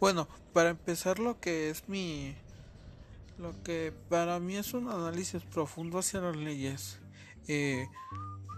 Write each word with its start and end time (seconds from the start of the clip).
Bueno, 0.00 0.28
para 0.52 0.70
empezar 0.70 1.18
lo 1.18 1.40
que 1.40 1.70
es 1.70 1.88
mi... 1.88 2.36
Lo 3.36 3.52
que 3.62 3.92
para 4.08 4.38
mí 4.40 4.56
es 4.56 4.74
un 4.74 4.88
análisis 4.88 5.42
profundo 5.44 5.98
hacia 5.98 6.20
las 6.20 6.36
leyes. 6.36 7.00
Eh, 7.46 7.86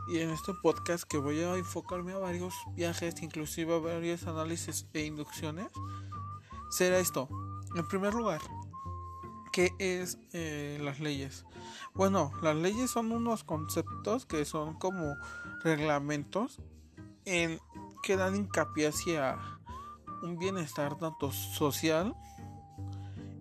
y 0.08 0.18
en 0.18 0.30
este 0.30 0.52
podcast 0.62 1.04
que 1.04 1.18
voy 1.18 1.40
a 1.40 1.54
enfocarme 1.56 2.12
a 2.12 2.18
varios 2.18 2.54
viajes, 2.74 3.22
inclusive 3.22 3.74
a 3.74 3.78
varios 3.78 4.26
análisis 4.26 4.86
e 4.92 5.04
inducciones, 5.04 5.68
será 6.70 6.98
esto. 6.98 7.28
En 7.74 7.86
primer 7.88 8.14
lugar, 8.14 8.40
¿qué 9.52 9.72
es 9.78 10.18
eh, 10.32 10.78
las 10.82 11.00
leyes? 11.00 11.44
Bueno, 11.94 12.32
las 12.42 12.56
leyes 12.56 12.90
son 12.90 13.12
unos 13.12 13.44
conceptos 13.44 14.26
que 14.26 14.44
son 14.44 14.74
como 14.78 15.14
reglamentos 15.62 16.58
en 17.24 17.60
que 18.02 18.16
dan 18.16 18.34
hincapié 18.34 18.88
hacia 18.88 19.38
un 20.22 20.38
bienestar 20.38 20.96
tanto 20.96 21.32
social 21.32 22.14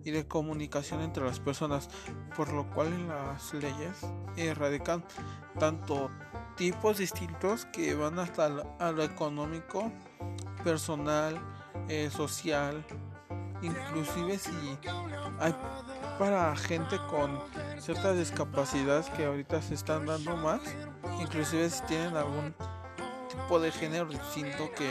y 0.04 0.10
de 0.10 0.26
comunicación 0.26 1.02
entre 1.02 1.24
las 1.24 1.40
personas, 1.40 1.88
por 2.36 2.52
lo 2.52 2.68
cual 2.70 2.88
en 2.88 3.08
las 3.08 3.52
leyes 3.52 4.00
erradican 4.36 5.04
tanto 5.58 6.10
tipos 6.56 6.98
distintos 6.98 7.66
que 7.66 7.94
van 7.94 8.18
hasta 8.18 8.46
a 8.78 8.92
lo 8.92 9.02
económico, 9.02 9.92
personal, 10.64 11.38
eh, 11.88 12.10
social, 12.10 12.84
inclusive 13.62 14.38
si 14.38 14.50
hay 15.38 15.54
para 16.18 16.54
gente 16.56 16.98
con 17.08 17.38
ciertas 17.78 18.16
discapacidades 18.16 19.08
que 19.10 19.24
ahorita 19.24 19.62
se 19.62 19.74
están 19.74 20.06
dando 20.06 20.36
más, 20.36 20.60
inclusive 21.20 21.68
si 21.70 21.82
tienen 21.84 22.16
algún 22.16 22.54
de 23.58 23.72
género 23.72 24.06
distinto 24.06 24.70
que 24.76 24.88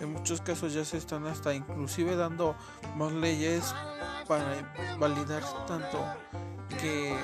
en 0.00 0.12
muchos 0.12 0.40
casos 0.40 0.72
ya 0.72 0.84
se 0.84 0.96
están 0.96 1.26
hasta 1.26 1.54
inclusive 1.54 2.16
dando 2.16 2.56
más 2.96 3.12
leyes 3.12 3.72
para 4.26 4.74
validar 4.98 5.42
tanto 5.66 6.04
que 6.80 7.16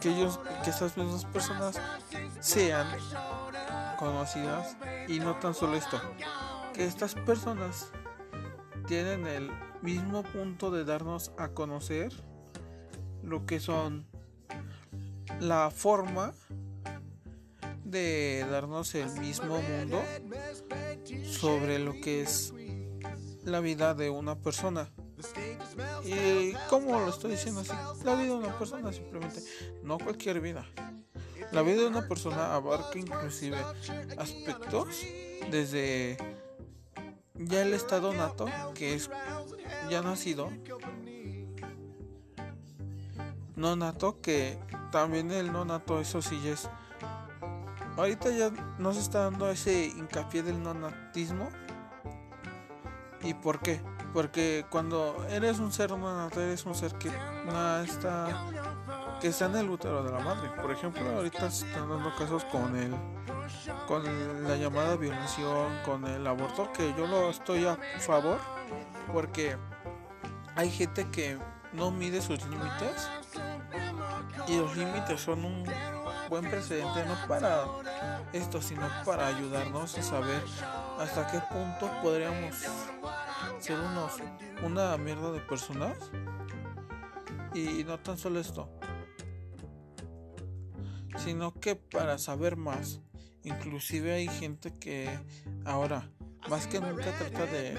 que 0.00 0.10
ellos 0.10 0.38
que 0.62 0.70
estas 0.70 0.96
mismas 0.96 1.24
personas 1.24 1.80
sean 2.38 2.86
conocidas 3.98 4.76
y 5.08 5.18
no 5.18 5.34
tan 5.36 5.52
solo 5.52 5.76
esto 5.76 6.00
que 6.72 6.84
estas 6.84 7.14
personas 7.14 7.90
tienen 8.86 9.26
el 9.26 9.50
mismo 9.82 10.22
punto 10.22 10.70
de 10.70 10.84
darnos 10.84 11.32
a 11.38 11.48
conocer 11.48 12.12
lo 13.22 13.46
que 13.46 13.58
son 13.58 14.06
la 15.40 15.70
forma 15.70 16.32
de 17.90 18.46
darnos 18.50 18.94
el 18.94 19.10
mismo 19.20 19.60
mundo 19.60 20.02
sobre 21.24 21.78
lo 21.78 21.92
que 21.92 22.22
es 22.22 22.52
la 23.44 23.60
vida 23.60 23.94
de 23.94 24.10
una 24.10 24.36
persona. 24.36 24.90
¿Y 26.04 26.52
cómo 26.68 26.98
lo 26.98 27.08
estoy 27.08 27.32
diciendo 27.32 27.60
así? 27.60 27.72
La 28.04 28.14
vida 28.14 28.28
de 28.28 28.34
una 28.34 28.58
persona 28.58 28.92
simplemente, 28.92 29.42
no 29.82 29.98
cualquier 29.98 30.40
vida. 30.40 30.66
La 31.52 31.62
vida 31.62 31.82
de 31.82 31.88
una 31.88 32.06
persona 32.06 32.54
abarca 32.54 32.98
inclusive 32.98 33.58
aspectos 34.16 34.88
desde 35.50 36.16
ya 37.34 37.62
el 37.62 37.74
estado 37.74 38.12
nato, 38.12 38.46
que 38.74 38.94
es 38.94 39.10
ya 39.90 40.02
nacido, 40.02 40.50
no 43.56 43.76
nato, 43.76 44.20
que 44.20 44.58
también 44.92 45.30
el 45.32 45.52
no 45.52 45.64
nato, 45.64 46.00
eso 46.00 46.22
sí 46.22 46.40
es 46.46 46.68
ahorita 47.96 48.30
ya 48.30 48.50
nos 48.78 48.96
está 48.96 49.24
dando 49.24 49.50
ese 49.50 49.86
hincapié 49.86 50.42
del 50.42 50.62
nonatismo. 50.62 51.48
¿Y 53.22 53.34
por 53.34 53.60
qué? 53.60 53.80
Porque 54.14 54.64
cuando 54.70 55.24
eres 55.28 55.58
un 55.58 55.72
ser 55.72 55.90
nonato, 55.90 56.40
eres 56.40 56.64
un 56.64 56.74
ser 56.74 56.94
que 56.94 57.10
no 57.46 57.78
está 57.80 58.46
que 59.20 59.28
está 59.28 59.46
en 59.46 59.56
el 59.56 59.68
útero 59.68 60.02
de 60.02 60.10
la 60.10 60.20
madre. 60.20 60.50
Por 60.60 60.70
ejemplo, 60.70 61.06
ahorita 61.10 61.50
se 61.50 61.66
están 61.66 61.88
dando 61.90 62.14
casos 62.16 62.44
con 62.46 62.74
el 62.76 62.94
con 63.86 64.02
la 64.44 64.56
llamada 64.56 64.96
violación, 64.96 65.78
con 65.84 66.06
el 66.06 66.26
aborto, 66.26 66.72
que 66.72 66.94
yo 66.96 67.06
lo 67.06 67.30
estoy 67.30 67.66
a 67.66 67.76
favor 67.98 68.38
porque 69.12 69.56
hay 70.56 70.70
gente 70.70 71.08
que 71.10 71.38
no 71.72 71.90
mide 71.90 72.20
sus 72.20 72.44
límites 72.46 73.08
y 74.48 74.56
los 74.56 74.76
límites 74.76 75.20
son 75.20 75.44
un 75.44 75.64
buen 76.30 76.48
precedente 76.48 77.04
no 77.04 77.16
para 77.28 77.66
esto, 78.32 78.62
sino 78.62 78.88
para 79.04 79.26
ayudarnos 79.26 79.98
a 79.98 80.02
saber 80.02 80.42
hasta 80.98 81.26
qué 81.26 81.40
punto 81.52 81.90
podríamos 82.00 82.54
ser 83.58 83.78
unos 83.78 84.12
una 84.62 84.96
mierda 84.96 85.32
de 85.32 85.40
personas. 85.40 85.98
Y 87.52 87.82
no 87.82 87.98
tan 87.98 88.16
solo 88.16 88.38
esto, 88.38 88.70
sino 91.18 91.52
que 91.52 91.74
para 91.74 92.16
saber 92.18 92.56
más. 92.56 93.00
Inclusive 93.42 94.12
hay 94.12 94.28
gente 94.28 94.72
que 94.78 95.18
ahora 95.64 96.08
más 96.48 96.68
que 96.68 96.80
nunca 96.80 97.12
trata 97.18 97.46
de, 97.46 97.76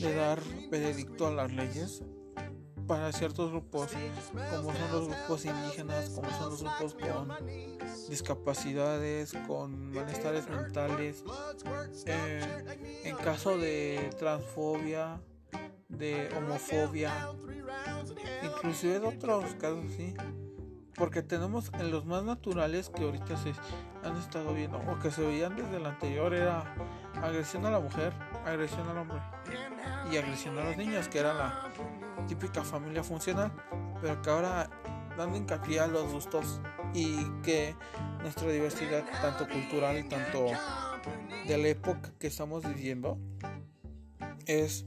de 0.00 0.14
dar 0.14 0.40
veredicto 0.68 1.28
a 1.28 1.30
las 1.30 1.52
leyes 1.52 2.02
para 2.86 3.12
ciertos 3.12 3.50
grupos, 3.50 3.90
como 4.50 4.72
son 4.72 4.92
los 4.92 5.08
grupos 5.08 5.44
indígenas, 5.44 6.10
como 6.10 6.30
son 6.30 6.50
los 6.50 6.62
grupos 6.62 6.94
con 6.94 7.28
discapacidades, 8.08 9.34
con 9.46 9.92
malestares 9.92 10.48
mentales, 10.48 11.24
eh, 12.06 13.00
en 13.04 13.16
caso 13.16 13.58
de 13.58 14.10
transfobia, 14.18 15.20
de 15.88 16.28
homofobia, 16.36 17.32
inclusive 18.42 19.00
de 19.00 19.06
otros 19.06 19.54
casos, 19.54 19.84
sí. 19.96 20.14
Porque 20.94 21.22
tenemos 21.22 21.70
en 21.74 21.90
los 21.90 22.06
más 22.06 22.24
naturales 22.24 22.88
que 22.88 23.04
ahorita 23.04 23.36
se 23.36 23.52
han 24.02 24.16
estado 24.16 24.54
viendo 24.54 24.78
o 24.78 24.98
que 24.98 25.10
se 25.10 25.20
veían 25.20 25.54
desde 25.54 25.76
el 25.76 25.84
anterior 25.84 26.32
era 26.32 26.74
agresión 27.22 27.66
a 27.66 27.70
la 27.70 27.80
mujer, 27.80 28.12
agresión 28.44 28.88
al 28.88 28.98
hombre 28.98 29.18
y 30.10 30.16
agresión 30.16 30.58
a 30.58 30.64
los 30.64 30.76
niños, 30.76 31.08
que 31.08 31.18
era 31.18 31.34
la 31.34 31.72
típica 32.26 32.62
familia 32.62 33.02
funcional, 33.02 33.52
pero 34.00 34.20
que 34.22 34.30
ahora 34.30 34.70
dando 35.16 35.36
hincapié 35.36 35.80
a 35.80 35.86
los 35.86 36.12
gustos 36.12 36.60
y 36.94 37.24
que 37.42 37.74
nuestra 38.20 38.50
diversidad, 38.50 39.04
tanto 39.22 39.48
cultural 39.48 39.98
y 39.98 40.04
tanto 40.04 40.46
de 41.46 41.58
la 41.58 41.68
época 41.68 42.12
que 42.18 42.26
estamos 42.26 42.66
viviendo, 42.66 43.18
es 44.46 44.84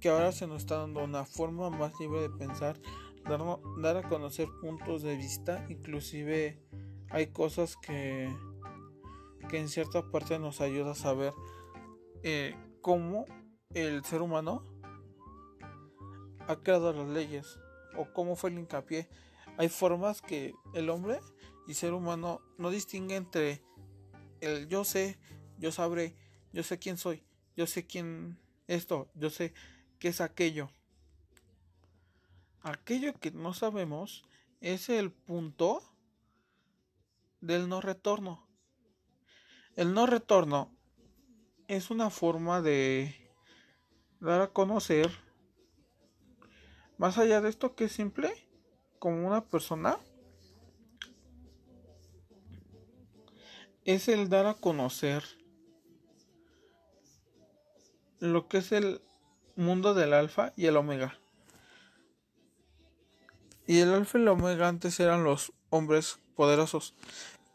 que 0.00 0.08
ahora 0.08 0.32
se 0.32 0.46
nos 0.46 0.58
está 0.58 0.78
dando 0.78 1.02
una 1.02 1.24
forma 1.24 1.70
más 1.70 1.92
libre 1.98 2.20
de 2.20 2.30
pensar, 2.30 2.78
dar, 3.24 3.40
dar 3.78 3.96
a 3.96 4.02
conocer 4.08 4.48
puntos 4.60 5.02
de 5.02 5.16
vista, 5.16 5.64
inclusive 5.68 6.60
hay 7.10 7.28
cosas 7.28 7.76
que, 7.76 8.28
que 9.48 9.58
en 9.58 9.68
cierta 9.68 10.10
parte 10.10 10.38
nos 10.38 10.60
ayuda 10.60 10.92
a 10.92 10.94
saber 10.94 11.32
eh, 12.22 12.54
cómo 12.80 13.26
el 13.74 14.04
ser 14.04 14.22
humano 14.22 14.64
ha 16.48 16.56
creado 16.56 16.92
las 16.92 17.08
leyes 17.08 17.58
o 17.96 18.12
cómo 18.12 18.36
fue 18.36 18.50
el 18.50 18.58
hincapié. 18.58 19.08
Hay 19.58 19.68
formas 19.68 20.22
que 20.22 20.54
el 20.74 20.90
hombre 20.90 21.20
y 21.66 21.74
ser 21.74 21.92
humano 21.92 22.40
no 22.58 22.70
distingue 22.70 23.16
entre 23.16 23.62
el 24.40 24.68
yo 24.68 24.84
sé, 24.84 25.18
yo 25.58 25.72
sabré, 25.72 26.14
yo 26.52 26.62
sé 26.62 26.78
quién 26.78 26.96
soy, 26.98 27.22
yo 27.56 27.66
sé 27.66 27.86
quién 27.86 28.38
esto, 28.66 29.08
yo 29.14 29.30
sé 29.30 29.54
qué 29.98 30.08
es 30.08 30.20
aquello. 30.20 30.70
Aquello 32.62 33.14
que 33.14 33.30
no 33.30 33.54
sabemos 33.54 34.24
es 34.60 34.88
el 34.88 35.12
punto 35.12 35.82
del 37.40 37.68
no 37.68 37.80
retorno. 37.80 38.45
El 39.76 39.92
no 39.92 40.06
retorno 40.06 40.74
es 41.68 41.90
una 41.90 42.10
forma 42.10 42.62
de 42.62 43.14
dar 44.20 44.40
a 44.40 44.48
conocer 44.48 45.10
más 46.98 47.18
allá 47.18 47.42
de 47.42 47.50
esto 47.50 47.74
que 47.74 47.84
es 47.84 47.92
simple, 47.92 48.32
como 48.98 49.26
una 49.26 49.44
persona, 49.44 49.98
es 53.84 54.08
el 54.08 54.30
dar 54.30 54.46
a 54.46 54.54
conocer 54.54 55.22
lo 58.18 58.48
que 58.48 58.58
es 58.58 58.72
el 58.72 59.02
mundo 59.56 59.92
del 59.92 60.14
alfa 60.14 60.54
y 60.56 60.66
el 60.66 60.76
omega. 60.76 61.18
Y 63.66 63.80
el 63.80 63.92
alfa 63.92 64.18
y 64.18 64.22
el 64.22 64.28
omega 64.28 64.68
antes 64.68 64.98
eran 65.00 65.22
los 65.22 65.52
hombres 65.68 66.18
poderosos. 66.34 66.94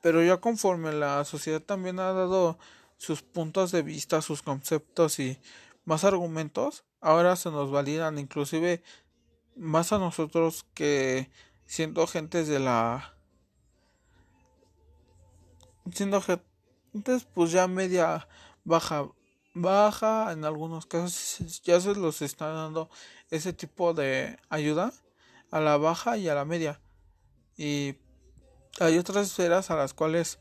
Pero 0.01 0.23
ya 0.23 0.37
conforme 0.37 0.91
la 0.91 1.23
sociedad 1.25 1.61
también 1.61 1.99
ha 1.99 2.13
dado 2.13 2.57
sus 2.97 3.21
puntos 3.21 3.71
de 3.71 3.81
vista, 3.81 4.21
sus 4.21 4.41
conceptos 4.41 5.19
y 5.19 5.39
más 5.85 6.03
argumentos, 6.03 6.83
ahora 6.99 7.35
se 7.35 7.51
nos 7.51 7.71
validan 7.71 8.19
inclusive 8.19 8.83
más 9.55 9.91
a 9.91 9.99
nosotros 9.99 10.65
que 10.73 11.29
siendo 11.65 12.07
gentes 12.07 12.47
de 12.47 12.59
la 12.59 13.15
siendo 15.91 16.21
gentes 16.21 17.27
pues 17.33 17.51
ya 17.51 17.67
media 17.67 18.27
baja 18.63 19.09
baja, 19.53 20.31
en 20.31 20.45
algunos 20.45 20.85
casos 20.85 21.61
ya 21.63 21.79
se 21.79 21.95
los 21.95 22.21
está 22.21 22.47
dando 22.49 22.89
ese 23.29 23.53
tipo 23.53 23.93
de 23.93 24.37
ayuda 24.49 24.93
a 25.51 25.59
la 25.59 25.77
baja 25.77 26.17
y 26.17 26.29
a 26.29 26.35
la 26.35 26.45
media. 26.45 26.79
Y 27.57 27.95
hay 28.79 28.97
otras 28.97 29.27
esferas 29.27 29.69
a 29.69 29.75
las 29.75 29.93
cuales 29.93 30.39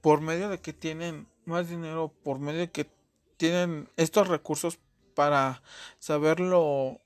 por 0.00 0.20
medio 0.20 0.48
de 0.48 0.60
que 0.60 0.72
tienen 0.72 1.28
más 1.44 1.68
dinero, 1.68 2.12
por 2.22 2.38
medio 2.38 2.60
de 2.60 2.70
que 2.70 2.90
tienen 3.36 3.88
estos 3.96 4.28
recursos 4.28 4.78
para 5.14 5.62
saber 5.98 6.40
lo, 6.40 7.00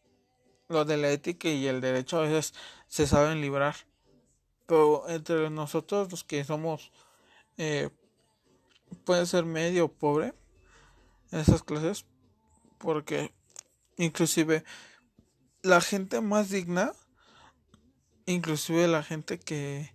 de 0.69 0.97
la 0.97 1.11
ética 1.11 1.49
y 1.49 1.67
el 1.67 1.81
derecho 1.81 2.19
a 2.19 2.23
veces 2.23 2.55
se 2.89 3.07
saben 3.07 3.41
librar. 3.41 3.75
Pero 4.67 5.09
entre 5.09 5.51
nosotros 5.51 6.11
los 6.11 6.25
que 6.25 6.45
somos 6.45 6.93
eh, 7.57 7.91
puede 9.05 9.27
ser 9.27 9.45
medio 9.45 9.89
pobre 9.89 10.35
en 11.33 11.41
esas 11.41 11.63
clases 11.63 12.05
porque 12.79 13.33
inclusive 13.97 14.65
la 15.63 15.81
gente 15.81 16.21
más 16.21 16.51
digna 16.51 16.93
inclusive 18.27 18.89
la 18.89 19.03
gente 19.03 19.39
que 19.39 19.93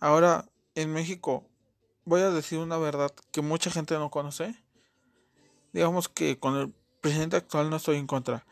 ahora 0.00 0.46
en 0.74 0.92
México 0.92 1.46
voy 2.04 2.22
a 2.22 2.30
decir 2.30 2.58
una 2.58 2.78
verdad 2.78 3.12
que 3.30 3.42
mucha 3.42 3.70
gente 3.70 3.94
no 3.94 4.10
conoce 4.10 4.54
digamos 5.72 6.08
que 6.08 6.38
con 6.38 6.56
el 6.56 6.74
presidente 7.00 7.36
actual 7.36 7.70
no 7.70 7.76
estoy 7.76 7.96
en 7.96 8.06
contra 8.06 8.44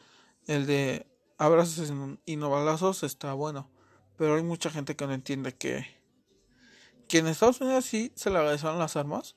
el 0.46 0.66
de 0.66 1.06
abrazos 1.36 1.92
y 2.24 2.36
no 2.36 2.50
balazos 2.50 3.02
está 3.02 3.32
bueno 3.32 3.68
pero 4.16 4.36
hay 4.36 4.42
mucha 4.42 4.70
gente 4.70 4.94
que 4.94 5.06
no 5.06 5.12
entiende 5.14 5.54
que 5.54 5.98
que 7.08 7.18
en 7.18 7.26
Estados 7.26 7.60
Unidos 7.60 7.86
sí 7.86 8.12
se 8.14 8.30
legalizaron 8.30 8.78
las 8.78 8.96
armas 8.96 9.34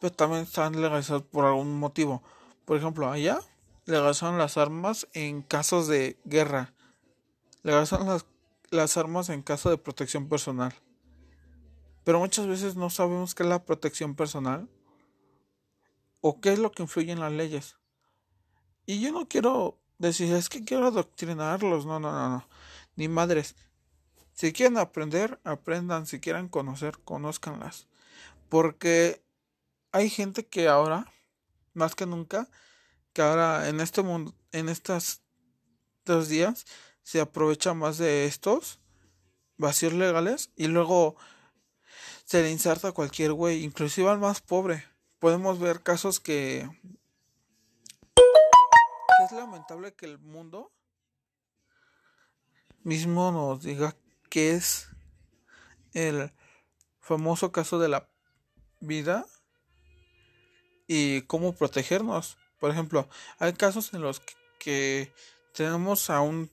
pero 0.00 0.14
también 0.14 0.42
están 0.42 0.80
legalizadas 0.80 1.22
por 1.22 1.44
algún 1.44 1.78
motivo. 1.78 2.22
Por 2.64 2.78
ejemplo, 2.78 3.10
allá 3.10 3.40
legalizaron 3.84 4.38
las 4.38 4.56
armas 4.56 5.06
en 5.12 5.42
casos 5.42 5.86
de 5.86 6.18
guerra. 6.24 6.72
Legalizaron 7.62 8.08
las, 8.08 8.24
las 8.70 8.96
armas 8.96 9.28
en 9.28 9.42
caso 9.42 9.68
de 9.68 9.76
protección 9.76 10.28
personal. 10.28 10.74
Pero 12.10 12.18
muchas 12.18 12.48
veces 12.48 12.74
no 12.74 12.90
sabemos 12.90 13.36
qué 13.36 13.44
es 13.44 13.48
la 13.48 13.64
protección 13.64 14.16
personal 14.16 14.68
o 16.20 16.40
qué 16.40 16.52
es 16.52 16.58
lo 16.58 16.72
que 16.72 16.82
influye 16.82 17.12
en 17.12 17.20
las 17.20 17.30
leyes. 17.30 17.76
Y 18.84 19.00
yo 19.00 19.12
no 19.12 19.28
quiero 19.28 19.78
decir, 19.98 20.34
es 20.34 20.48
que 20.48 20.64
quiero 20.64 20.88
adoctrinarlos, 20.88 21.86
no, 21.86 22.00
no, 22.00 22.10
no, 22.10 22.28
no, 22.28 22.48
ni 22.96 23.06
madres. 23.06 23.54
Si 24.32 24.52
quieren 24.52 24.76
aprender, 24.76 25.38
aprendan, 25.44 26.04
si 26.04 26.18
quieren 26.18 26.48
conocer, 26.48 26.98
conózcanlas. 27.04 27.86
Porque 28.48 29.22
hay 29.92 30.10
gente 30.10 30.44
que 30.44 30.66
ahora, 30.66 31.12
más 31.74 31.94
que 31.94 32.06
nunca, 32.06 32.48
que 33.12 33.22
ahora 33.22 33.68
en 33.68 33.78
este 33.78 34.02
mundo, 34.02 34.34
en 34.50 34.68
estos 34.68 35.20
dos 36.04 36.28
días, 36.28 36.66
se 37.04 37.20
aprovecha 37.20 37.72
más 37.72 37.98
de 37.98 38.24
estos 38.24 38.80
vacíos 39.58 39.92
legales 39.92 40.50
y 40.56 40.66
luego 40.66 41.14
se 42.30 42.44
le 42.44 42.50
inserta 42.52 42.86
a 42.86 42.92
cualquier 42.92 43.32
güey, 43.32 43.64
inclusive 43.64 44.08
al 44.08 44.20
más 44.20 44.40
pobre. 44.40 44.84
Podemos 45.18 45.58
ver 45.58 45.82
casos 45.82 46.20
que, 46.20 46.60
es 49.24 49.32
lamentable 49.32 49.94
que 49.94 50.06
el 50.06 50.20
mundo 50.20 50.70
mismo 52.84 53.32
nos 53.32 53.64
diga 53.64 53.96
que 54.28 54.52
es 54.52 54.90
el 55.92 56.30
famoso 57.00 57.50
caso 57.50 57.80
de 57.80 57.88
la 57.88 58.08
vida 58.78 59.26
y 60.86 61.22
cómo 61.22 61.52
protegernos. 61.52 62.38
Por 62.60 62.70
ejemplo, 62.70 63.08
hay 63.40 63.54
casos 63.54 63.92
en 63.92 64.02
los 64.02 64.22
que, 64.60 65.12
tenemos 65.52 66.10
a 66.10 66.20
un 66.20 66.48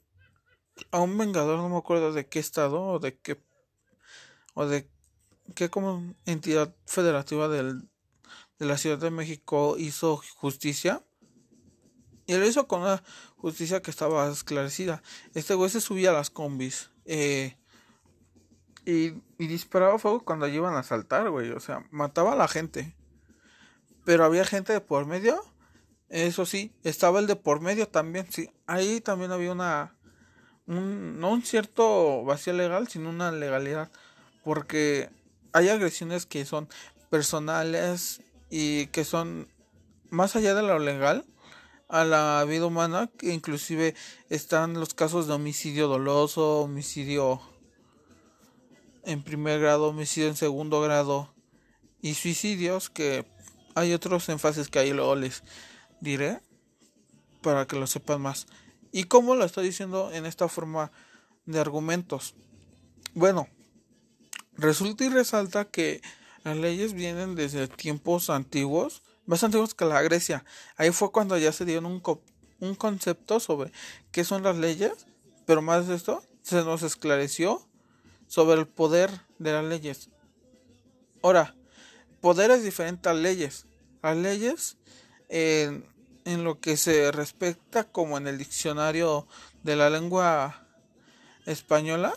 a 0.91 1.01
un 1.01 1.15
vengador, 1.19 1.59
no 1.59 1.69
me 1.69 1.77
acuerdo 1.77 2.13
de 2.13 2.25
qué 2.27 2.39
estado 2.39 2.81
o 2.81 2.97
de 2.97 3.15
qué 3.19 3.39
o 4.55 4.65
de 4.65 4.89
qué 5.55 5.69
como 5.69 6.15
entidad 6.25 6.75
federativa 6.85 7.47
del, 7.47 7.89
de 8.59 8.65
la 8.65 8.77
Ciudad 8.77 8.97
de 8.97 9.11
México 9.11 9.75
hizo 9.77 10.21
justicia. 10.35 11.03
Y 12.25 12.35
lo 12.35 12.45
hizo 12.45 12.67
con 12.67 12.81
una 12.81 13.03
justicia 13.37 13.81
que 13.81 13.91
estaba 13.91 14.29
esclarecida. 14.29 15.01
Este 15.33 15.53
güey 15.53 15.69
se 15.69 15.81
subía 15.81 16.09
a 16.09 16.13
las 16.13 16.29
combis. 16.29 16.89
Eh, 17.05 17.57
y, 18.85 19.13
y 19.37 19.47
disparaba 19.47 19.97
fuego 19.97 20.25
cuando 20.25 20.47
iban 20.47 20.75
a 20.75 20.83
saltar, 20.83 21.29
güey. 21.29 21.51
O 21.51 21.59
sea, 21.59 21.85
mataba 21.91 22.33
a 22.33 22.35
la 22.35 22.47
gente 22.47 22.97
pero 24.07 24.23
había 24.23 24.45
gente 24.45 24.71
de 24.71 24.79
por 24.79 25.05
medio. 25.05 25.43
Eso 26.07 26.45
sí, 26.45 26.73
estaba 26.83 27.19
el 27.19 27.27
de 27.27 27.35
por 27.35 27.59
medio 27.59 27.89
también. 27.89 28.25
Sí, 28.31 28.49
ahí 28.65 29.01
también 29.01 29.33
había 29.33 29.51
una. 29.51 29.97
Un, 30.65 31.19
no 31.19 31.31
un 31.31 31.41
cierto 31.43 32.23
vacío 32.23 32.53
legal, 32.53 32.87
sino 32.87 33.09
una 33.09 33.33
legalidad. 33.33 33.91
Porque 34.45 35.09
hay 35.53 35.69
agresiones 35.69 36.25
que 36.25 36.45
son 36.45 36.67
personales 37.09 38.21
y 38.49 38.87
que 38.87 39.05
son 39.05 39.47
más 40.09 40.35
allá 40.35 40.53
de 40.55 40.63
lo 40.63 40.79
legal 40.79 41.25
a 41.89 42.03
la 42.03 42.43
vida 42.45 42.65
humana, 42.65 43.09
que 43.17 43.33
inclusive 43.33 43.95
están 44.29 44.73
los 44.73 44.93
casos 44.93 45.27
de 45.27 45.33
homicidio 45.33 45.87
doloso, 45.87 46.61
homicidio 46.61 47.41
en 49.03 49.23
primer 49.23 49.59
grado, 49.59 49.87
homicidio 49.87 50.27
en 50.27 50.35
segundo 50.35 50.81
grado 50.81 51.33
y 52.01 52.13
suicidios 52.13 52.89
que 52.89 53.25
hay 53.73 53.93
otros 53.93 54.27
énfasis 54.29 54.67
que 54.67 54.79
ahí 54.79 54.91
luego 54.91 55.15
les 55.15 55.43
diré 56.01 56.41
para 57.41 57.65
que 57.67 57.77
lo 57.77 57.87
sepan 57.87 58.21
más. 58.21 58.47
¿Y 58.91 59.05
cómo 59.05 59.35
lo 59.35 59.45
estoy 59.45 59.65
diciendo 59.65 60.11
en 60.11 60.25
esta 60.25 60.49
forma 60.49 60.91
de 61.45 61.59
argumentos? 61.59 62.35
Bueno, 63.13 63.47
resulta 64.57 65.05
y 65.05 65.09
resalta 65.09 65.65
que 65.65 66.01
las 66.43 66.57
leyes 66.57 66.93
vienen 66.93 67.35
desde 67.35 67.67
tiempos 67.67 68.29
antiguos, 68.29 69.03
más 69.25 69.43
antiguos 69.43 69.73
que 69.73 69.85
la 69.85 70.01
Grecia. 70.01 70.45
Ahí 70.75 70.91
fue 70.91 71.11
cuando 71.11 71.37
ya 71.37 71.51
se 71.51 71.65
dieron 71.65 71.85
un, 71.85 72.01
un 72.59 72.75
concepto 72.75 73.39
sobre 73.39 73.71
qué 74.11 74.23
son 74.23 74.43
las 74.43 74.57
leyes, 74.57 74.93
pero 75.45 75.61
más 75.61 75.87
de 75.87 75.95
esto 75.95 76.23
se 76.41 76.63
nos 76.63 76.83
esclareció 76.83 77.67
sobre 78.27 78.59
el 78.59 78.67
poder 78.67 79.09
de 79.39 79.51
las 79.51 79.65
leyes. 79.65 80.09
Ahora, 81.21 81.55
poder 82.21 82.51
es 82.51 82.63
diferente 82.63 83.09
a 83.09 83.13
leyes. 83.13 83.65
Las 84.01 84.17
leyes, 84.17 84.77
en, 85.29 85.85
en 86.25 86.43
lo 86.43 86.59
que 86.59 86.77
se 86.77 87.11
respecta 87.11 87.83
como 87.83 88.17
en 88.17 88.27
el 88.27 88.37
diccionario 88.37 89.27
de 89.63 89.75
la 89.75 89.89
lengua 89.89 90.65
española, 91.45 92.13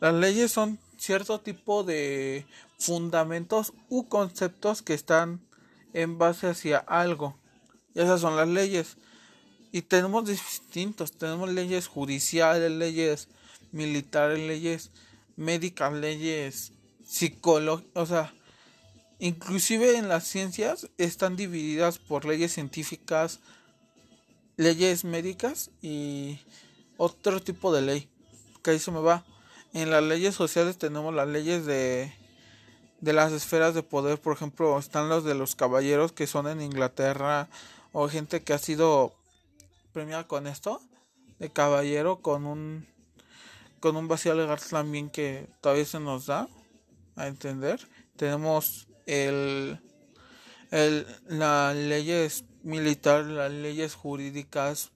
las 0.00 0.14
leyes 0.14 0.52
son 0.52 0.78
cierto 1.04 1.40
tipo 1.40 1.84
de 1.84 2.46
fundamentos 2.78 3.72
u 3.88 4.08
conceptos 4.08 4.82
que 4.82 4.94
están 4.94 5.40
en 5.92 6.18
base 6.18 6.48
hacia 6.48 6.78
algo. 6.78 7.38
Esas 7.94 8.20
son 8.20 8.36
las 8.36 8.48
leyes. 8.48 8.96
Y 9.72 9.82
tenemos 9.82 10.26
distintos, 10.26 11.12
tenemos 11.12 11.50
leyes 11.50 11.88
judiciales, 11.88 12.70
leyes 12.70 13.28
militares, 13.72 14.38
leyes 14.38 14.90
médicas, 15.36 15.92
leyes 15.92 16.72
psicológicas, 17.04 17.90
o 17.94 18.06
sea, 18.06 18.32
Inclusive 19.18 19.96
en 19.96 20.08
las 20.08 20.24
ciencias 20.24 20.90
están 20.98 21.36
divididas 21.36 21.98
por 21.98 22.24
leyes 22.24 22.52
científicas, 22.52 23.40
leyes 24.56 25.04
médicas 25.04 25.70
y 25.80 26.40
otro 26.96 27.40
tipo 27.40 27.72
de 27.72 27.82
ley. 27.82 28.08
Que 28.62 28.72
ahí 28.72 28.78
se 28.78 28.90
me 28.90 29.00
va. 29.00 29.24
En 29.74 29.90
las 29.90 30.04
leyes 30.04 30.36
sociales 30.36 30.78
tenemos 30.78 31.12
las 31.12 31.26
leyes 31.26 31.66
de, 31.66 32.12
de 33.00 33.12
las 33.12 33.32
esferas 33.32 33.74
de 33.74 33.82
poder. 33.82 34.20
Por 34.20 34.32
ejemplo, 34.32 34.78
están 34.78 35.08
los 35.08 35.24
de 35.24 35.34
los 35.34 35.56
caballeros 35.56 36.12
que 36.12 36.28
son 36.28 36.46
en 36.46 36.62
Inglaterra 36.62 37.48
o 37.92 38.08
gente 38.08 38.42
que 38.42 38.52
ha 38.52 38.58
sido 38.58 39.12
premiada 39.92 40.28
con 40.28 40.46
esto 40.46 40.80
de 41.40 41.50
caballero 41.50 42.20
con 42.20 42.46
un 42.46 42.86
con 43.80 43.96
un 43.96 44.08
vacío 44.08 44.34
legal 44.34 44.58
también 44.70 45.10
que 45.10 45.48
todavía 45.60 45.84
se 45.84 46.00
nos 46.00 46.26
da 46.26 46.48
a 47.16 47.26
entender. 47.26 47.86
Tenemos 48.16 48.86
el, 49.06 49.78
el, 50.70 51.06
las 51.26 51.76
leyes 51.76 52.44
militares, 52.62 53.26
las 53.26 53.50
leyes 53.50 53.94
jurídicas, 53.94 54.92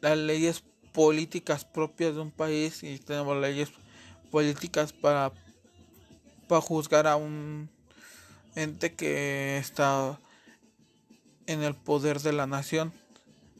las 0.00 0.16
leyes 0.16 0.62
políticas 0.92 1.64
propias 1.64 2.14
de 2.14 2.20
un 2.20 2.30
país 2.30 2.82
y 2.82 2.98
tenemos 2.98 3.36
leyes 3.40 3.70
políticas 4.30 4.92
para, 4.92 5.32
para 6.48 6.60
juzgar 6.60 7.06
a 7.06 7.16
un 7.16 7.68
ente 8.54 8.94
que 8.94 9.58
está 9.58 10.18
en 11.46 11.62
el 11.62 11.74
poder 11.74 12.20
de 12.20 12.32
la 12.32 12.46
nación 12.46 12.92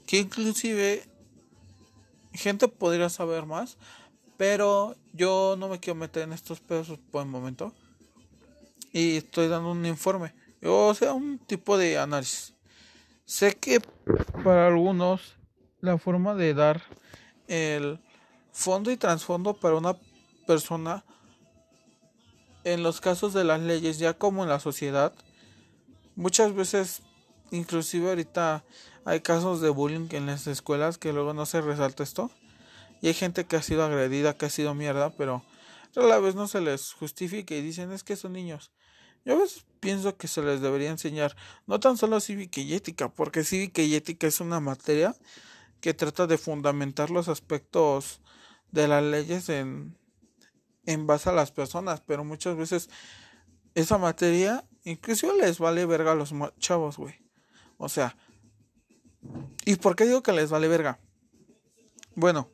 que 0.06 0.18
inclusive 0.18 1.04
gente 2.32 2.68
podría 2.68 3.08
saber 3.08 3.46
más 3.46 3.76
pero 4.36 4.96
yo 5.12 5.56
no 5.58 5.68
me 5.68 5.78
quiero 5.78 5.98
meter 5.98 6.24
en 6.24 6.32
estos 6.32 6.60
pesos 6.60 6.98
por 7.10 7.22
el 7.22 7.28
momento 7.28 7.72
y 8.92 9.16
estoy 9.16 9.48
dando 9.48 9.70
un 9.70 9.86
informe, 9.86 10.34
o 10.62 10.92
sea, 10.94 11.14
un 11.14 11.38
tipo 11.38 11.78
de 11.78 11.98
análisis. 11.98 12.54
sé 13.24 13.56
que 13.56 13.80
para 14.44 14.66
algunos 14.66 15.36
la 15.80 15.96
forma 15.98 16.34
de 16.34 16.54
dar 16.54 16.82
el 17.52 18.00
fondo 18.50 18.90
y 18.90 18.96
trasfondo 18.96 19.54
para 19.54 19.76
una 19.76 19.96
persona 20.46 21.04
en 22.64 22.82
los 22.82 23.00
casos 23.00 23.34
de 23.34 23.44
las 23.44 23.60
leyes, 23.60 23.98
ya 23.98 24.14
como 24.14 24.42
en 24.42 24.48
la 24.48 24.58
sociedad, 24.58 25.12
muchas 26.16 26.54
veces, 26.54 27.02
inclusive 27.50 28.08
ahorita 28.08 28.64
hay 29.04 29.20
casos 29.20 29.60
de 29.60 29.68
bullying 29.68 30.08
en 30.12 30.26
las 30.26 30.46
escuelas 30.46 30.96
que 30.96 31.12
luego 31.12 31.34
no 31.34 31.44
se 31.44 31.60
resalta 31.60 32.02
esto. 32.02 32.30
Y 33.02 33.08
hay 33.08 33.14
gente 33.14 33.44
que 33.44 33.56
ha 33.56 33.62
sido 33.62 33.84
agredida, 33.84 34.36
que 34.36 34.46
ha 34.46 34.50
sido 34.50 34.74
mierda, 34.74 35.10
pero 35.10 35.42
a 35.96 36.00
la 36.00 36.18
vez 36.20 36.34
no 36.34 36.46
se 36.48 36.60
les 36.60 36.92
justifica 36.92 37.54
y 37.54 37.60
dicen 37.60 37.92
es 37.92 38.04
que 38.04 38.16
son 38.16 38.32
niños. 38.32 38.70
Yo 39.24 39.34
a 39.34 39.38
veces 39.38 39.64
pienso 39.80 40.16
que 40.16 40.28
se 40.28 40.40
les 40.42 40.60
debería 40.60 40.90
enseñar 40.90 41.36
no 41.66 41.80
tan 41.80 41.96
solo 41.96 42.20
cívica 42.20 42.60
y 42.60 42.74
ética, 42.74 43.08
porque 43.08 43.44
cívica 43.44 43.82
y 43.82 43.94
ética 43.94 44.26
es 44.26 44.40
una 44.40 44.60
materia 44.60 45.14
que 45.82 45.94
trata 45.94 46.28
de 46.28 46.38
fundamentar 46.38 47.10
los 47.10 47.28
aspectos 47.28 48.20
de 48.70 48.86
las 48.86 49.02
leyes 49.02 49.48
en, 49.48 49.98
en 50.86 51.08
base 51.08 51.28
a 51.28 51.32
las 51.32 51.50
personas, 51.50 52.00
pero 52.06 52.24
muchas 52.24 52.56
veces 52.56 52.88
esa 53.74 53.98
materia 53.98 54.64
inclusive 54.84 55.32
les 55.36 55.58
vale 55.58 55.84
verga 55.84 56.12
a 56.12 56.14
los 56.14 56.32
chavos, 56.60 56.98
güey. 56.98 57.16
O 57.78 57.88
sea, 57.88 58.16
¿y 59.64 59.74
por 59.74 59.96
qué 59.96 60.06
digo 60.06 60.22
que 60.22 60.32
les 60.32 60.50
vale 60.50 60.68
verga? 60.68 61.00
Bueno, 62.14 62.48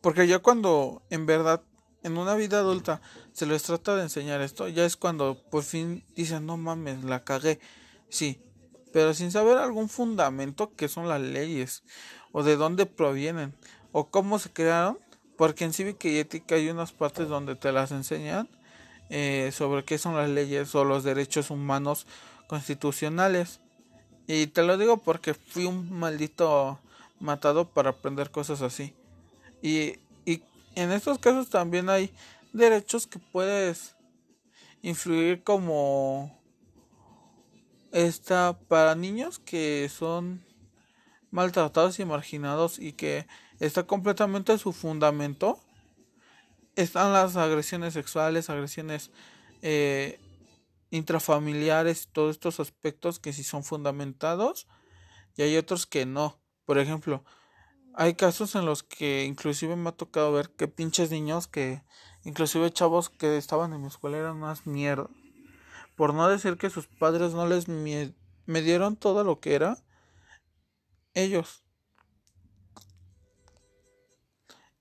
porque 0.00 0.26
ya 0.26 0.38
cuando 0.38 1.02
en 1.10 1.26
verdad 1.26 1.62
en 2.02 2.16
una 2.16 2.34
vida 2.34 2.60
adulta 2.60 3.02
se 3.32 3.44
les 3.44 3.62
trata 3.62 3.94
de 3.94 4.04
enseñar 4.04 4.40
esto, 4.40 4.68
ya 4.68 4.86
es 4.86 4.96
cuando 4.96 5.42
por 5.50 5.64
fin 5.64 6.02
dicen, 6.16 6.46
no 6.46 6.56
mames, 6.56 7.04
la 7.04 7.24
cagué. 7.24 7.60
Sí, 8.08 8.42
pero 8.92 9.14
sin 9.14 9.30
saber 9.30 9.58
algún 9.58 9.88
fundamento 9.88 10.74
que 10.76 10.88
son 10.88 11.08
las 11.08 11.20
leyes, 11.20 11.82
o 12.32 12.42
de 12.42 12.56
dónde 12.56 12.86
provienen, 12.86 13.54
o 13.92 14.08
cómo 14.08 14.38
se 14.38 14.50
crearon, 14.50 14.98
porque 15.36 15.64
en 15.64 15.72
cívica 15.72 16.08
y 16.08 16.18
ética 16.18 16.54
hay 16.54 16.68
unas 16.68 16.92
partes 16.92 17.28
donde 17.28 17.56
te 17.56 17.72
las 17.72 17.90
enseñan 17.90 18.48
eh, 19.10 19.50
sobre 19.52 19.84
qué 19.84 19.98
son 19.98 20.16
las 20.16 20.28
leyes 20.28 20.74
o 20.74 20.84
los 20.84 21.04
derechos 21.04 21.50
humanos 21.50 22.06
constitucionales. 22.46 23.60
Y 24.26 24.46
te 24.46 24.62
lo 24.62 24.78
digo 24.78 24.98
porque 24.98 25.34
fui 25.34 25.64
un 25.64 25.92
maldito 25.92 26.78
matado 27.18 27.68
para 27.68 27.90
aprender 27.90 28.30
cosas 28.30 28.62
así. 28.62 28.94
Y, 29.62 29.98
y 30.24 30.42
en 30.74 30.92
estos 30.92 31.18
casos 31.18 31.50
también 31.50 31.90
hay 31.90 32.12
derechos 32.52 33.06
que 33.06 33.18
puedes 33.18 33.96
influir 34.82 35.42
como 35.42 36.41
esta 37.92 38.58
para 38.68 38.94
niños 38.94 39.38
que 39.38 39.88
son 39.88 40.44
maltratados 41.30 41.98
y 41.98 42.04
marginados 42.04 42.78
y 42.78 42.92
que 42.92 43.26
está 43.60 43.84
completamente 43.84 44.58
su 44.58 44.72
fundamento 44.72 45.58
están 46.76 47.12
las 47.12 47.36
agresiones 47.36 47.94
sexuales, 47.94 48.50
agresiones 48.50 49.10
eh, 49.62 50.18
intrafamiliares, 50.90 52.08
todos 52.12 52.32
estos 52.32 52.60
aspectos 52.60 53.18
que 53.18 53.32
sí 53.32 53.44
son 53.44 53.64
fundamentados 53.64 54.66
y 55.36 55.42
hay 55.42 55.56
otros 55.56 55.86
que 55.86 56.06
no. 56.06 56.40
Por 56.64 56.78
ejemplo, 56.78 57.24
hay 57.94 58.14
casos 58.14 58.54
en 58.54 58.64
los 58.64 58.82
que 58.82 59.24
inclusive 59.24 59.76
me 59.76 59.90
ha 59.90 59.92
tocado 59.92 60.32
ver 60.32 60.50
que 60.50 60.68
pinches 60.68 61.10
niños 61.10 61.46
que 61.46 61.82
inclusive 62.24 62.70
chavos 62.72 63.10
que 63.10 63.36
estaban 63.36 63.72
en 63.72 63.82
mi 63.82 63.88
escuela 63.88 64.18
eran 64.18 64.38
más 64.38 64.66
mierda. 64.66 65.08
Por 65.94 66.14
no 66.14 66.28
decir 66.28 66.56
que 66.56 66.70
sus 66.70 66.86
padres 66.86 67.34
no 67.34 67.46
les 67.46 67.68
me 67.68 68.62
dieron 68.62 68.96
todo 68.96 69.24
lo 69.24 69.40
que 69.40 69.54
era 69.54 69.78
ellos. 71.14 71.62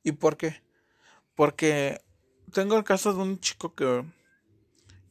¿Y 0.03 0.13
por 0.13 0.37
qué? 0.37 0.63
Porque 1.35 2.01
tengo 2.53 2.77
el 2.77 2.83
caso 2.83 3.13
de 3.13 3.21
un 3.21 3.39
chico 3.39 3.75
que 3.75 4.03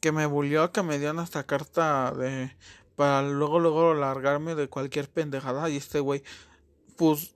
que 0.00 0.12
me 0.12 0.26
bullió, 0.26 0.72
que 0.72 0.82
me 0.82 0.98
dio 0.98 1.18
esta 1.20 1.44
carta 1.44 2.12
de 2.12 2.56
para 2.96 3.22
luego 3.22 3.60
luego 3.60 3.94
largarme 3.94 4.54
de 4.54 4.68
cualquier 4.68 5.10
pendejada 5.10 5.68
y 5.70 5.76
este 5.76 6.00
güey 6.00 6.22
pues 6.96 7.34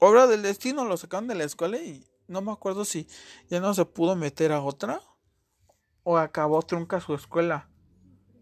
obra 0.00 0.26
del 0.26 0.42
destino 0.42 0.84
lo 0.84 0.96
sacaron 0.96 1.28
de 1.28 1.34
la 1.34 1.44
escuela 1.44 1.78
y 1.78 2.06
no 2.26 2.42
me 2.42 2.52
acuerdo 2.52 2.84
si 2.84 3.06
ya 3.48 3.60
no 3.60 3.72
se 3.74 3.84
pudo 3.84 4.16
meter 4.16 4.52
a 4.52 4.62
otra 4.62 5.00
o 6.02 6.18
acabó 6.18 6.62
trunca 6.62 7.00
su 7.00 7.14
escuela 7.14 7.70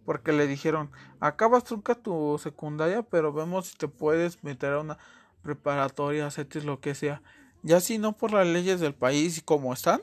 porque 0.05 0.33
le 0.33 0.47
dijeron 0.47 0.91
acabas 1.21 1.65
trunca 1.65 1.95
tu 1.95 2.39
secundaria 2.43 3.03
pero 3.03 3.33
vemos 3.33 3.69
si 3.69 3.77
te 3.77 3.89
puedes 3.89 4.43
meter 4.43 4.73
a 4.73 4.81
una 4.81 4.99
preparatoria 5.43 6.31
CETIS 6.31 6.65
lo 6.65 6.81
que 6.81 6.95
sea. 6.95 7.23
Ya 7.63 7.81
si 7.81 7.99
no 7.99 8.17
por 8.17 8.33
las 8.33 8.47
leyes 8.47 8.81
del 8.81 8.95
país 8.95 9.39
y 9.39 9.43
como 9.43 9.73
están 9.73 10.03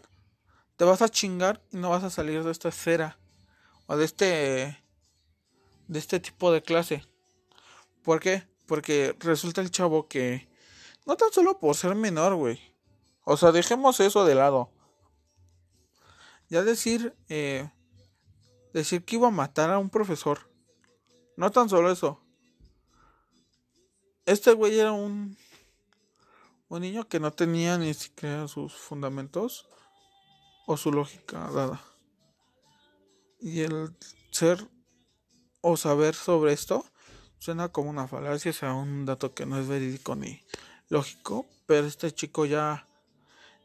te 0.77 0.85
vas 0.85 1.01
a 1.01 1.09
chingar 1.09 1.61
y 1.71 1.77
no 1.77 1.89
vas 1.89 2.03
a 2.03 2.09
salir 2.09 2.43
de 2.43 2.51
esta 2.51 2.69
esfera 2.69 3.17
o 3.87 3.97
de 3.97 4.05
este 4.05 4.83
de 5.87 5.99
este 5.99 6.19
tipo 6.19 6.51
de 6.51 6.61
clase 6.61 7.03
¿por 8.03 8.19
qué? 8.19 8.47
porque 8.65 9.15
resulta 9.19 9.61
el 9.61 9.71
chavo 9.71 10.07
que 10.07 10.47
no 11.05 11.15
tan 11.17 11.31
solo 11.31 11.59
por 11.59 11.75
ser 11.75 11.95
menor 11.95 12.35
güey. 12.35 12.59
O 13.25 13.35
sea 13.35 13.51
dejemos 13.51 13.99
eso 13.99 14.25
de 14.25 14.35
lado. 14.35 14.71
Ya 16.49 16.63
decir 16.63 17.15
eh, 17.27 17.69
decir 18.73 19.03
que 19.03 19.15
iba 19.15 19.27
a 19.27 19.31
matar 19.31 19.69
a 19.71 19.79
un 19.79 19.89
profesor. 19.89 20.49
No 21.37 21.51
tan 21.51 21.69
solo 21.69 21.91
eso. 21.91 22.21
Este 24.25 24.53
güey 24.53 24.79
era 24.79 24.91
un 24.91 25.37
un 26.69 26.81
niño 26.81 27.07
que 27.07 27.19
no 27.19 27.33
tenía 27.33 27.77
ni 27.77 27.93
siquiera 27.93 28.47
sus 28.47 28.73
fundamentos 28.73 29.67
o 30.67 30.77
su 30.77 30.91
lógica 30.91 31.49
dada. 31.51 31.81
Y 33.39 33.61
el 33.61 33.95
ser 34.31 34.67
o 35.61 35.77
saber 35.77 36.13
sobre 36.13 36.53
esto 36.53 36.85
suena 37.39 37.69
como 37.69 37.89
una 37.89 38.07
falacia, 38.07 38.51
o 38.51 38.53
sea, 38.53 38.73
un 38.73 39.05
dato 39.05 39.33
que 39.33 39.45
no 39.47 39.59
es 39.59 39.67
verídico 39.67 40.15
ni 40.15 40.41
lógico, 40.89 41.47
pero 41.65 41.87
este 41.87 42.11
chico 42.11 42.45
ya 42.45 42.85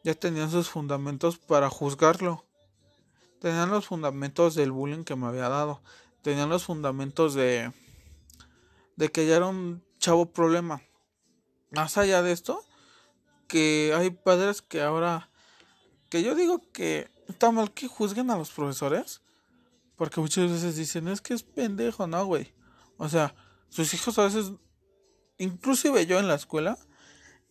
ya 0.02 0.14
tenía 0.14 0.49
sus 0.49 0.68
fundamentos 0.68 1.38
para 1.38 1.70
juzgarlo. 1.70 2.43
Tenían 3.44 3.68
los 3.68 3.84
fundamentos 3.84 4.54
del 4.54 4.72
bullying 4.72 5.04
que 5.04 5.16
me 5.16 5.26
había 5.26 5.50
dado. 5.50 5.82
Tenían 6.22 6.48
los 6.48 6.64
fundamentos 6.64 7.34
de. 7.34 7.70
de 8.96 9.12
que 9.12 9.26
ya 9.26 9.36
era 9.36 9.48
un 9.48 9.84
chavo 9.98 10.32
problema. 10.32 10.80
Más 11.70 11.98
allá 11.98 12.22
de 12.22 12.32
esto, 12.32 12.64
que 13.46 13.92
hay 13.94 14.08
padres 14.08 14.62
que 14.62 14.80
ahora. 14.80 15.28
que 16.08 16.22
yo 16.22 16.34
digo 16.34 16.62
que 16.72 17.10
está 17.28 17.50
mal 17.50 17.70
que 17.74 17.86
juzguen 17.86 18.30
a 18.30 18.38
los 18.38 18.50
profesores. 18.50 19.20
Porque 19.96 20.22
muchas 20.22 20.50
veces 20.50 20.76
dicen, 20.76 21.06
es 21.08 21.20
que 21.20 21.34
es 21.34 21.42
pendejo, 21.42 22.06
¿no, 22.06 22.24
güey? 22.24 22.54
O 22.96 23.10
sea, 23.10 23.34
sus 23.68 23.92
hijos 23.92 24.18
a 24.18 24.24
veces. 24.24 24.52
Inclusive 25.36 26.06
yo 26.06 26.18
en 26.18 26.28
la 26.28 26.36
escuela 26.36 26.78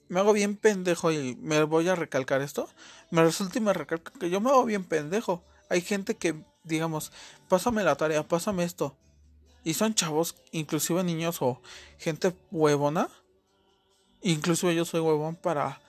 me 0.09 0.21
hago 0.21 0.33
bien 0.33 0.57
pendejo 0.57 1.11
y 1.11 1.35
me 1.35 1.61
voy 1.65 1.87
a 1.87 1.93
recalcar 1.93 2.41
esto. 2.41 2.67
Me 3.11 3.21
resulta 3.21 3.59
y 3.59 3.61
me 3.61 3.73
recalca 3.73 4.11
que 4.19 4.31
yo 4.31 4.41
me 4.41 4.49
hago 4.49 4.65
bien 4.65 4.85
pendejo. 4.85 5.45
Hay 5.73 5.81
gente 5.81 6.15
que, 6.15 6.35
digamos, 6.63 7.11
pásame 7.49 7.83
la 7.83 7.95
tarea, 7.95 8.21
pásame 8.21 8.63
esto. 8.63 8.95
Y 9.63 9.73
son 9.73 9.95
chavos, 9.95 10.35
inclusive 10.51 11.03
niños 11.03 11.41
o 11.41 11.63
gente 11.97 12.35
huevona. 12.51 13.09
Inclusive 14.21 14.75
yo 14.75 14.85
soy 14.85 14.99
huevón 14.99 15.35
para 15.35 15.81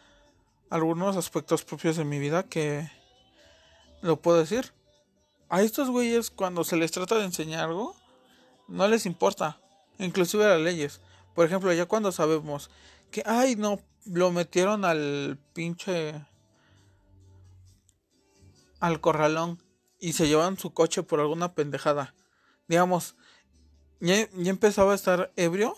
algunos 0.71 1.19
aspectos 1.19 1.65
propios 1.65 1.99
de 1.99 2.07
mi 2.07 2.19
vida 2.19 2.45
que 2.45 2.91
lo 4.01 4.23
puedo 4.23 4.39
decir. 4.39 4.73
A 5.51 5.61
estos 5.61 5.91
güeyes 5.91 6.31
cuando 6.31 6.65
se 6.65 6.79
les 6.79 6.91
trata 6.91 7.17
de 7.17 7.27
enseñar 7.27 7.65
algo, 7.65 7.95
no 8.69 8.89
les 8.89 9.05
importa. 9.05 9.61
Inclusive 9.99 10.47
las 10.47 10.63
leyes. 10.63 11.03
Por 11.35 11.45
ejemplo, 11.45 11.71
ya 11.75 11.85
cuando 11.85 12.11
sabemos 12.11 12.71
que, 13.11 13.23
ay, 13.27 13.55
no, 13.57 13.81
lo 14.07 14.31
metieron 14.31 14.87
al 14.87 15.39
pinche... 15.53 16.25
al 18.81 19.03
corralón 19.03 19.63
y 19.99 20.13
se 20.13 20.29
llevan 20.29 20.59
su 20.59 20.73
coche 20.73 21.03
por 21.03 21.21
alguna 21.21 21.55
pendejada. 21.55 22.15
Digamos, 22.69 23.17
ya, 24.01 24.29
empezaba 24.35 24.93
a 24.93 24.97
estar 24.97 25.33
ebrio 25.37 25.77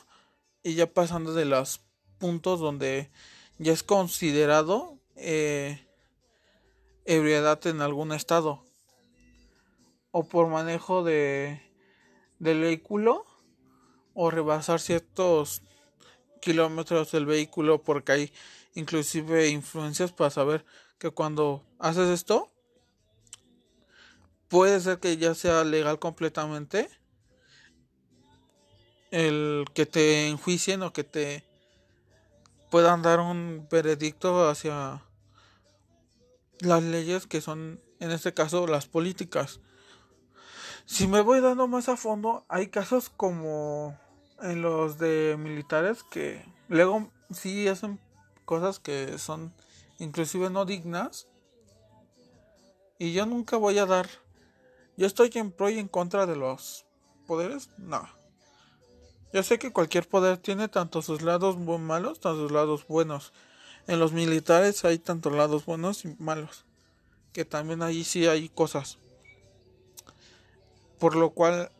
y 0.62 0.75
ya 0.75 0.92
pasando 0.92 1.32
de 1.32 1.44
los 1.44 1.80
puntos 2.18 2.61
donde 2.61 3.11
ya 3.58 3.73
es 3.73 3.82
considerado 3.82 4.99
eh, 5.16 5.87
ebriedad 7.04 7.64
en 7.66 7.80
algún 7.80 8.12
estado 8.12 8.64
o 10.11 10.25
por 10.25 10.49
manejo 10.49 11.04
de 11.04 11.62
del 12.38 12.61
vehículo 12.61 13.25
o 14.14 14.30
rebasar 14.30 14.80
ciertos 14.80 15.62
kilómetros 16.40 17.12
del 17.12 17.26
vehículo 17.26 17.82
porque 17.82 18.12
hay 18.12 18.32
inclusive 18.75 19.49
influencias 19.49 20.12
para 20.12 20.30
saber 20.30 20.64
que 20.99 21.11
cuando 21.11 21.62
haces 21.78 22.08
esto 22.08 22.50
puede 24.49 24.81
ser 24.81 24.99
que 24.99 25.17
ya 25.17 25.35
sea 25.35 25.65
legal 25.65 25.99
completamente 25.99 26.88
el 29.11 29.65
que 29.75 29.87
te 29.87 30.29
enjuicien 30.29 30.83
o 30.83 30.93
que 30.93 31.05
te 31.05 31.45
puedan 32.71 33.03
dar 33.03 33.21
un 33.21 33.67
veredicto 33.71 34.49
hacia 34.49 35.03
las 36.61 36.83
leyes 36.83 37.26
que 37.26 37.41
son 37.41 37.81
en 38.00 38.11
este 38.11 38.35
caso 38.35 38.67
las 38.67 38.87
políticas. 38.87 39.61
Si 40.85 41.07
me 41.07 41.21
voy 41.21 41.41
dando 41.41 41.67
más 41.67 41.88
a 41.88 41.97
fondo, 41.97 42.45
hay 42.49 42.69
casos 42.69 43.11
como 43.11 43.99
en 44.43 44.62
los 44.62 44.99
de 44.99 45.37
militares 45.38 46.03
que 46.03 46.45
luego 46.69 47.11
sí 47.31 47.67
hacen 47.69 47.99
cosas 48.45 48.79
que 48.79 49.19
son 49.19 49.53
inclusive 49.99 50.50
no 50.50 50.65
dignas. 50.65 51.26
Y 52.99 53.12
yo 53.12 53.26
nunca 53.26 53.57
voy 53.57 53.79
a 53.79 53.87
dar. 53.87 54.09
Yo 54.97 55.07
estoy 55.07 55.31
en 55.35 55.53
pro 55.53 55.69
y 55.69 55.79
en 55.79 55.88
contra 55.88 56.26
de 56.26 56.37
los 56.37 56.87
poderes. 57.26 57.71
No. 57.76 58.09
Yo 59.33 59.43
sé 59.43 59.59
que 59.59 59.73
cualquier 59.73 60.09
poder 60.09 60.38
tiene 60.38 60.69
tanto 60.69 61.03
sus 61.03 61.21
lados 61.23 61.59
malos, 61.59 62.21
tanto 62.21 62.43
sus 62.43 62.53
lados 62.53 62.87
buenos. 62.87 63.33
En 63.87 64.00
los 64.00 64.12
militares 64.12 64.85
hay 64.85 64.99
tanto 64.99 65.31
lados 65.31 65.67
buenos 65.67 66.05
y 66.05 66.17
malos. 66.19 66.65
Que 67.33 67.45
también 67.45 67.83
ahí 67.83 68.05
sí 68.05 68.26
hay 68.26 68.49
cosas. 68.49 68.99
Por 70.99 71.15
lo 71.15 71.31
cual 71.31 71.71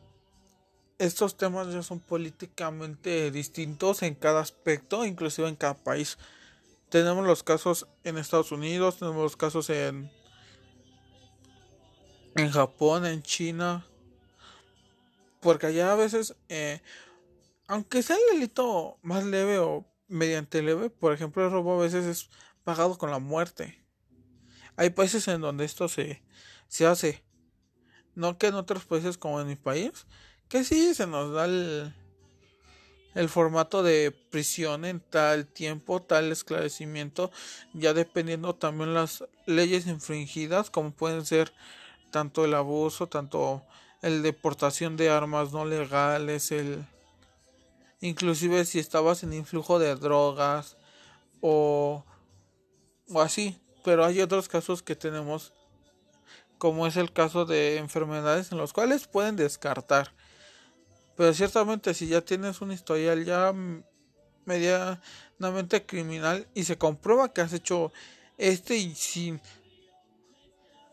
estos 0.99 1.37
temas 1.37 1.71
ya 1.73 1.81
son 1.81 1.99
políticamente 1.99 3.31
distintos 3.31 4.03
en 4.03 4.15
cada 4.15 4.41
aspecto, 4.41 5.05
inclusive 5.05 5.47
en 5.47 5.55
cada 5.55 5.73
país. 5.73 6.17
Tenemos 6.89 7.25
los 7.25 7.43
casos 7.43 7.87
en 8.03 8.17
Estados 8.17 8.51
Unidos, 8.51 8.97
tenemos 8.97 9.21
los 9.23 9.37
casos 9.37 9.69
en 9.69 10.11
en 12.37 12.51
Japón, 12.51 13.05
en 13.05 13.23
China, 13.23 13.85
porque 15.41 15.67
allá 15.67 15.91
a 15.91 15.95
veces, 15.95 16.35
eh, 16.49 16.81
aunque 17.67 18.03
sea 18.03 18.15
el 18.15 18.35
delito 18.35 18.99
más 19.01 19.25
leve 19.25 19.57
o 19.57 19.85
mediante 20.07 20.61
leve, 20.61 20.89
por 20.89 21.13
ejemplo 21.13 21.43
el 21.43 21.51
robo 21.51 21.79
a 21.79 21.83
veces 21.83 22.05
es 22.05 22.29
pagado 22.63 22.97
con 22.97 23.09
la 23.09 23.19
muerte. 23.19 23.83
Hay 24.75 24.91
países 24.91 25.27
en 25.27 25.41
donde 25.41 25.65
esto 25.65 25.87
se, 25.87 26.21
se 26.67 26.85
hace, 26.85 27.23
no 28.13 28.37
que 28.37 28.47
en 28.47 28.55
otros 28.55 28.85
países 28.85 29.17
como 29.17 29.41
en 29.41 29.47
mi 29.47 29.55
país, 29.55 30.05
que 30.47 30.63
sí 30.63 30.93
se 30.93 31.07
nos 31.07 31.33
da 31.33 31.45
el, 31.45 31.91
el 33.15 33.29
formato 33.29 33.81
de 33.81 34.11
prisión 34.11 34.85
en 34.85 34.99
tal 34.99 35.47
tiempo, 35.47 36.03
tal 36.03 36.31
esclarecimiento, 36.31 37.31
ya 37.73 37.95
dependiendo 37.95 38.53
también 38.53 38.93
las 38.93 39.23
leyes 39.47 39.87
infringidas, 39.87 40.69
como 40.69 40.91
pueden 40.91 41.25
ser 41.25 41.51
tanto 42.11 42.45
el 42.45 42.53
abuso, 42.53 43.07
tanto 43.07 43.63
el 44.01 44.21
deportación 44.23 44.97
de 44.97 45.09
armas 45.09 45.51
no 45.51 45.65
legales, 45.65 46.51
el 46.51 46.85
inclusive 48.01 48.65
si 48.65 48.79
estabas 48.79 49.23
en 49.23 49.33
influjo 49.33 49.79
de 49.79 49.95
drogas 49.95 50.77
o, 51.41 52.03
o 53.09 53.21
así, 53.21 53.59
pero 53.83 54.05
hay 54.05 54.21
otros 54.21 54.47
casos 54.47 54.83
que 54.83 54.95
tenemos 54.95 55.53
como 56.57 56.87
es 56.87 56.97
el 56.97 57.11
caso 57.13 57.45
de 57.45 57.77
enfermedades 57.77 58.51
en 58.51 58.57
los 58.57 58.73
cuales 58.73 59.07
pueden 59.07 59.35
descartar. 59.35 60.11
Pero 61.15 61.33
ciertamente 61.33 61.93
si 61.93 62.07
ya 62.07 62.21
tienes 62.21 62.61
un 62.61 62.71
historial 62.71 63.25
ya 63.25 63.53
medianamente 64.45 65.85
criminal 65.85 66.47
y 66.53 66.63
se 66.63 66.77
comprueba 66.77 67.33
que 67.33 67.41
has 67.41 67.53
hecho 67.53 67.91
este 68.37 68.77
y 68.77 68.93
sin 68.95 69.41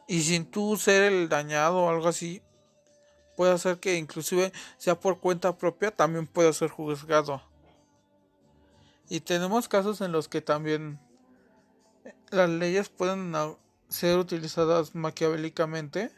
y 0.06 0.23
sin 0.23 0.50
tú 0.50 0.76
ser 0.76 1.12
el 1.12 1.28
dañado 1.28 1.84
o 1.84 1.88
algo 1.88 2.08
así 2.08 2.42
puede 3.37 3.58
ser 3.58 3.78
que 3.78 3.96
inclusive 3.96 4.52
sea 4.76 4.99
por 4.99 5.20
cuenta 5.20 5.56
propia 5.56 5.90
también 5.90 6.26
pueda 6.26 6.52
ser 6.52 6.70
juzgado 6.70 7.42
y 9.08 9.20
tenemos 9.20 9.68
casos 9.68 10.00
en 10.00 10.12
los 10.12 10.28
que 10.28 10.40
también 10.40 10.99
las 12.30 12.49
leyes 12.49 12.88
pueden 12.88 13.32
ser 13.88 14.19
utilizadas 14.19 14.95
maquiavélicamente 14.95 16.10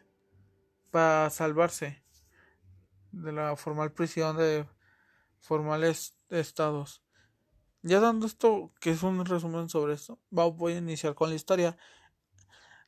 para 0.90 1.29
salvarse 1.31 2.03
de 3.12 3.33
la 3.33 3.57
formal 3.57 3.92
prisión 3.92 4.37
de 4.37 4.66
formales 5.40 6.14
estados. 6.31 7.03
Ya 7.83 8.01
dando 8.01 8.27
esto, 8.27 8.72
que 8.81 8.90
es 8.90 9.03
un 9.03 9.25
resumen 9.25 9.68
sobre 9.68 9.94
esto, 9.94 10.18
voy 10.31 10.72
a 10.72 10.79
iniciar 10.79 11.14
con 11.14 11.31
la 11.31 11.37
historia. 11.37 11.77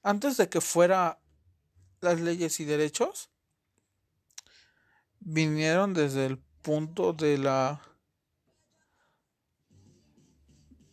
Antes 0.02 0.36
de 0.36 0.48
que 0.48 0.60
fuera 0.60 1.20
las 2.00 2.20
leyes 2.20 2.60
y 2.60 2.64
derechos, 2.64 3.30
vinieron 5.20 5.94
desde 5.94 6.26
el 6.26 6.38
punto 6.62 7.12
de 7.12 7.38
la 7.38 7.82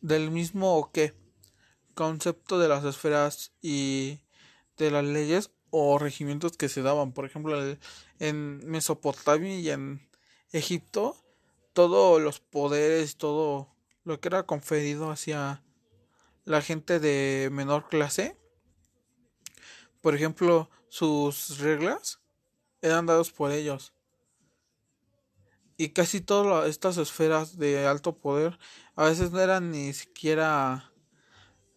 del 0.01 0.29
mismo 0.29 0.91
que 0.91 1.13
concepto 1.95 2.59
de 2.59 2.67
las 2.67 2.83
esferas 2.83 3.51
y 3.61 4.19
de 4.77 4.91
las 4.91 5.03
leyes 5.03 5.51
o 5.71 5.97
regimientos 5.97 6.57
que 6.57 6.69
se 6.69 6.81
daban. 6.81 7.11
Por 7.11 7.25
ejemplo, 7.25 7.59
en 8.19 8.69
Mesopotamia 8.69 9.59
y 9.59 9.69
en 9.69 10.07
Egipto, 10.51 11.17
todos 11.73 12.21
los 12.21 12.39
poderes, 12.39 13.17
todo 13.17 13.75
lo 14.03 14.19
que 14.19 14.27
era 14.27 14.43
conferido 14.43 15.09
hacia 15.09 15.63
la 16.43 16.61
gente 16.61 16.99
de 16.99 17.49
menor 17.51 17.87
clase, 17.89 18.37
por 20.05 20.13
ejemplo, 20.13 20.69
sus 20.87 21.57
reglas 21.57 22.19
eran 22.83 23.07
dados 23.07 23.31
por 23.31 23.51
ellos. 23.51 23.91
Y 25.77 25.89
casi 25.93 26.21
todas 26.21 26.69
estas 26.69 26.97
esferas 26.97 27.57
de 27.57 27.87
alto 27.87 28.15
poder 28.15 28.59
a 28.95 29.05
veces 29.05 29.31
no 29.31 29.39
eran 29.39 29.71
ni 29.71 29.93
siquiera 29.93 30.93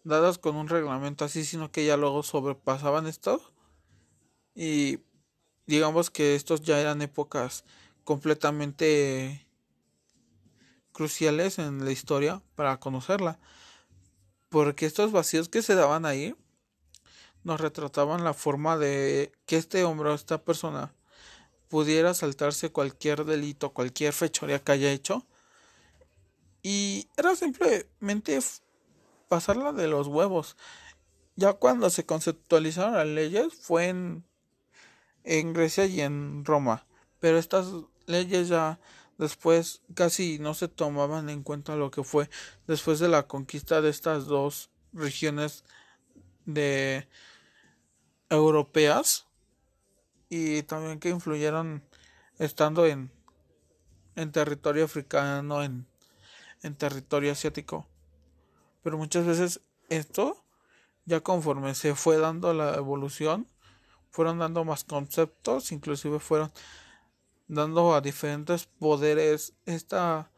dadas 0.03 0.37
con 0.37 0.57
un 0.57 0.67
reglamento 0.67 1.25
así, 1.25 1.43
sino 1.43 1.71
que 1.71 1.87
ya 1.87 1.97
luego 1.97 2.21
sobrepasaban 2.21 3.07
esto 3.07 3.41
y 4.53 4.99
digamos 5.65 6.11
que 6.11 6.35
estos 6.35 6.61
ya 6.61 6.79
eran 6.79 7.01
épocas 7.01 7.65
completamente 8.03 9.47
cruciales 10.91 11.57
en 11.57 11.83
la 11.83 11.91
historia 11.91 12.43
para 12.53 12.79
conocerla. 12.79 13.39
Porque 14.49 14.85
estos 14.85 15.11
vacíos 15.11 15.49
que 15.49 15.63
se 15.63 15.73
daban 15.73 16.05
ahí 16.05 16.35
nos 17.43 17.61
retrataban 17.61 18.23
la 18.23 18.33
forma 18.33 18.77
de 18.77 19.31
que 19.45 19.57
este 19.57 19.83
hombre 19.83 20.09
o 20.09 20.13
esta 20.13 20.43
persona 20.43 20.93
pudiera 21.69 22.13
saltarse 22.13 22.71
cualquier 22.71 23.25
delito, 23.25 23.71
cualquier 23.71 24.13
fechoría 24.13 24.59
que 24.59 24.71
haya 24.71 24.91
hecho. 24.91 25.25
Y 26.61 27.07
era 27.15 27.35
simplemente 27.35 28.39
pasarla 29.27 29.71
de 29.71 29.87
los 29.87 30.07
huevos. 30.07 30.57
Ya 31.35 31.53
cuando 31.53 31.89
se 31.89 32.05
conceptualizaron 32.05 32.95
las 32.95 33.07
leyes 33.07 33.53
fue 33.53 33.87
en 33.87 34.25
en 35.23 35.53
Grecia 35.53 35.85
y 35.85 36.01
en 36.01 36.45
Roma, 36.45 36.85
pero 37.19 37.37
estas 37.37 37.67
leyes 38.07 38.47
ya 38.47 38.79
después 39.17 39.81
casi 39.93 40.39
no 40.39 40.53
se 40.53 40.67
tomaban 40.67 41.29
en 41.29 41.43
cuenta 41.43 41.75
lo 41.75 41.91
que 41.91 42.03
fue 42.03 42.29
después 42.67 42.99
de 42.99 43.09
la 43.09 43.27
conquista 43.27 43.81
de 43.81 43.89
estas 43.89 44.25
dos 44.25 44.69
regiones 44.93 45.65
de 46.53 47.07
europeas 48.29 49.27
y 50.29 50.63
también 50.63 50.99
que 50.99 51.09
influyeron 51.09 51.83
estando 52.37 52.85
en 52.85 53.11
en 54.15 54.31
territorio 54.31 54.85
africano 54.85 55.63
en 55.63 55.87
en 56.61 56.75
territorio 56.75 57.31
asiático. 57.31 57.87
Pero 58.83 58.97
muchas 58.97 59.25
veces 59.25 59.61
esto 59.89 60.43
ya 61.05 61.21
conforme 61.21 61.73
se 61.75 61.95
fue 61.95 62.17
dando 62.17 62.53
la 62.53 62.75
evolución 62.75 63.47
fueron 64.11 64.39
dando 64.39 64.65
más 64.65 64.83
conceptos, 64.83 65.71
inclusive 65.71 66.19
fueron 66.19 66.51
dando 67.47 67.93
a 67.93 68.01
diferentes 68.01 68.65
poderes 68.65 69.53
esta 69.65 70.31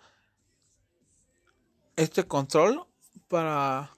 este 1.96 2.26
control 2.26 2.86
para 3.28 3.96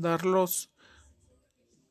darlos 0.00 0.70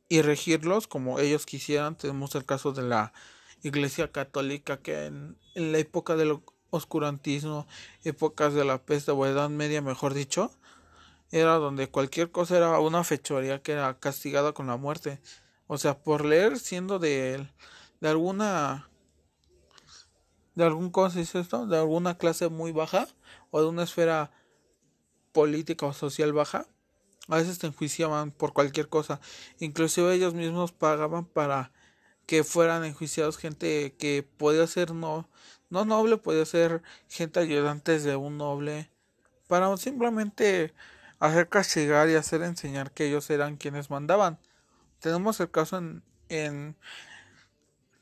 y 0.10 0.22
regirlos 0.22 0.88
como 0.88 1.20
ellos 1.20 1.46
quisieran. 1.46 1.98
Tenemos 1.98 2.34
el 2.36 2.46
caso 2.46 2.72
de 2.72 2.84
la 2.84 3.14
Iglesia 3.62 4.12
Católica 4.12 4.78
que 4.78 5.06
en, 5.06 5.38
la 5.56 5.78
época 5.80 6.16
del 6.16 6.40
oscurantismo, 6.70 7.68
épocas 8.04 8.54
de 8.54 8.66
la 8.66 8.84
peste 8.84 9.12
o 9.12 9.26
edad 9.26 9.50
media, 9.50 9.82
mejor 9.82 10.14
dicho, 10.14 10.52
era 11.32 11.56
donde 11.56 11.90
cualquier 11.90 12.32
cosa 12.32 12.58
era 12.58 12.80
una 12.80 13.04
fechoría 13.04 13.62
que 13.62 13.74
era 13.74 14.00
castigada 14.00 14.54
con 14.54 14.68
la 14.68 14.78
muerte. 14.78 15.20
O 15.68 15.78
sea, 15.78 16.00
por 16.00 16.24
leer 16.24 16.60
siendo 16.60 17.00
de, 17.00 17.48
de 18.00 18.10
alguna 18.10 18.90
de 20.56 20.64
algún 20.64 20.90
cosa 20.90 21.20
es 21.20 21.36
esto, 21.36 21.68
de 21.68 21.78
alguna 21.78 22.18
clase 22.18 22.50
muy 22.50 22.72
baja 22.72 23.08
o 23.52 23.62
de 23.62 23.68
una 23.68 23.84
esfera 23.84 24.32
política 25.32 25.86
o 25.86 25.94
social 25.94 26.34
baja, 26.34 26.66
a 27.28 27.38
veces 27.38 27.60
te 27.60 27.68
enjuiciaban 27.68 28.32
por 28.32 28.54
cualquier 28.54 28.90
cosa. 28.90 29.20
Inclusive 29.60 30.14
ellos 30.14 30.34
mismos 30.34 30.72
pagaban 30.72 31.26
para 31.26 31.72
que 32.26 32.44
fueran 32.44 32.84
enjuiciados 32.84 33.38
gente 33.38 33.96
que 33.98 34.24
podía 34.38 34.68
ser 34.68 34.94
no 34.94 35.30
no 35.70 35.86
noble, 35.86 36.18
puede 36.18 36.46
ser 36.46 36.82
gente 37.10 37.40
ayudantes 37.40 38.04
de 38.04 38.16
un 38.16 38.38
noble, 38.38 38.90
para 39.48 39.76
simplemente 39.78 40.74
hacer 41.20 41.50
castigar 41.50 42.10
y 42.10 42.16
hacer 42.16 42.42
enseñar 42.44 42.92
que 42.92 43.08
ellos 43.08 43.30
eran 43.30 43.58
quienes 43.58 43.90
mandaban. 43.90 44.40
Tenemos 45.00 45.40
el 45.40 45.52
caso 45.52 45.78
en, 45.78 46.04
en 46.30 46.76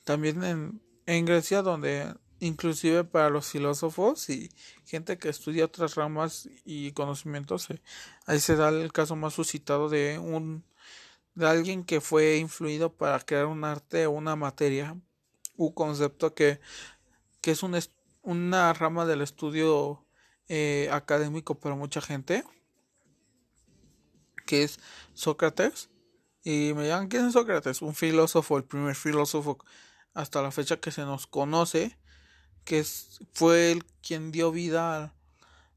también 0.04 0.82
en 1.06 1.26
Grecia 1.26 1.62
donde 1.62 2.14
inclusive 2.46 3.04
para 3.04 3.30
los 3.30 3.48
filósofos 3.48 4.30
y 4.30 4.50
gente 4.86 5.18
que 5.18 5.30
estudia 5.30 5.66
otras 5.66 5.96
ramas 5.96 6.50
y 6.64 6.92
conocimientos 6.92 7.70
eh, 7.70 7.82
ahí 8.26 8.40
se 8.40 8.56
da 8.56 8.70
el 8.70 8.92
caso 8.92 9.16
más 9.16 9.34
suscitado 9.34 9.90
de 9.90 10.20
un 10.20 10.64
de 11.34 11.48
alguien 11.48 11.84
que 11.84 12.02
fue 12.02 12.38
influido 12.38 12.94
para 12.94 13.20
crear 13.20 13.46
un 13.46 13.64
arte 13.64 14.06
o 14.06 14.12
una 14.12 14.36
materia 14.36 14.96
un 15.58 15.74
concepto 15.74 16.34
que, 16.34 16.60
que 17.42 17.52
es 17.52 17.64
un, 17.64 17.78
una 18.22 18.74
rama 18.74 19.06
del 19.06 19.22
estudio 19.22 20.06
eh, 20.48 20.90
académico 20.92 21.60
para 21.60 21.76
mucha 21.76 22.02
gente 22.02 22.44
que 24.46 24.64
es 24.64 24.80
Sócrates. 25.14 25.90
Y 26.44 26.74
me 26.76 26.88
llaman 26.88 27.08
quién 27.08 27.26
es 27.26 27.34
Sócrates 27.34 27.82
un 27.82 27.96
filósofo 27.96 28.58
el 28.58 28.64
primer 28.64 28.96
filósofo 28.96 29.58
hasta 30.14 30.42
la 30.42 30.52
fecha 30.52 30.78
que 30.78 30.92
se 30.92 31.02
nos 31.02 31.26
conoce 31.26 31.98
que 32.66 32.84
fue 33.34 33.72
el 33.72 33.86
quien 34.02 34.32
dio 34.32 34.52
vida 34.52 35.14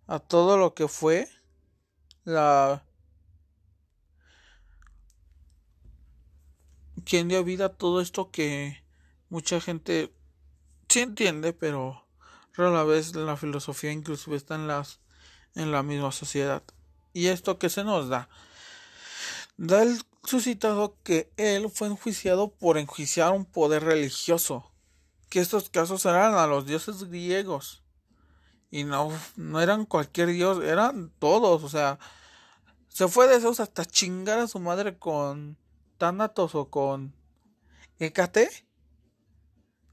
a, 0.06 0.18
todo 0.18 0.56
lo 0.56 0.74
que 0.74 0.88
fue 0.88 1.28
la 2.24 2.82
quien 7.04 7.28
dio 7.28 7.44
vida 7.44 7.66
a 7.66 7.68
todo 7.74 8.00
esto 8.00 8.30
que 8.30 8.82
mucha 9.28 9.60
gente 9.60 10.12
sí 10.88 11.00
entiende 11.00 11.52
pero 11.52 12.04
rara 12.54 12.84
vez 12.84 13.14
la 13.14 13.36
filosofía 13.36 13.92
inclusive 13.92 14.36
está 14.36 14.56
en 14.56 14.66
las 14.66 15.00
en 15.54 15.72
la 15.72 15.82
misma 15.82 16.12
sociedad. 16.12 16.62
Y 17.12 17.26
esto 17.28 17.58
que 17.58 17.68
se 17.68 17.84
nos 17.84 18.08
da 18.08 18.28
da 19.56 19.82
el 19.82 20.00
suscitado 20.24 20.96
que 21.02 21.30
él 21.36 21.68
fue 21.70 21.88
enjuiciado 21.88 22.50
por 22.50 22.78
enjuiciar 22.78 23.32
un 23.32 23.44
poder 23.44 23.84
religioso 23.84 24.70
que 25.28 25.40
estos 25.40 25.70
casos 25.70 26.04
eran 26.06 26.34
a 26.34 26.46
los 26.46 26.66
dioses 26.66 27.04
griegos. 27.04 27.82
Y 28.70 28.84
no, 28.84 29.10
no 29.36 29.60
eran 29.60 29.86
cualquier 29.86 30.28
dios, 30.28 30.62
eran 30.62 31.10
todos, 31.18 31.64
o 31.64 31.68
sea, 31.68 31.98
se 32.98 33.06
fue 33.06 33.28
de 33.28 33.40
Zeus 33.40 33.60
hasta 33.60 33.84
chingar 33.84 34.40
a 34.40 34.48
su 34.48 34.58
madre 34.58 34.98
con 34.98 35.56
Thanatos 35.98 36.54
o 36.54 36.68
con 36.68 37.14
Hécate. 37.98 38.50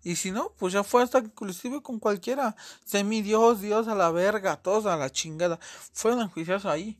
Y 0.01 0.15
si 0.15 0.31
no, 0.31 0.53
pues 0.57 0.73
ya 0.73 0.83
fue 0.83 1.03
hasta 1.03 1.19
inclusive 1.19 1.81
con 1.81 1.99
cualquiera. 1.99 2.55
Semidios, 2.83 3.61
Dios 3.61 3.87
a 3.87 3.95
la 3.95 4.11
verga, 4.11 4.57
todos 4.57 4.87
a 4.87 4.97
la 4.97 5.09
chingada. 5.09 5.59
Fueron 5.93 6.21
enjuiciados 6.21 6.65
ahí. 6.65 6.99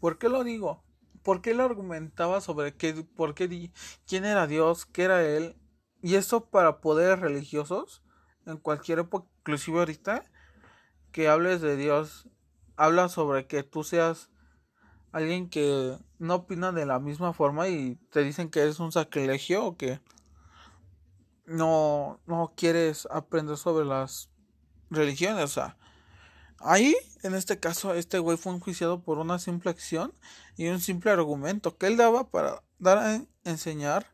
¿Por 0.00 0.18
qué 0.18 0.28
lo 0.28 0.44
digo? 0.44 0.84
¿Por 1.22 1.42
qué 1.42 1.50
él 1.50 1.60
argumentaba 1.60 2.40
sobre 2.40 2.76
qué, 2.76 2.94
por 2.94 3.34
qué, 3.34 3.72
quién 4.06 4.24
era 4.24 4.46
Dios, 4.46 4.86
qué 4.86 5.02
era 5.02 5.24
él? 5.24 5.56
Y 6.02 6.14
esto 6.14 6.46
para 6.46 6.80
poderes 6.80 7.20
religiosos, 7.20 8.02
en 8.44 8.58
cualquier 8.58 9.00
época, 9.00 9.28
inclusive 9.40 9.78
ahorita, 9.78 10.24
que 11.12 11.28
hables 11.28 11.60
de 11.60 11.76
Dios, 11.76 12.28
habla 12.76 13.08
sobre 13.08 13.46
que 13.46 13.62
tú 13.62 13.84
seas 13.84 14.30
alguien 15.12 15.48
que 15.48 15.96
no 16.18 16.34
opina 16.34 16.72
de 16.72 16.84
la 16.84 16.98
misma 16.98 17.32
forma 17.32 17.68
y 17.68 17.96
te 18.10 18.22
dicen 18.22 18.50
que 18.50 18.68
es 18.68 18.80
un 18.80 18.92
sacrilegio 18.92 19.64
o 19.64 19.76
que 19.76 20.00
no, 21.46 22.20
no 22.26 22.52
quieres 22.56 23.08
aprender 23.10 23.56
sobre 23.56 23.86
las 23.86 24.30
religiones. 24.90 25.44
O 25.44 25.48
sea, 25.48 25.78
ahí, 26.58 26.94
en 27.22 27.34
este 27.34 27.58
caso, 27.58 27.94
este 27.94 28.18
güey 28.18 28.36
fue 28.36 28.52
enjuiciado 28.52 29.02
por 29.02 29.18
una 29.18 29.38
simple 29.38 29.70
acción 29.70 30.12
y 30.56 30.68
un 30.68 30.80
simple 30.80 31.10
argumento 31.10 31.76
que 31.78 31.86
él 31.86 31.96
daba 31.96 32.28
para 32.28 32.62
dar 32.78 32.98
a 32.98 33.24
enseñar 33.44 34.12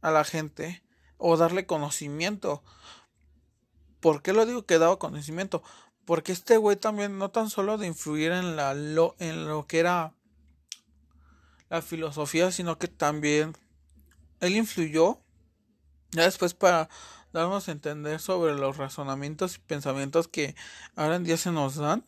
a 0.00 0.10
la 0.10 0.24
gente 0.24 0.82
o 1.22 1.36
darle 1.36 1.66
conocimiento. 1.66 2.64
¿Por 4.00 4.22
qué 4.22 4.32
lo 4.32 4.44
digo 4.44 4.66
que 4.66 4.78
daba 4.78 4.98
conocimiento? 4.98 5.62
Porque 6.04 6.32
este 6.32 6.56
güey 6.56 6.76
también 6.76 7.16
no 7.16 7.30
tan 7.30 7.48
solo 7.48 7.78
de 7.78 7.86
influir 7.86 8.32
en 8.32 8.56
la 8.56 8.74
lo, 8.74 9.14
en 9.20 9.46
lo 9.46 9.68
que 9.68 9.78
era 9.78 10.14
la 11.70 11.80
filosofía, 11.80 12.50
sino 12.50 12.76
que 12.76 12.88
también 12.88 13.56
él 14.40 14.56
influyó 14.56 15.20
ya 16.10 16.24
después 16.24 16.54
para 16.54 16.88
darnos 17.32 17.68
a 17.68 17.72
entender 17.72 18.18
sobre 18.18 18.54
los 18.54 18.76
razonamientos 18.76 19.56
y 19.56 19.60
pensamientos 19.60 20.26
que 20.26 20.56
ahora 20.96 21.16
en 21.16 21.24
día 21.24 21.36
se 21.36 21.52
nos 21.52 21.76
dan 21.76 22.04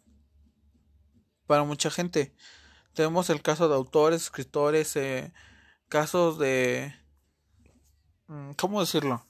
para 1.47 1.63
mucha 1.63 1.89
gente. 1.89 2.35
Tenemos 2.95 3.31
el 3.31 3.43
caso 3.43 3.69
de 3.69 3.77
autores, 3.77 4.23
escritores, 4.23 4.97
eh, 4.97 5.33
casos 5.89 6.37
de 6.39 7.04
¿Cómo 8.57 8.81
decirlo? 8.81 9.27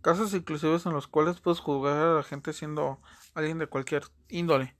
Casos 0.00 0.32
inclusivos 0.32 0.86
en 0.86 0.92
los 0.92 1.06
cuales 1.06 1.40
puedes 1.40 1.60
juzgar 1.60 1.96
a 1.96 2.14
la 2.14 2.22
gente 2.22 2.52
siendo 2.52 3.00
alguien 3.34 3.58
de 3.58 3.66
cualquier 3.66 4.04
índole. 4.28 4.76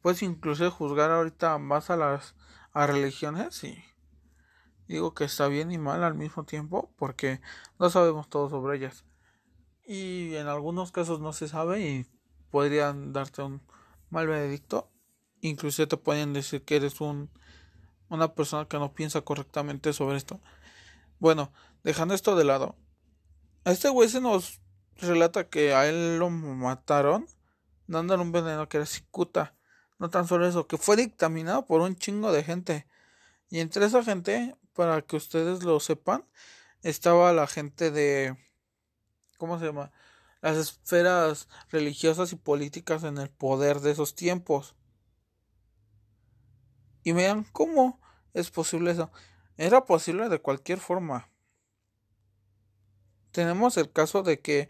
Puedes 0.00 0.22
incluso 0.22 0.70
juzgar 0.70 1.10
ahorita 1.10 1.58
más 1.58 1.90
a 1.90 1.96
las 1.96 2.34
a 2.72 2.86
religiones 2.86 3.64
y 3.64 3.82
digo 4.86 5.12
que 5.12 5.24
está 5.24 5.48
bien 5.48 5.72
y 5.72 5.78
mal 5.78 6.04
al 6.04 6.14
mismo 6.14 6.44
tiempo 6.44 6.92
porque 6.96 7.40
no 7.78 7.90
sabemos 7.90 8.28
todo 8.28 8.48
sobre 8.48 8.78
ellas. 8.78 9.04
Y 9.84 10.36
en 10.36 10.46
algunos 10.46 10.92
casos 10.92 11.20
no 11.20 11.32
se 11.32 11.48
sabe 11.48 11.80
y 11.80 12.06
podrían 12.50 13.12
darte 13.12 13.42
un 13.42 13.60
mal 14.08 14.26
veredicto. 14.26 14.90
Incluso 15.40 15.86
te 15.86 15.96
pueden 15.96 16.32
decir 16.32 16.64
que 16.64 16.76
eres 16.76 17.00
un 17.00 17.30
una 18.08 18.34
persona 18.34 18.66
que 18.66 18.78
no 18.78 18.92
piensa 18.92 19.20
correctamente 19.22 19.92
sobre 19.92 20.16
esto. 20.16 20.40
Bueno, 21.20 21.52
dejando 21.82 22.14
esto 22.14 22.36
de 22.36 22.44
lado, 22.44 22.76
este 23.64 23.88
güey 23.88 24.08
se 24.08 24.20
nos 24.20 24.60
relata 24.96 25.48
que 25.48 25.74
a 25.74 25.86
él 25.86 26.18
lo 26.18 26.30
mataron 26.30 27.26
dándole 27.86 28.22
un 28.22 28.32
veneno 28.32 28.68
que 28.68 28.78
era 28.78 28.86
cicuta. 28.86 29.54
No 29.98 30.08
tan 30.08 30.26
solo 30.26 30.46
eso, 30.46 30.66
que 30.66 30.78
fue 30.78 30.96
dictaminado 30.96 31.66
por 31.66 31.82
un 31.82 31.96
chingo 31.96 32.32
de 32.32 32.42
gente. 32.42 32.86
Y 33.50 33.60
entre 33.60 33.84
esa 33.84 34.02
gente, 34.02 34.56
para 34.72 35.02
que 35.02 35.16
ustedes 35.16 35.62
lo 35.62 35.78
sepan, 35.80 36.24
estaba 36.82 37.32
la 37.32 37.46
gente 37.46 37.90
de... 37.90 38.36
¿Cómo 39.36 39.58
se 39.58 39.66
llama? 39.66 39.90
Las 40.40 40.56
esferas 40.56 41.48
religiosas 41.68 42.32
y 42.32 42.36
políticas 42.36 43.04
en 43.04 43.18
el 43.18 43.28
poder 43.28 43.80
de 43.80 43.90
esos 43.90 44.14
tiempos. 44.14 44.74
Y 47.02 47.12
vean 47.12 47.44
cómo 47.52 48.00
es 48.32 48.50
posible 48.50 48.92
eso. 48.92 49.10
Era 49.56 49.84
posible 49.84 50.28
de 50.28 50.40
cualquier 50.40 50.78
forma. 50.78 51.29
Tenemos 53.32 53.76
el 53.76 53.90
caso 53.90 54.22
de 54.22 54.40
que 54.40 54.68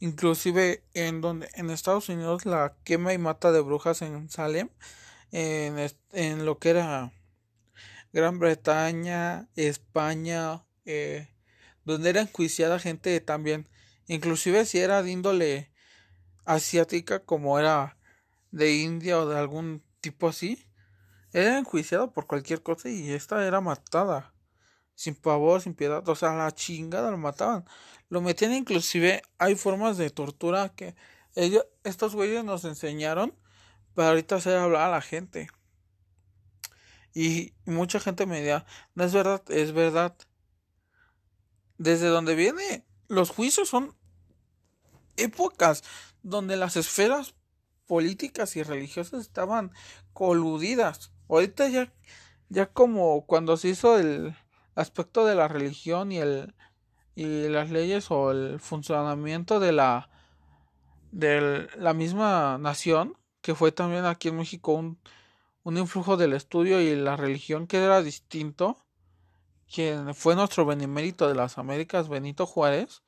inclusive 0.00 0.84
en 0.94 1.20
donde 1.20 1.48
en 1.54 1.70
Estados 1.70 2.08
Unidos 2.08 2.46
la 2.46 2.76
quema 2.84 3.12
y 3.12 3.18
mata 3.18 3.52
de 3.52 3.60
brujas 3.60 4.02
en 4.02 4.30
Salem 4.30 4.68
en, 5.32 5.90
en 6.12 6.44
lo 6.46 6.58
que 6.58 6.70
era 6.70 7.12
Gran 8.12 8.38
Bretaña, 8.38 9.48
España, 9.56 10.64
eh, 10.86 11.28
donde 11.84 12.10
era 12.10 12.22
enjuiciada 12.22 12.78
gente 12.78 13.20
también, 13.20 13.68
inclusive 14.06 14.64
si 14.64 14.78
era 14.78 15.02
de 15.02 15.10
índole 15.10 15.70
asiática 16.44 17.20
como 17.20 17.58
era 17.58 17.98
de 18.50 18.76
India 18.76 19.18
o 19.18 19.28
de 19.28 19.38
algún 19.38 19.82
tipo 20.00 20.28
así, 20.28 20.64
era 21.32 21.58
enjuiciado 21.58 22.12
por 22.12 22.26
cualquier 22.26 22.62
cosa 22.62 22.88
y 22.88 23.10
esta 23.12 23.46
era 23.46 23.60
matada 23.60 24.32
sin 24.98 25.14
pavor, 25.14 25.62
sin 25.62 25.74
piedad, 25.74 26.06
o 26.08 26.16
sea, 26.16 26.34
la 26.34 26.50
chingada 26.50 27.12
lo 27.12 27.18
mataban. 27.18 27.64
Lo 28.08 28.20
metían 28.20 28.52
inclusive, 28.52 29.22
hay 29.38 29.54
formas 29.54 29.96
de 29.96 30.10
tortura 30.10 30.70
que 30.70 30.96
ellos, 31.36 31.64
estos 31.84 32.16
güeyes 32.16 32.44
nos 32.44 32.64
enseñaron 32.64 33.32
para 33.94 34.08
ahorita 34.08 34.34
hacer 34.34 34.56
hablar 34.56 34.88
a 34.88 34.90
la 34.90 35.00
gente. 35.00 35.50
Y 37.14 37.52
mucha 37.64 38.00
gente 38.00 38.26
me 38.26 38.40
decía, 38.40 38.66
no 38.96 39.04
es 39.04 39.12
verdad, 39.12 39.40
es 39.52 39.70
verdad. 39.70 40.16
Desde 41.76 42.08
donde 42.08 42.34
viene, 42.34 42.84
los 43.06 43.30
juicios 43.30 43.68
son 43.68 43.94
épocas 45.16 45.84
donde 46.24 46.56
las 46.56 46.74
esferas 46.74 47.36
políticas 47.86 48.56
y 48.56 48.64
religiosas 48.64 49.20
estaban 49.20 49.70
coludidas. 50.12 51.12
Ahorita 51.28 51.68
ya, 51.68 51.92
ya 52.48 52.66
como 52.66 53.26
cuando 53.26 53.56
se 53.56 53.68
hizo 53.68 53.96
el, 53.96 54.34
aspecto 54.78 55.24
de 55.24 55.34
la 55.34 55.48
religión 55.48 56.12
y 56.12 56.18
el 56.18 56.54
y 57.14 57.48
las 57.48 57.70
leyes 57.70 58.10
o 58.10 58.30
el 58.30 58.60
funcionamiento 58.60 59.60
de 59.60 59.72
la 59.72 60.10
de 61.10 61.68
la 61.76 61.94
misma 61.94 62.58
nación 62.58 63.16
que 63.40 63.54
fue 63.54 63.72
también 63.72 64.04
aquí 64.04 64.28
en 64.28 64.36
México 64.36 64.72
un, 64.72 64.98
un 65.62 65.78
influjo 65.78 66.16
del 66.16 66.32
estudio 66.34 66.80
y 66.80 66.94
la 66.96 67.16
religión 67.16 67.66
que 67.66 67.78
era 67.78 68.02
distinto 68.02 68.84
quien 69.72 70.14
fue 70.14 70.34
nuestro 70.36 70.64
benemérito 70.64 71.28
de 71.28 71.34
las 71.34 71.58
Américas 71.58 72.08
Benito 72.08 72.46
Juárez 72.46 73.02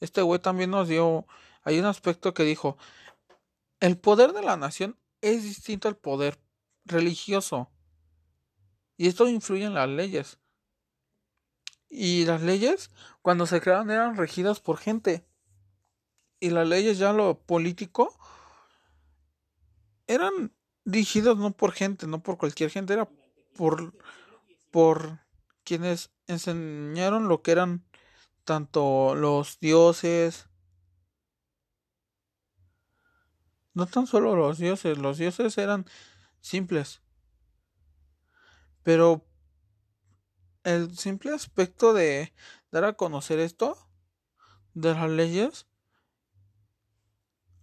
este 0.00 0.22
güey 0.22 0.40
también 0.40 0.70
nos 0.70 0.88
dio 0.88 1.26
hay 1.62 1.78
un 1.78 1.86
aspecto 1.86 2.32
que 2.34 2.42
dijo, 2.44 2.78
el 3.80 3.98
poder 3.98 4.32
de 4.32 4.42
la 4.42 4.56
nación 4.56 4.98
es 5.20 5.42
distinto 5.42 5.88
al 5.88 5.96
poder 5.96 6.38
religioso. 6.84 7.70
Y 8.96 9.08
esto 9.08 9.28
influye 9.28 9.64
en 9.64 9.74
las 9.74 9.88
leyes. 9.88 10.38
Y 11.90 12.24
las 12.24 12.40
leyes, 12.40 12.90
cuando 13.20 13.46
se 13.46 13.60
crearon, 13.60 13.90
eran 13.90 14.16
regidas 14.16 14.60
por 14.60 14.78
gente. 14.78 15.26
Y 16.38 16.50
las 16.50 16.66
leyes 16.66 16.98
ya 16.98 17.12
lo 17.12 17.38
político 17.40 18.16
eran 20.06 20.52
dirigidas 20.84 21.36
no 21.36 21.50
por 21.50 21.72
gente, 21.72 22.06
no 22.06 22.22
por 22.22 22.38
cualquier 22.38 22.70
gente, 22.70 22.94
era 22.94 23.08
por, 23.56 23.92
por 24.70 25.18
quienes 25.64 26.10
enseñaron 26.26 27.28
lo 27.28 27.42
que 27.42 27.52
eran 27.52 27.84
tanto 28.44 29.14
los 29.14 29.58
dioses, 29.60 30.48
no 33.74 33.86
tan 33.86 34.06
solo 34.06 34.34
los 34.34 34.58
dioses, 34.58 34.98
los 34.98 35.18
dioses 35.18 35.56
eran 35.58 35.86
simples, 36.40 37.02
pero 38.82 39.24
el 40.64 40.96
simple 40.96 41.32
aspecto 41.32 41.92
de 41.92 42.32
dar 42.70 42.84
a 42.84 42.94
conocer 42.94 43.38
esto 43.38 43.76
de 44.74 44.94
las 44.94 45.10
leyes 45.10 45.66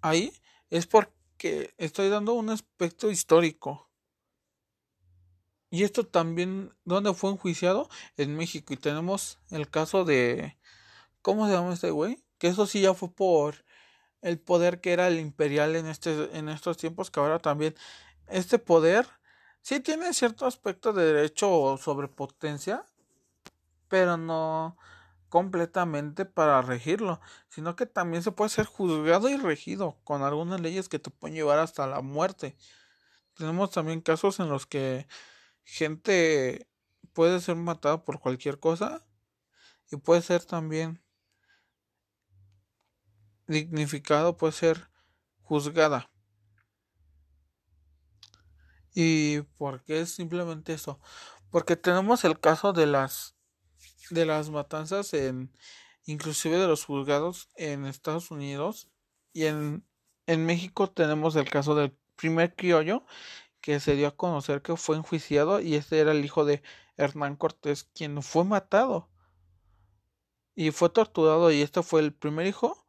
ahí 0.02 0.34
es 0.70 0.88
porque 0.88 1.74
estoy 1.78 2.10
dando 2.10 2.34
un 2.34 2.50
aspecto 2.50 3.10
histórico. 3.10 3.90
Y 5.70 5.84
esto 5.84 6.06
también, 6.08 6.74
¿dónde 6.86 7.14
fue 7.14 7.32
enjuiciado? 7.32 7.90
En 8.16 8.36
México. 8.36 8.74
Y 8.74 8.78
tenemos 8.78 9.40
el 9.52 9.70
caso 9.70 10.06
de, 10.06 10.58
¿cómo 11.22 11.46
se 11.46 11.54
llama 11.54 11.74
este 11.74 11.92
güey? 11.92 12.24
Que 12.38 12.48
eso 12.48 12.66
sí 12.66 12.82
ya 12.82 12.94
fue 12.94 13.12
por 13.12 13.66
el 14.22 14.40
poder 14.40 14.82
que 14.82 14.94
era 14.94 15.08
el 15.08 15.20
imperial 15.20 15.76
en, 15.76 15.88
este, 15.88 16.38
en 16.38 16.50
estos 16.50 16.78
tiempos, 16.78 17.12
que 17.12 17.20
ahora 17.20 17.40
también 17.40 17.76
este 18.28 18.60
poder 18.60 19.08
sí 19.68 19.82
tiene 19.82 20.14
cierto 20.14 20.46
aspecto 20.46 20.94
de 20.94 21.04
derecho 21.12 21.76
sobre 21.78 22.08
potencia, 22.08 22.86
pero 23.90 24.16
no 24.16 24.78
completamente 25.28 26.24
para 26.24 26.62
regirlo, 26.62 27.20
sino 27.50 27.76
que 27.76 27.86
también 27.86 28.24
se 28.24 28.32
puede 28.32 28.50
ser 28.50 28.66
juzgado 28.66 29.28
y 29.28 29.36
regido 29.36 30.00
con 30.06 30.22
algunas 30.22 30.62
leyes 30.62 30.88
que 30.88 31.00
te 31.00 31.10
pueden 31.10 31.36
llevar 31.36 31.60
hasta 31.60 31.86
la 31.86 32.00
muerte. 32.00 32.56
Tenemos 33.36 33.72
también 33.72 34.00
casos 34.00 34.40
en 34.40 34.48
los 34.48 34.66
que 34.66 35.06
gente 35.66 36.70
puede 37.12 37.42
ser 37.42 37.58
matada 37.58 38.06
por 38.06 38.22
cualquier 38.22 38.62
cosa 38.62 39.06
y 39.92 39.98
puede 39.98 40.22
ser 40.22 40.46
también 40.46 41.04
dignificado, 43.48 44.38
puede 44.38 44.54
ser 44.54 44.90
juzgada. 45.42 46.10
¿Y 49.00 49.42
por 49.60 49.84
qué 49.84 50.02
es 50.02 50.10
simplemente 50.16 50.74
eso? 50.74 51.00
Porque 51.52 51.76
tenemos 51.76 52.24
el 52.26 52.40
caso 52.40 52.74
de 52.74 52.88
las 52.88 53.36
de 54.10 54.26
las 54.26 54.50
matanzas 54.50 55.14
en 55.14 55.56
inclusive 56.06 56.58
de 56.58 56.66
los 56.66 56.84
juzgados 56.84 57.48
en 57.58 57.86
Estados 57.86 58.32
Unidos 58.32 58.90
y 59.34 59.46
en, 59.46 59.86
en 60.26 60.48
México 60.48 60.90
tenemos 60.90 61.36
el 61.36 61.48
caso 61.48 61.76
del 61.76 61.96
primer 62.16 62.56
criollo 62.56 63.06
que 63.62 63.80
se 63.80 63.96
dio 63.96 64.08
a 64.08 64.16
conocer 64.16 64.64
que 64.64 64.76
fue 64.76 64.96
enjuiciado 64.98 65.60
y 65.60 65.76
este 65.76 66.00
era 66.00 66.12
el 66.12 66.26
hijo 66.26 66.44
de 66.44 66.64
Hernán 66.96 67.36
Cortés 67.36 67.84
quien 67.94 68.24
fue 68.24 68.46
matado 68.46 69.12
y 70.56 70.72
fue 70.72 70.90
torturado 70.90 71.52
y 71.52 71.62
este 71.62 71.84
fue 71.84 72.02
el 72.02 72.16
primer 72.16 72.48
hijo 72.48 72.84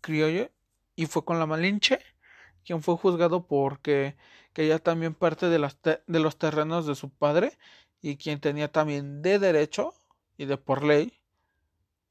criollo 0.00 0.52
y 0.94 1.06
fue 1.06 1.24
con 1.24 1.40
la 1.40 1.46
Malinche 1.46 1.98
quien 2.64 2.82
fue 2.82 2.96
juzgado 2.96 3.46
porque 3.46 4.16
que 4.52 4.68
ya 4.68 4.78
también 4.78 5.14
parte 5.14 5.48
de, 5.48 5.58
las 5.58 5.78
de 5.82 6.20
los 6.20 6.38
terrenos 6.38 6.86
de 6.86 6.94
su 6.94 7.10
padre 7.10 7.58
y 8.00 8.16
quien 8.16 8.40
tenía 8.40 8.70
también 8.70 9.20
de 9.20 9.38
derecho 9.38 9.94
y 10.36 10.46
de 10.46 10.56
por 10.56 10.84
ley, 10.84 11.20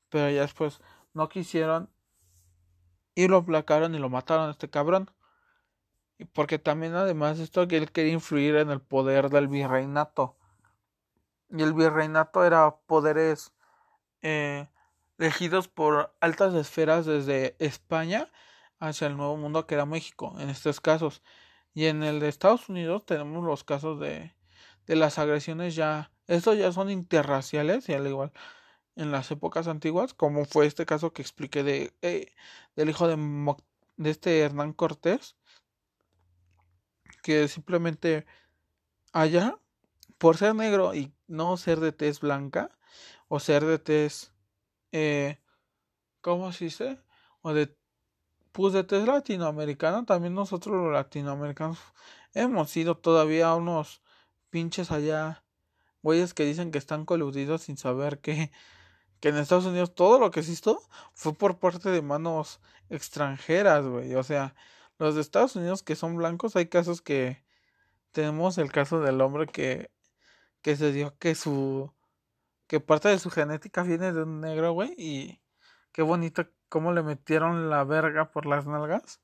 pero 0.09 0.29
ya 0.29 0.41
después 0.41 0.81
no 1.13 1.29
quisieron 1.29 1.89
y 3.15 3.27
lo 3.27 3.37
aplacaron 3.37 3.95
y 3.95 3.99
lo 3.99 4.09
mataron 4.09 4.49
a 4.49 4.51
este 4.51 4.69
cabrón. 4.69 5.09
Y 6.17 6.25
porque 6.25 6.59
también 6.59 6.95
además 6.95 7.39
esto 7.39 7.67
que 7.67 7.77
él 7.77 7.91
quería 7.91 8.13
influir 8.13 8.55
en 8.55 8.69
el 8.69 8.81
poder 8.81 9.29
del 9.29 9.47
virreinato. 9.47 10.35
Y 11.49 11.61
el 11.61 11.73
virreinato 11.73 12.43
era 12.43 12.75
poderes 12.87 13.53
eh, 14.21 14.67
elegidos 15.17 15.67
por 15.67 16.15
altas 16.19 16.53
esferas 16.55 17.05
desde 17.05 17.55
España 17.59 18.29
hacia 18.87 19.07
el 19.07 19.17
Nuevo 19.17 19.37
Mundo 19.37 19.65
que 19.65 19.75
era 19.75 19.85
México 19.85 20.35
en 20.39 20.49
estos 20.49 20.81
casos. 20.81 21.21
Y 21.73 21.85
en 21.85 22.03
el 22.03 22.19
de 22.19 22.29
Estados 22.29 22.69
Unidos 22.69 23.05
tenemos 23.05 23.43
los 23.43 23.63
casos 23.63 23.99
de, 23.99 24.35
de 24.85 24.95
las 24.95 25.17
agresiones 25.19 25.75
ya, 25.75 26.11
estos 26.27 26.57
ya 26.57 26.71
son 26.71 26.89
interraciales 26.89 27.89
y 27.89 27.93
al 27.93 28.07
igual 28.07 28.31
en 28.95 29.11
las 29.11 29.31
épocas 29.31 29.67
antiguas, 29.67 30.13
como 30.13 30.45
fue 30.45 30.67
este 30.67 30.85
caso 30.85 31.13
que 31.13 31.21
expliqué 31.23 31.63
de 31.63 31.93
eh, 32.01 32.31
del 32.75 32.89
hijo 32.89 33.07
de, 33.07 33.15
de 33.97 34.09
este 34.09 34.39
Hernán 34.39 34.73
Cortés, 34.73 35.35
que 37.23 37.47
simplemente 37.47 38.25
allá, 39.13 39.57
por 40.17 40.37
ser 40.37 40.55
negro 40.55 40.93
y 40.93 41.13
no 41.27 41.57
ser 41.57 41.79
de 41.79 41.91
tez 41.91 42.19
blanca, 42.19 42.69
o 43.27 43.39
ser 43.39 43.65
de 43.65 43.79
tez, 43.79 44.33
eh, 44.91 45.39
¿cómo 46.21 46.51
se 46.51 46.65
dice? 46.65 46.99
O 47.41 47.53
de 47.53 47.75
pues 48.53 48.73
de 48.73 48.83
test 48.83 49.07
latinoamericano, 49.07 50.05
también 50.05 50.35
nosotros 50.35 50.75
los 50.75 50.93
latinoamericanos 50.93 51.79
hemos 52.33 52.69
sido 52.69 52.97
todavía 52.97 53.53
unos 53.55 54.01
pinches 54.49 54.91
allá, 54.91 55.43
güeyes 56.03 56.33
que 56.33 56.45
dicen 56.45 56.71
que 56.71 56.77
están 56.77 57.05
coludidos 57.05 57.63
sin 57.63 57.77
saber 57.77 58.19
que, 58.19 58.51
que 59.19 59.29
en 59.29 59.37
Estados 59.37 59.65
Unidos 59.65 59.95
todo 59.95 60.19
lo 60.19 60.31
que 60.31 60.41
existió 60.41 60.79
fue 61.13 61.33
por 61.35 61.59
parte 61.59 61.89
de 61.89 62.01
manos 62.01 62.61
extranjeras, 62.89 63.85
güey. 63.87 64.15
O 64.15 64.23
sea, 64.23 64.55
los 64.99 65.15
de 65.15 65.21
Estados 65.21 65.55
Unidos 65.55 65.83
que 65.83 65.95
son 65.95 66.15
blancos, 66.15 66.55
hay 66.55 66.67
casos 66.67 67.01
que 67.01 67.43
tenemos 68.11 68.57
el 68.59 68.71
caso 68.71 69.01
del 69.01 69.21
hombre 69.21 69.47
que, 69.47 69.91
que 70.61 70.75
se 70.75 70.91
dio 70.91 71.17
que 71.17 71.35
su, 71.35 71.93
que 72.67 72.79
parte 72.79 73.09
de 73.09 73.19
su 73.19 73.31
genética 73.31 73.83
viene 73.83 74.13
de 74.13 74.23
un 74.23 74.41
negro, 74.41 74.73
güey, 74.73 74.93
y 74.97 75.41
qué 75.91 76.03
bonito 76.03 76.47
cómo 76.73 76.91
le 76.91 77.03
metieron 77.03 77.69
la 77.69 77.83
verga 77.83 78.31
por 78.31 78.47
las 78.47 78.65
nalgas. 78.65 79.21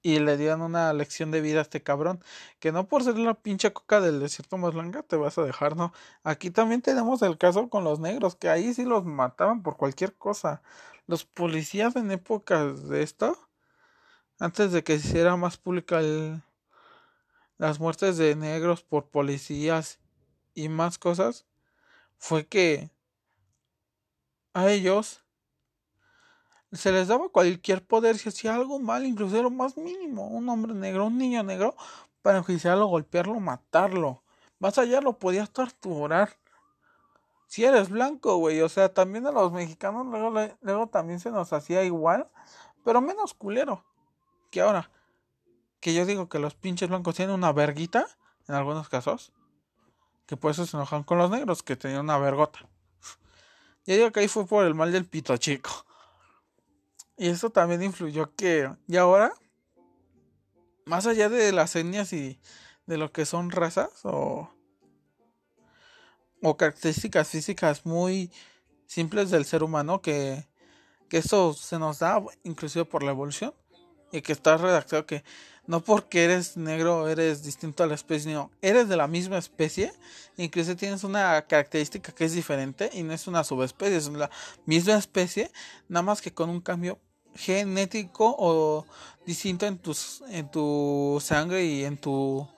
Y 0.00 0.20
le 0.20 0.36
dieron 0.36 0.62
una 0.62 0.92
lección 0.92 1.32
de 1.32 1.40
vida 1.40 1.58
a 1.58 1.62
este 1.62 1.82
cabrón. 1.82 2.22
Que 2.60 2.70
no 2.70 2.86
por 2.86 3.02
ser 3.02 3.18
la 3.18 3.34
pinche 3.34 3.72
coca 3.72 4.00
del 4.00 4.20
desierto 4.20 4.58
más 4.58 4.74
blanca 4.74 5.02
te 5.02 5.16
vas 5.16 5.38
a 5.38 5.42
dejar, 5.42 5.76
no. 5.76 5.92
Aquí 6.22 6.52
también 6.52 6.82
tenemos 6.82 7.20
el 7.22 7.36
caso 7.36 7.68
con 7.68 7.82
los 7.82 7.98
negros, 7.98 8.36
que 8.36 8.48
ahí 8.48 8.72
sí 8.74 8.84
los 8.84 9.04
mataban 9.04 9.64
por 9.64 9.76
cualquier 9.76 10.14
cosa. 10.14 10.62
Los 11.08 11.24
policías 11.24 11.96
en 11.96 12.12
épocas 12.12 12.88
de 12.88 13.02
esto, 13.02 13.36
antes 14.38 14.70
de 14.70 14.84
que 14.84 15.00
se 15.00 15.08
hiciera 15.08 15.34
más 15.36 15.56
pública 15.56 16.00
las 17.58 17.80
muertes 17.80 18.18
de 18.18 18.36
negros 18.36 18.84
por 18.84 19.08
policías 19.10 19.98
y 20.54 20.68
más 20.68 20.96
cosas, 20.98 21.44
fue 22.18 22.46
que 22.46 22.92
a 24.54 24.70
ellos 24.70 25.24
se 26.72 26.92
les 26.92 27.08
daba 27.08 27.28
cualquier 27.28 27.84
poder 27.84 28.18
si 28.18 28.28
hacía 28.28 28.54
algo 28.54 28.78
mal, 28.78 29.04
incluso 29.04 29.42
lo 29.42 29.50
más 29.50 29.76
mínimo, 29.76 30.28
un 30.28 30.48
hombre 30.48 30.74
negro, 30.74 31.06
un 31.06 31.18
niño 31.18 31.42
negro, 31.42 31.74
para 32.22 32.38
enjuiciarlo, 32.38 32.86
golpearlo, 32.86 33.40
matarlo. 33.40 34.22
Más 34.58 34.78
allá 34.78 35.00
lo 35.00 35.18
podías 35.18 35.50
torturar. 35.50 36.36
Si 37.46 37.64
eres 37.64 37.88
blanco, 37.88 38.36
güey, 38.36 38.60
o 38.60 38.68
sea, 38.68 38.92
también 38.92 39.26
a 39.26 39.32
los 39.32 39.50
mexicanos 39.52 40.06
luego, 40.06 40.32
luego 40.60 40.86
también 40.86 41.18
se 41.18 41.30
nos 41.30 41.52
hacía 41.52 41.82
igual, 41.82 42.28
pero 42.84 43.00
menos 43.00 43.34
culero 43.34 43.84
que 44.50 44.60
ahora. 44.60 44.90
Que 45.80 45.94
yo 45.94 46.04
digo 46.04 46.28
que 46.28 46.38
los 46.38 46.54
pinches 46.54 46.88
blancos 46.88 47.16
tienen 47.16 47.34
una 47.34 47.52
verguita, 47.52 48.06
en 48.46 48.54
algunos 48.54 48.88
casos, 48.88 49.32
que 50.26 50.36
por 50.36 50.50
eso 50.50 50.66
se 50.66 50.76
enojan 50.76 51.02
con 51.02 51.18
los 51.18 51.30
negros, 51.30 51.62
que 51.62 51.74
tenían 51.74 52.02
una 52.02 52.18
vergota. 52.18 52.60
Yo 53.86 53.94
digo 53.96 54.12
que 54.12 54.20
ahí 54.20 54.28
fue 54.28 54.46
por 54.46 54.64
el 54.64 54.74
mal 54.74 54.92
del 54.92 55.06
pito 55.06 55.36
chico. 55.38 55.70
Y 57.20 57.28
eso 57.28 57.50
también 57.50 57.82
influyó 57.82 58.34
que, 58.34 58.74
y 58.88 58.96
ahora, 58.96 59.34
más 60.86 61.06
allá 61.06 61.28
de 61.28 61.52
las 61.52 61.76
etnias 61.76 62.14
y 62.14 62.40
de 62.86 62.96
lo 62.96 63.12
que 63.12 63.26
son 63.26 63.50
razas 63.50 63.90
o, 64.04 64.48
o 66.40 66.56
características 66.56 67.28
físicas 67.28 67.84
muy 67.84 68.32
simples 68.86 69.30
del 69.30 69.44
ser 69.44 69.62
humano, 69.62 70.00
que, 70.00 70.48
que 71.10 71.18
eso 71.18 71.52
se 71.52 71.78
nos 71.78 71.98
da 71.98 72.22
inclusive 72.42 72.86
por 72.86 73.02
la 73.02 73.10
evolución, 73.10 73.52
y 74.12 74.22
que 74.22 74.32
está 74.32 74.56
redactado 74.56 75.04
que 75.04 75.22
no 75.66 75.84
porque 75.84 76.24
eres 76.24 76.56
negro 76.56 77.06
eres 77.06 77.42
distinto 77.42 77.84
a 77.84 77.86
la 77.86 77.96
especie, 77.96 78.32
no, 78.32 78.50
eres 78.62 78.88
de 78.88 78.96
la 78.96 79.08
misma 79.08 79.36
especie, 79.36 79.92
incluso 80.38 80.74
tienes 80.74 81.04
una 81.04 81.42
característica 81.42 82.12
que 82.12 82.24
es 82.24 82.32
diferente 82.32 82.88
y 82.94 83.02
no 83.02 83.12
es 83.12 83.26
una 83.26 83.44
subespecie, 83.44 83.98
es 83.98 84.08
la 84.08 84.30
misma 84.64 84.94
especie, 84.94 85.52
nada 85.86 86.02
más 86.02 86.22
que 86.22 86.32
con 86.32 86.48
un 86.48 86.62
cambio 86.62 86.98
genético 87.34 88.34
o 88.38 88.84
distinto 89.26 89.66
en 89.66 89.78
tus 89.78 90.22
en 90.28 90.50
tu 90.50 91.18
sangre 91.20 91.64
y 91.64 91.84
en 91.84 91.96
tu 91.96 92.48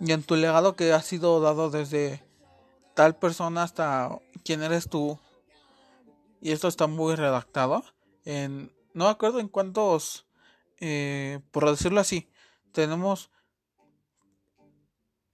y 0.00 0.12
en 0.12 0.22
tu 0.22 0.36
legado 0.36 0.74
que 0.76 0.92
ha 0.92 1.02
sido 1.02 1.40
dado 1.40 1.70
desde 1.70 2.22
tal 2.94 3.16
persona 3.16 3.62
hasta 3.62 4.18
quién 4.44 4.62
eres 4.62 4.88
tú 4.88 5.18
y 6.40 6.50
esto 6.52 6.68
está 6.68 6.86
muy 6.86 7.14
redactado 7.14 7.84
en 8.24 8.72
no 8.94 9.04
me 9.04 9.10
acuerdo 9.10 9.40
en 9.40 9.48
cuántos 9.48 10.26
eh, 10.84 11.38
por 11.52 11.70
decirlo 11.70 12.00
así, 12.00 12.28
tenemos, 12.72 13.30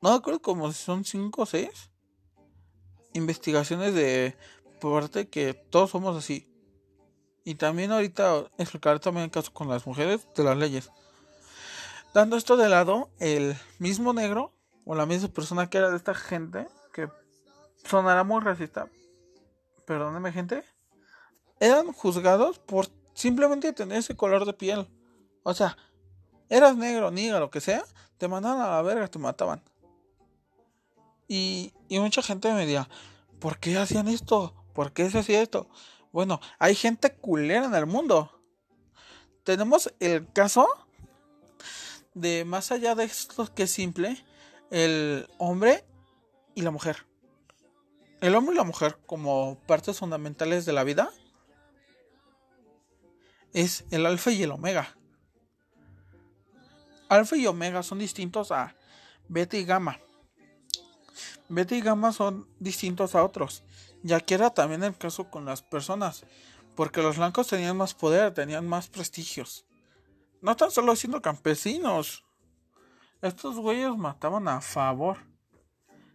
no 0.02 0.10
me 0.10 0.16
acuerdo 0.16 0.42
como 0.42 0.70
son 0.74 1.06
5 1.06 1.40
o 1.40 1.46
6 1.46 1.90
investigaciones 3.14 3.94
de 3.94 4.36
parte 4.78 5.30
que 5.30 5.54
todos 5.54 5.88
somos 5.88 6.18
así. 6.18 6.46
Y 7.48 7.54
también 7.54 7.92
ahorita 7.92 8.44
explicar 8.58 9.00
también 9.00 9.24
el 9.24 9.30
caso 9.30 9.54
con 9.54 9.70
las 9.70 9.86
mujeres 9.86 10.28
de 10.36 10.44
las 10.44 10.54
leyes. 10.54 10.90
Dando 12.12 12.36
esto 12.36 12.58
de 12.58 12.68
lado, 12.68 13.08
el 13.20 13.56
mismo 13.78 14.12
negro 14.12 14.52
o 14.84 14.94
la 14.94 15.06
misma 15.06 15.28
persona 15.28 15.70
que 15.70 15.78
era 15.78 15.88
de 15.88 15.96
esta 15.96 16.12
gente, 16.12 16.68
que 16.92 17.08
sonará 17.86 18.22
muy 18.22 18.42
racista, 18.42 18.90
perdóneme 19.86 20.30
gente, 20.30 20.62
eran 21.58 21.90
juzgados 21.90 22.58
por 22.58 22.88
simplemente 23.14 23.72
tener 23.72 23.96
ese 23.96 24.14
color 24.14 24.44
de 24.44 24.52
piel. 24.52 24.86
O 25.42 25.54
sea, 25.54 25.78
eras 26.50 26.76
negro, 26.76 27.10
niga, 27.10 27.40
lo 27.40 27.48
que 27.48 27.62
sea, 27.62 27.82
te 28.18 28.28
mandaban 28.28 28.60
a 28.60 28.72
la 28.72 28.82
verga, 28.82 29.08
te 29.08 29.18
mataban. 29.18 29.62
Y, 31.26 31.72
y 31.88 31.98
mucha 31.98 32.20
gente 32.20 32.52
me 32.52 32.66
decía, 32.66 32.90
¿por 33.40 33.58
qué 33.58 33.78
hacían 33.78 34.06
esto? 34.08 34.52
¿Por 34.74 34.92
qué 34.92 35.08
se 35.08 35.20
hacía 35.20 35.40
esto? 35.40 35.66
Bueno, 36.12 36.40
hay 36.58 36.74
gente 36.74 37.14
culera 37.14 37.66
en 37.66 37.74
el 37.74 37.86
mundo. 37.86 38.32
Tenemos 39.44 39.92
el 40.00 40.30
caso 40.32 40.68
de 42.14 42.44
más 42.44 42.72
allá 42.72 42.94
de 42.94 43.04
esto 43.04 43.52
que 43.54 43.64
es 43.64 43.70
simple, 43.70 44.24
el 44.70 45.28
hombre 45.38 45.84
y 46.54 46.62
la 46.62 46.70
mujer. 46.70 47.06
El 48.20 48.34
hombre 48.34 48.54
y 48.54 48.58
la 48.58 48.64
mujer 48.64 48.98
como 49.06 49.58
partes 49.66 49.98
fundamentales 49.98 50.64
de 50.66 50.72
la 50.72 50.84
vida 50.84 51.10
es 53.52 53.84
el 53.90 54.06
alfa 54.06 54.32
y 54.32 54.42
el 54.42 54.50
omega. 54.50 54.96
Alfa 57.08 57.36
y 57.36 57.46
omega 57.46 57.82
son 57.82 57.98
distintos 57.98 58.50
a 58.50 58.74
beta 59.28 59.56
y 59.56 59.64
gamma. 59.64 59.98
Beta 61.48 61.74
y 61.74 61.80
gamma 61.80 62.12
son 62.12 62.48
distintos 62.58 63.14
a 63.14 63.24
otros. 63.24 63.62
Ya 64.02 64.20
que 64.20 64.34
era 64.34 64.50
también 64.50 64.84
el 64.84 64.96
caso 64.96 65.30
con 65.30 65.44
las 65.44 65.62
personas. 65.62 66.24
Porque 66.76 67.02
los 67.02 67.16
blancos 67.16 67.48
tenían 67.48 67.76
más 67.76 67.94
poder, 67.94 68.32
tenían 68.32 68.66
más 68.66 68.88
prestigios. 68.88 69.66
No 70.40 70.56
tan 70.56 70.70
solo 70.70 70.94
siendo 70.94 71.20
campesinos. 71.20 72.24
Estos 73.20 73.56
güeyes 73.56 73.96
mataban 73.96 74.46
a 74.46 74.60
favor. 74.60 75.18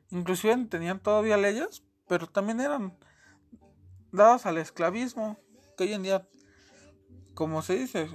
Inclusive 0.09 0.65
tenían 0.65 0.99
todavía 0.99 1.35
leyes, 1.37 1.83
pero 2.07 2.27
también 2.27 2.61
eran 2.61 2.97
dadas 4.11 4.45
al 4.45 4.57
esclavismo. 4.57 5.37
Que 5.75 5.85
hoy 5.85 5.93
en 5.93 6.03
día, 6.03 6.29
como 7.33 7.61
se 7.61 7.75
dice, 7.77 8.07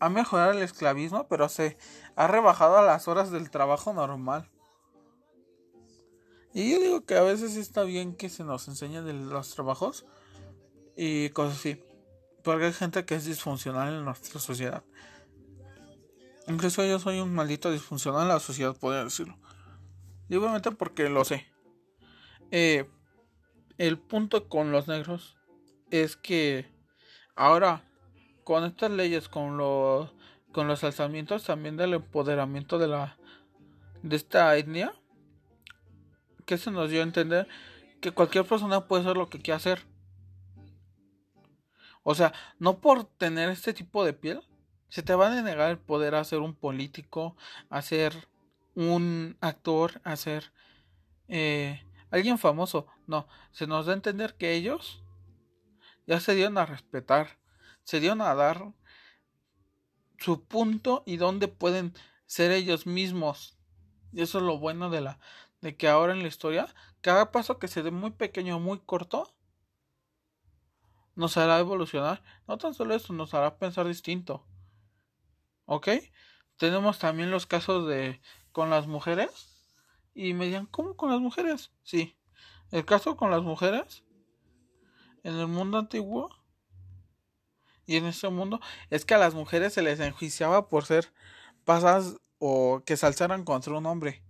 ha 0.00 0.08
mejorado 0.08 0.52
el 0.52 0.62
esclavismo, 0.62 1.28
pero 1.28 1.48
se 1.48 1.76
ha 2.16 2.26
rebajado 2.26 2.78
a 2.78 2.82
las 2.82 3.06
horas 3.08 3.30
del 3.30 3.50
trabajo 3.50 3.92
normal. 3.92 4.51
Y 6.54 6.70
yo 6.70 6.80
digo 6.80 7.04
que 7.04 7.16
a 7.16 7.22
veces 7.22 7.56
está 7.56 7.82
bien 7.82 8.14
que 8.14 8.28
se 8.28 8.44
nos 8.44 8.68
enseñe 8.68 9.02
de 9.02 9.14
los 9.14 9.54
trabajos 9.54 10.04
y 10.96 11.30
cosas 11.30 11.58
así. 11.58 11.82
Porque 12.42 12.66
hay 12.66 12.72
gente 12.72 13.04
que 13.04 13.14
es 13.14 13.24
disfuncional 13.24 13.94
en 13.94 14.04
nuestra 14.04 14.40
sociedad. 14.40 14.82
Incluso 16.48 16.84
yo 16.84 16.98
soy 16.98 17.20
un 17.20 17.34
maldito 17.34 17.70
disfuncional 17.70 18.22
en 18.22 18.28
la 18.28 18.40
sociedad, 18.40 18.76
podría 18.76 19.04
decirlo. 19.04 19.38
Y 20.28 20.36
obviamente 20.36 20.72
porque 20.72 21.08
lo 21.08 21.24
sé. 21.24 21.46
Eh, 22.50 22.88
el 23.78 23.98
punto 23.98 24.48
con 24.48 24.72
los 24.72 24.88
negros 24.88 25.36
es 25.90 26.16
que 26.16 26.66
ahora 27.34 27.84
con 28.44 28.64
estas 28.64 28.90
leyes, 28.90 29.28
con 29.28 29.56
los 29.56 30.10
con 30.52 30.68
los 30.68 30.84
alzamientos 30.84 31.44
también 31.44 31.78
del 31.78 31.94
empoderamiento 31.94 32.78
de 32.78 32.88
la 32.88 33.16
de 34.02 34.16
esta 34.16 34.54
etnia, 34.56 34.92
que 36.52 36.58
se 36.58 36.70
nos 36.70 36.90
dio 36.90 37.00
a 37.00 37.04
entender 37.04 37.48
que 38.02 38.10
cualquier 38.10 38.44
persona 38.44 38.86
puede 38.86 39.04
hacer 39.04 39.16
lo 39.16 39.30
que 39.30 39.40
quiera 39.40 39.56
hacer. 39.56 39.86
O 42.02 42.14
sea, 42.14 42.34
no 42.58 42.78
por 42.82 43.04
tener 43.04 43.48
este 43.48 43.72
tipo 43.72 44.04
de 44.04 44.12
piel, 44.12 44.42
se 44.90 45.02
te 45.02 45.14
va 45.14 45.28
a 45.28 45.42
negar 45.42 45.70
el 45.70 45.78
poder 45.78 46.14
a 46.14 46.24
ser 46.24 46.40
un 46.40 46.54
político, 46.54 47.38
a 47.70 47.80
ser 47.80 48.28
un 48.74 49.38
actor, 49.40 50.02
a 50.04 50.14
ser 50.16 50.52
eh, 51.28 51.86
alguien 52.10 52.36
famoso. 52.36 52.86
No, 53.06 53.26
se 53.50 53.66
nos 53.66 53.86
da 53.86 53.92
a 53.92 53.96
entender 53.96 54.34
que 54.34 54.52
ellos 54.52 55.02
ya 56.06 56.20
se 56.20 56.34
dieron 56.34 56.58
a 56.58 56.66
respetar 56.66 57.38
se 57.82 57.98
dieron 57.98 58.20
a 58.20 58.34
dar 58.34 58.74
su 60.18 60.44
punto 60.44 61.02
y 61.06 61.16
dónde 61.16 61.48
pueden 61.48 61.94
ser 62.26 62.50
ellos 62.50 62.86
mismos. 62.86 63.58
Y 64.12 64.20
eso 64.20 64.38
es 64.38 64.44
lo 64.44 64.58
bueno 64.58 64.90
de 64.90 65.00
la 65.00 65.18
de 65.62 65.76
que 65.76 65.88
ahora 65.88 66.12
en 66.12 66.20
la 66.20 66.28
historia 66.28 66.72
cada 67.00 67.32
paso 67.32 67.58
que 67.58 67.68
se 67.68 67.82
dé 67.82 67.90
muy 67.90 68.10
pequeño, 68.10 68.60
muy 68.60 68.78
corto 68.78 69.34
nos 71.14 71.36
hará 71.36 71.58
evolucionar. 71.58 72.22
No 72.46 72.58
tan 72.58 72.74
solo 72.74 72.94
eso, 72.94 73.12
nos 73.12 73.34
hará 73.34 73.58
pensar 73.58 73.86
distinto. 73.86 74.46
¿Ok? 75.66 75.88
Tenemos 76.56 76.98
también 76.98 77.30
los 77.30 77.46
casos 77.46 77.86
de 77.88 78.20
con 78.52 78.70
las 78.70 78.86
mujeres. 78.86 79.48
Y 80.14 80.34
me 80.34 80.46
digan, 80.46 80.66
¿cómo 80.66 80.96
con 80.96 81.10
las 81.10 81.20
mujeres? 81.20 81.72
Sí. 81.82 82.16
El 82.70 82.84
caso 82.84 83.16
con 83.16 83.30
las 83.30 83.42
mujeres 83.42 84.04
en 85.22 85.38
el 85.38 85.46
mundo 85.46 85.78
antiguo 85.78 86.30
y 87.84 87.96
en 87.96 88.06
este 88.06 88.28
mundo 88.28 88.60
es 88.90 89.04
que 89.04 89.14
a 89.14 89.18
las 89.18 89.34
mujeres 89.34 89.72
se 89.72 89.82
les 89.82 90.00
enjuiciaba 90.00 90.68
por 90.68 90.84
ser 90.84 91.12
pasas 91.64 92.16
o 92.38 92.82
que 92.86 92.96
se 92.96 93.06
alzaran 93.06 93.44
contra 93.44 93.76
un 93.76 93.86
hombre. 93.86 94.22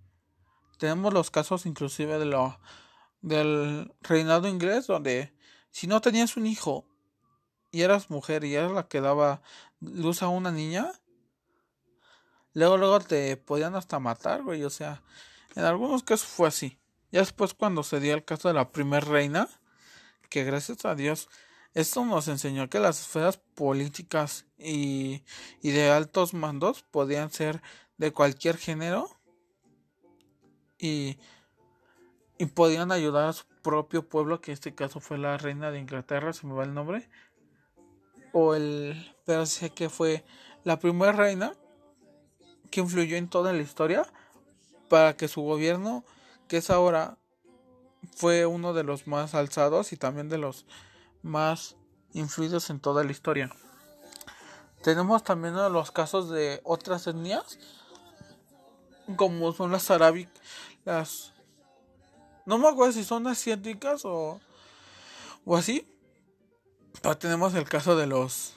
Tenemos 0.82 1.14
los 1.14 1.30
casos 1.30 1.64
inclusive 1.64 2.18
de 2.18 2.24
lo 2.24 2.58
del 3.20 3.94
reinado 4.00 4.48
inglés 4.48 4.88
donde 4.88 5.32
si 5.70 5.86
no 5.86 6.00
tenías 6.00 6.36
un 6.36 6.44
hijo 6.44 6.88
y 7.70 7.82
eras 7.82 8.10
mujer 8.10 8.42
y 8.42 8.56
eras 8.56 8.72
la 8.72 8.88
que 8.88 9.00
daba 9.00 9.42
luz 9.78 10.24
a 10.24 10.28
una 10.28 10.50
niña, 10.50 10.90
luego 12.52 12.78
luego 12.78 12.98
te 12.98 13.36
podían 13.36 13.76
hasta 13.76 14.00
matar, 14.00 14.42
güey, 14.42 14.64
o 14.64 14.70
sea, 14.70 15.04
en 15.54 15.62
algunos 15.62 16.02
casos 16.02 16.26
fue 16.26 16.48
así. 16.48 16.80
Ya 17.12 17.20
después 17.20 17.54
cuando 17.54 17.84
se 17.84 18.00
dio 18.00 18.14
el 18.14 18.24
caso 18.24 18.48
de 18.48 18.54
la 18.54 18.72
primer 18.72 19.04
reina, 19.04 19.48
que 20.30 20.42
gracias 20.42 20.84
a 20.84 20.96
Dios 20.96 21.28
esto 21.74 22.04
nos 22.04 22.26
enseñó 22.26 22.68
que 22.68 22.80
las 22.80 23.00
esferas 23.00 23.36
políticas 23.36 24.46
y, 24.58 25.22
de 25.62 25.90
altos 25.92 26.34
mandos 26.34 26.82
podían 26.82 27.30
ser 27.30 27.62
de 27.98 28.10
cualquier 28.10 28.56
género 28.56 29.21
y, 30.82 31.16
y 32.38 32.46
podían 32.46 32.90
ayudar 32.90 33.28
a 33.28 33.32
su 33.32 33.44
propio 33.62 34.08
pueblo, 34.08 34.40
que 34.40 34.50
en 34.50 34.54
este 34.54 34.74
caso 34.74 34.98
fue 34.98 35.16
la 35.16 35.38
reina 35.38 35.70
de 35.70 35.78
Inglaterra, 35.78 36.32
se 36.32 36.44
me 36.46 36.54
va 36.54 36.64
el 36.64 36.74
nombre, 36.74 37.08
o 38.32 38.54
el, 38.54 39.14
pero 39.24 39.46
sé 39.46 39.70
que 39.70 39.88
fue 39.88 40.24
la 40.64 40.80
primera 40.80 41.12
reina 41.12 41.54
que 42.70 42.80
influyó 42.80 43.16
en 43.16 43.28
toda 43.28 43.52
la 43.52 43.62
historia 43.62 44.04
para 44.88 45.16
que 45.16 45.28
su 45.28 45.42
gobierno, 45.42 46.04
que 46.48 46.56
es 46.56 46.68
ahora, 46.68 47.16
fue 48.16 48.44
uno 48.46 48.72
de 48.72 48.82
los 48.82 49.06
más 49.06 49.34
alzados 49.36 49.92
y 49.92 49.96
también 49.96 50.28
de 50.28 50.38
los 50.38 50.66
más 51.22 51.76
influidos 52.12 52.70
en 52.70 52.80
toda 52.80 53.04
la 53.04 53.12
historia. 53.12 53.50
Tenemos 54.82 55.22
también 55.22 55.54
los 55.54 55.92
casos 55.92 56.28
de 56.28 56.60
otras 56.64 57.06
etnias, 57.06 57.60
como 59.16 59.52
son 59.52 59.70
las 59.72 59.84
las... 60.84 61.32
No 62.46 62.58
me 62.58 62.68
acuerdo 62.68 62.92
si 62.92 63.04
son 63.04 63.26
asiáticas 63.26 64.04
o, 64.04 64.40
o 65.44 65.56
así. 65.56 65.88
Pero 67.00 67.18
tenemos 67.18 67.54
el 67.54 67.68
caso 67.68 67.96
de 67.96 68.06
los... 68.06 68.56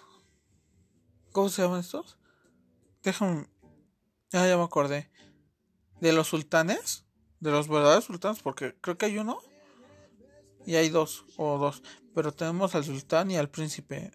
¿Cómo 1.32 1.50
se 1.50 1.62
llaman 1.62 1.82
estos? 1.82 2.18
Déjame... 3.04 3.48
Ya, 4.32 4.48
ya 4.48 4.58
me 4.58 4.64
acordé. 4.64 5.12
De 6.02 6.12
los 6.12 6.28
sultanes. 6.28 7.06
De 7.40 7.52
los 7.52 7.68
verdaderos 7.68 8.06
sultanes, 8.06 8.42
porque 8.42 8.76
creo 8.82 8.98
que 8.98 9.06
hay 9.06 9.18
uno. 9.18 9.40
Y 10.66 10.76
hay 10.76 10.90
dos, 10.90 11.26
o 11.38 11.60
dos 11.60 11.84
pero 12.16 12.32
tenemos 12.32 12.74
al 12.74 12.86
sultán 12.86 13.30
y 13.30 13.36
al 13.36 13.50
príncipe 13.50 14.12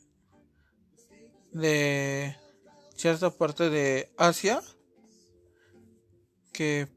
de 1.52 2.34
cierta 2.96 3.30
parte 3.30 3.68
de 3.68 4.10
Asia 4.16 4.62
que, 6.50 6.88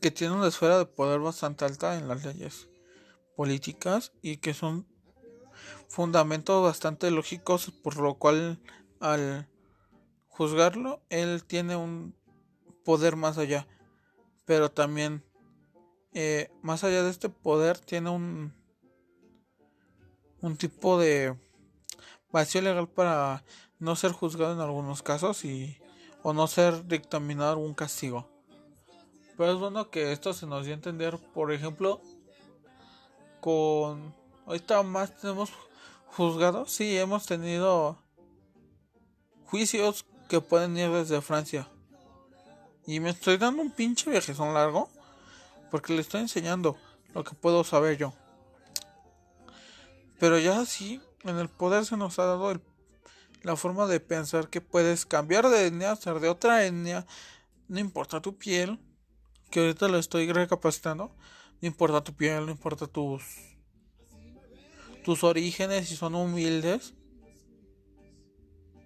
que 0.00 0.10
tiene 0.10 0.34
una 0.34 0.48
esfera 0.48 0.78
de 0.78 0.86
poder 0.86 1.20
bastante 1.20 1.64
alta 1.64 1.96
en 1.96 2.08
las 2.08 2.24
leyes 2.24 2.68
políticas 3.36 4.12
y 4.22 4.38
que 4.38 4.54
son 4.54 4.86
fundamentos 5.88 6.62
bastante 6.62 7.10
lógicos 7.10 7.70
por 7.82 7.96
lo 7.96 8.14
cual 8.14 8.60
al 9.00 9.48
juzgarlo 10.28 11.02
él 11.08 11.44
tiene 11.44 11.76
un 11.76 12.14
poder 12.84 13.16
más 13.16 13.38
allá 13.38 13.66
pero 14.44 14.70
también 14.70 15.24
eh, 16.12 16.50
más 16.62 16.82
allá 16.84 17.02
de 17.02 17.10
este 17.10 17.28
poder 17.28 17.78
tiene 17.78 18.10
un 18.10 18.54
un 20.40 20.56
tipo 20.56 20.98
de 20.98 21.36
vacío 22.32 22.62
legal 22.62 22.88
para 22.88 23.44
no 23.78 23.96
ser 23.96 24.12
juzgado 24.12 24.52
en 24.54 24.60
algunos 24.60 25.02
casos 25.02 25.44
y 25.44 25.78
o 26.22 26.32
no 26.32 26.46
ser 26.46 26.86
dictaminado 26.86 27.50
algún 27.52 27.74
castigo. 27.74 28.29
Pero 29.40 29.52
es 29.52 29.58
bueno 29.58 29.88
que 29.88 30.12
esto 30.12 30.34
se 30.34 30.46
nos 30.46 30.66
dio 30.66 30.74
a 30.74 30.76
entender, 30.76 31.16
por 31.32 31.50
ejemplo, 31.50 32.02
con 33.40 34.14
ahorita 34.44 34.82
más 34.82 35.16
tenemos 35.16 35.48
juzgados, 36.08 36.70
sí, 36.70 36.98
hemos 36.98 37.24
tenido 37.24 37.96
juicios 39.46 40.04
que 40.28 40.42
pueden 40.42 40.76
ir 40.76 40.90
desde 40.90 41.22
Francia. 41.22 41.66
Y 42.86 43.00
me 43.00 43.08
estoy 43.08 43.38
dando 43.38 43.62
un 43.62 43.70
pinche 43.70 44.10
viajezón 44.10 44.52
largo 44.52 44.90
porque 45.70 45.94
le 45.94 46.02
estoy 46.02 46.20
enseñando 46.20 46.76
lo 47.14 47.24
que 47.24 47.34
puedo 47.34 47.64
saber 47.64 47.96
yo. 47.96 48.12
Pero 50.18 50.38
ya 50.38 50.66
sí, 50.66 51.00
en 51.24 51.38
el 51.38 51.48
poder 51.48 51.86
se 51.86 51.96
nos 51.96 52.18
ha 52.18 52.26
dado 52.26 52.50
el 52.50 52.60
la 53.42 53.56
forma 53.56 53.86
de 53.86 54.00
pensar 54.00 54.50
que 54.50 54.60
puedes 54.60 55.06
cambiar 55.06 55.48
de 55.48 55.68
etnia, 55.68 55.96
ser 55.96 56.20
de 56.20 56.28
otra 56.28 56.66
etnia, 56.66 57.06
no 57.68 57.80
importa 57.80 58.20
tu 58.20 58.36
piel, 58.36 58.78
que 59.50 59.60
ahorita 59.60 59.88
lo 59.88 59.98
estoy 59.98 60.30
recapacitando, 60.32 61.14
no 61.60 61.68
importa 61.68 62.02
tu 62.02 62.14
piel, 62.14 62.46
no 62.46 62.52
importa 62.52 62.86
tus 62.86 63.22
tus 65.04 65.24
orígenes 65.24 65.88
si 65.88 65.96
son 65.96 66.14
humildes. 66.14 66.94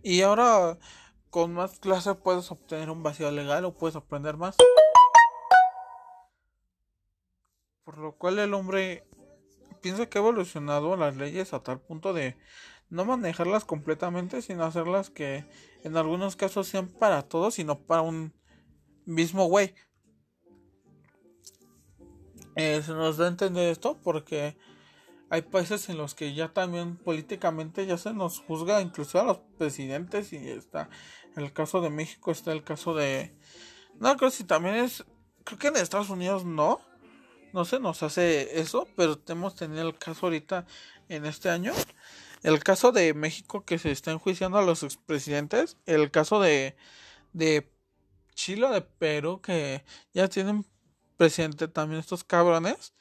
Y 0.02 0.22
ahora 0.22 0.78
con 1.30 1.52
más 1.52 1.78
clase 1.78 2.14
puedes 2.14 2.50
obtener 2.50 2.90
un 2.90 3.02
vacío 3.02 3.30
legal 3.30 3.64
o 3.64 3.74
puedes 3.74 3.96
aprender 3.96 4.36
más. 4.36 4.56
Por 7.84 7.98
lo 7.98 8.16
cual 8.16 8.38
el 8.38 8.54
hombre 8.54 9.06
piensa 9.82 10.06
que 10.06 10.18
ha 10.18 10.20
evolucionado 10.22 10.96
las 10.96 11.16
leyes 11.16 11.52
a 11.52 11.62
tal 11.62 11.80
punto 11.80 12.12
de 12.12 12.36
no 12.88 13.04
manejarlas 13.04 13.64
completamente, 13.64 14.40
sino 14.40 14.64
hacerlas 14.64 15.10
que 15.10 15.44
en 15.82 15.96
algunos 15.96 16.36
casos 16.36 16.68
sean 16.68 16.88
para 16.88 17.22
todos 17.22 17.58
y 17.58 17.64
no 17.64 17.80
para 17.80 18.02
un 18.02 18.32
mismo 19.04 19.46
güey. 19.46 19.74
Eh, 22.56 22.82
se 22.84 22.92
nos 22.92 23.16
da 23.16 23.26
a 23.26 23.28
entender 23.28 23.70
esto 23.70 23.98
porque 24.02 24.56
hay 25.30 25.42
países 25.42 25.88
en 25.88 25.96
los 25.96 26.14
que 26.14 26.34
ya 26.34 26.52
también 26.52 26.96
políticamente 26.96 27.86
ya 27.86 27.98
se 27.98 28.12
nos 28.12 28.40
juzga 28.40 28.80
incluso 28.80 29.20
a 29.20 29.24
los 29.24 29.38
presidentes 29.58 30.32
y 30.32 30.36
está 30.36 30.88
el 31.36 31.52
caso 31.52 31.80
de 31.80 31.90
México 31.90 32.30
está 32.30 32.52
el 32.52 32.62
caso 32.62 32.94
de 32.94 33.34
no 33.98 34.16
creo 34.16 34.30
si 34.30 34.44
también 34.44 34.76
es 34.76 35.04
creo 35.42 35.58
que 35.58 35.68
en 35.68 35.76
Estados 35.76 36.10
Unidos 36.10 36.44
no 36.44 36.80
no 37.52 37.64
se 37.64 37.80
nos 37.80 38.04
hace 38.04 38.60
eso 38.60 38.86
pero 38.96 39.20
hemos 39.26 39.56
tenido 39.56 39.82
el 39.88 39.98
caso 39.98 40.26
ahorita 40.26 40.66
en 41.08 41.26
este 41.26 41.50
año. 41.50 41.72
El 42.42 42.62
caso 42.62 42.92
de 42.92 43.14
México 43.14 43.64
que 43.64 43.78
se 43.78 43.90
está 43.90 44.10
enjuiciando 44.10 44.58
a 44.58 44.62
los 44.62 44.82
expresidentes, 44.82 45.78
el 45.86 46.10
caso 46.10 46.40
de, 46.40 46.76
de 47.32 47.70
Chile 48.34 48.68
de 48.68 48.82
Perú 48.82 49.40
que 49.40 49.84
ya 50.12 50.28
tienen 50.28 50.66
presidente 51.16 51.68
también 51.68 52.00
estos 52.00 52.24
cabrones 52.24 52.92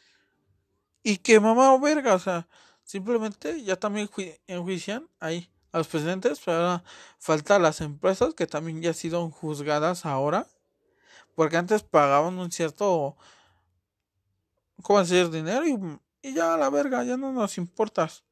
y 1.03 1.17
que 1.17 1.39
mamá 1.39 1.73
o 1.73 1.79
verga, 1.79 2.15
o 2.15 2.19
sea, 2.19 2.47
simplemente 2.83 3.63
ya 3.63 3.75
también 3.75 4.09
enjuician 4.47 5.07
ahí 5.19 5.49
a 5.71 5.79
los 5.79 5.87
presidentes, 5.87 6.39
pero 6.43 6.57
ahora 6.57 6.83
falta 7.19 7.59
las 7.59 7.81
empresas 7.81 8.33
que 8.33 8.47
también 8.47 8.81
ya 8.81 8.93
sido 8.93 9.29
juzgadas 9.31 10.05
ahora, 10.05 10.47
porque 11.35 11.57
antes 11.57 11.83
pagaban 11.83 12.39
un 12.39 12.51
cierto, 12.51 13.17
¿cómo 14.81 14.99
decir? 14.99 15.29
Dinero 15.29 15.67
y, 15.67 15.77
y 16.21 16.33
ya 16.33 16.55
la 16.57 16.69
verga, 16.69 17.03
ya 17.03 17.17
no 17.17 17.31
nos 17.33 17.57
importas. 17.57 18.23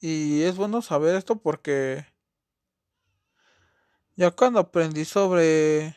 Y 0.00 0.42
es 0.42 0.56
bueno 0.56 0.82
saber 0.82 1.16
esto 1.16 1.36
porque 1.36 2.06
ya 4.14 4.30
cuando 4.30 4.60
aprendí 4.60 5.04
sobre 5.04 5.96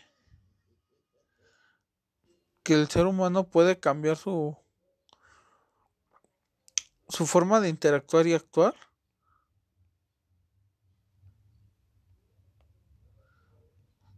que 2.63 2.73
el 2.73 2.89
ser 2.89 3.05
humano 3.05 3.47
puede 3.47 3.79
cambiar 3.79 4.17
su 4.17 4.57
su 7.09 7.25
forma 7.25 7.59
de 7.59 7.69
interactuar 7.69 8.27
y 8.27 8.33
actuar 8.33 8.75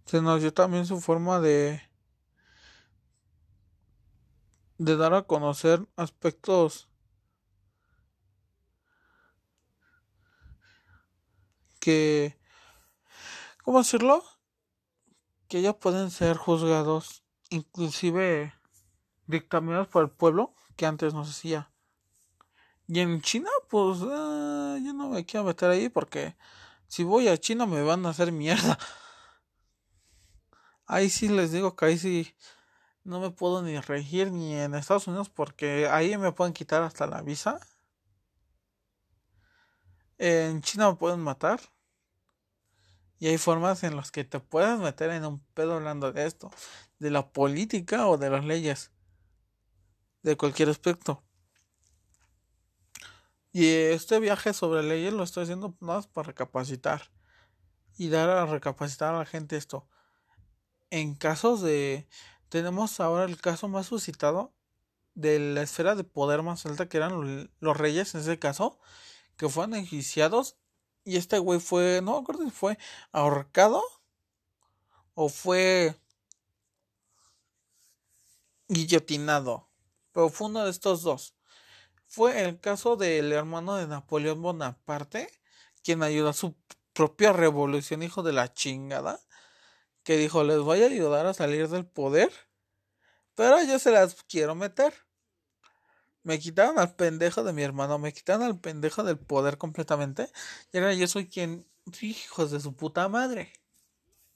se 0.05 0.21
nos 0.21 0.41
dio 0.41 0.53
también 0.53 0.85
su 0.85 1.01
forma 1.01 1.39
de 1.39 1.81
de 4.77 4.97
dar 4.97 5.13
a 5.13 5.23
conocer 5.23 5.87
aspectos 5.95 6.89
que, 11.83 12.39
¿cómo 13.63 13.79
decirlo? 13.79 14.23
Que 15.49 15.61
ya 15.61 15.73
pueden 15.77 16.11
ser 16.11 16.37
juzgados, 16.37 17.22
inclusive 17.53 18.53
dictaminados 19.27 19.87
por 19.87 20.03
el 20.03 20.09
pueblo, 20.09 20.53
que 20.75 20.85
antes 20.85 21.13
no 21.13 21.23
se 21.23 21.31
hacía. 21.31 21.71
Y 22.87 22.99
en 22.99 23.21
China, 23.21 23.49
pues 23.69 23.99
ah, 24.03 24.77
yo 24.83 24.93
no 24.93 25.09
me 25.09 25.25
quiero 25.25 25.45
meter 25.45 25.69
ahí 25.69 25.89
porque 25.89 26.35
si 26.87 27.03
voy 27.03 27.27
a 27.27 27.37
China 27.37 27.65
me 27.65 27.81
van 27.81 28.05
a 28.05 28.09
hacer 28.09 28.31
mierda. 28.31 28.77
Ahí 30.85 31.09
sí 31.09 31.29
les 31.29 31.51
digo 31.53 31.77
que 31.77 31.85
ahí 31.85 31.97
sí 31.97 32.35
no 33.05 33.21
me 33.21 33.31
puedo 33.31 33.61
ni 33.61 33.79
regir 33.79 34.31
ni 34.33 34.53
en 34.53 34.75
Estados 34.75 35.07
Unidos 35.07 35.29
porque 35.29 35.87
ahí 35.87 36.17
me 36.17 36.33
pueden 36.33 36.53
quitar 36.53 36.83
hasta 36.83 37.07
la 37.07 37.21
visa. 37.21 37.59
En 40.17 40.61
China 40.61 40.91
me 40.91 40.97
pueden 40.97 41.21
matar. 41.21 41.61
Y 43.19 43.27
hay 43.27 43.37
formas 43.37 43.83
en 43.83 43.95
las 43.95 44.11
que 44.11 44.23
te 44.23 44.39
puedes 44.39 44.79
meter 44.79 45.11
en 45.11 45.25
un 45.25 45.39
pedo 45.53 45.75
hablando 45.75 46.11
de 46.11 46.25
esto, 46.25 46.51
de 46.99 47.11
la 47.11 47.31
política 47.31 48.07
o 48.07 48.17
de 48.17 48.29
las 48.29 48.43
leyes, 48.43 48.91
de 50.23 50.35
cualquier 50.35 50.69
aspecto. 50.69 51.23
Y 53.51 53.67
este 53.67 54.19
viaje 54.19 54.51
sobre 54.51 54.81
leyes 54.81 55.13
lo 55.13 55.23
estoy 55.23 55.43
haciendo 55.43 55.77
más 55.79 56.07
para 56.07 56.27
recapacitar 56.27 57.11
y 57.97 58.09
dar 58.09 58.29
a 58.29 58.45
recapacitar 58.47 59.13
a 59.13 59.19
la 59.19 59.25
gente 59.25 59.57
esto. 59.57 59.87
En 60.89 61.15
casos 61.15 61.61
de. 61.61 62.07
Tenemos 62.49 62.99
ahora 62.99 63.25
el 63.25 63.39
caso 63.39 63.67
más 63.67 63.87
suscitado 63.87 64.53
de 65.15 65.39
la 65.39 65.61
esfera 65.61 65.95
de 65.95 66.03
poder 66.03 66.43
más 66.43 66.65
alta 66.65 66.87
que 66.89 66.97
eran 66.97 67.51
los 67.59 67.77
reyes 67.77 68.13
en 68.15 68.21
ese 68.21 68.39
caso, 68.39 68.79
que 69.37 69.49
fueron 69.49 69.75
enjuiciados 69.75 70.57
y 71.05 71.17
este 71.17 71.39
güey 71.39 71.59
fue, 71.59 72.01
no 72.01 72.13
me 72.13 72.19
acuerdo 72.19 72.43
si 72.43 72.51
fue 72.51 72.77
ahorcado 73.11 73.83
o 75.15 75.29
fue 75.29 75.95
guillotinado. 78.67 79.69
Pero 80.11 80.29
fue 80.29 80.47
uno 80.47 80.63
de 80.63 80.71
estos 80.71 81.01
dos. 81.01 81.35
Fue 82.07 82.43
el 82.43 82.59
caso 82.59 82.95
del 82.95 83.31
hermano 83.31 83.75
de 83.75 83.87
Napoleón 83.87 84.41
Bonaparte, 84.41 85.29
quien 85.83 86.03
ayudó 86.03 86.29
a 86.29 86.33
su 86.33 86.55
propia 86.93 87.33
revolución, 87.33 88.03
hijo 88.03 88.21
de 88.23 88.33
la 88.33 88.53
chingada, 88.53 89.19
que 90.03 90.17
dijo, 90.17 90.43
les 90.43 90.59
voy 90.59 90.83
a 90.83 90.87
ayudar 90.87 91.25
a 91.25 91.33
salir 91.33 91.69
del 91.69 91.85
poder, 91.85 92.31
pero 93.35 93.61
yo 93.63 93.79
se 93.79 93.91
las 93.91 94.23
quiero 94.23 94.53
meter. 94.53 94.93
Me 96.23 96.39
quitaron 96.39 96.79
al 96.79 96.95
pendejo 96.95 97.43
de 97.43 97.53
mi 97.53 97.63
hermano, 97.63 97.99
me 97.99 98.13
quitaron 98.13 98.43
al 98.43 98.59
pendejo 98.59 99.03
del 99.03 99.19
poder 99.19 99.57
completamente. 99.57 100.29
Y 100.71 100.77
ahora 100.77 100.93
yo 100.93 101.07
soy 101.07 101.27
quien, 101.27 101.67
hijos 102.01 102.51
de 102.51 102.59
su 102.59 102.75
puta 102.75 103.07
madre. 103.09 103.51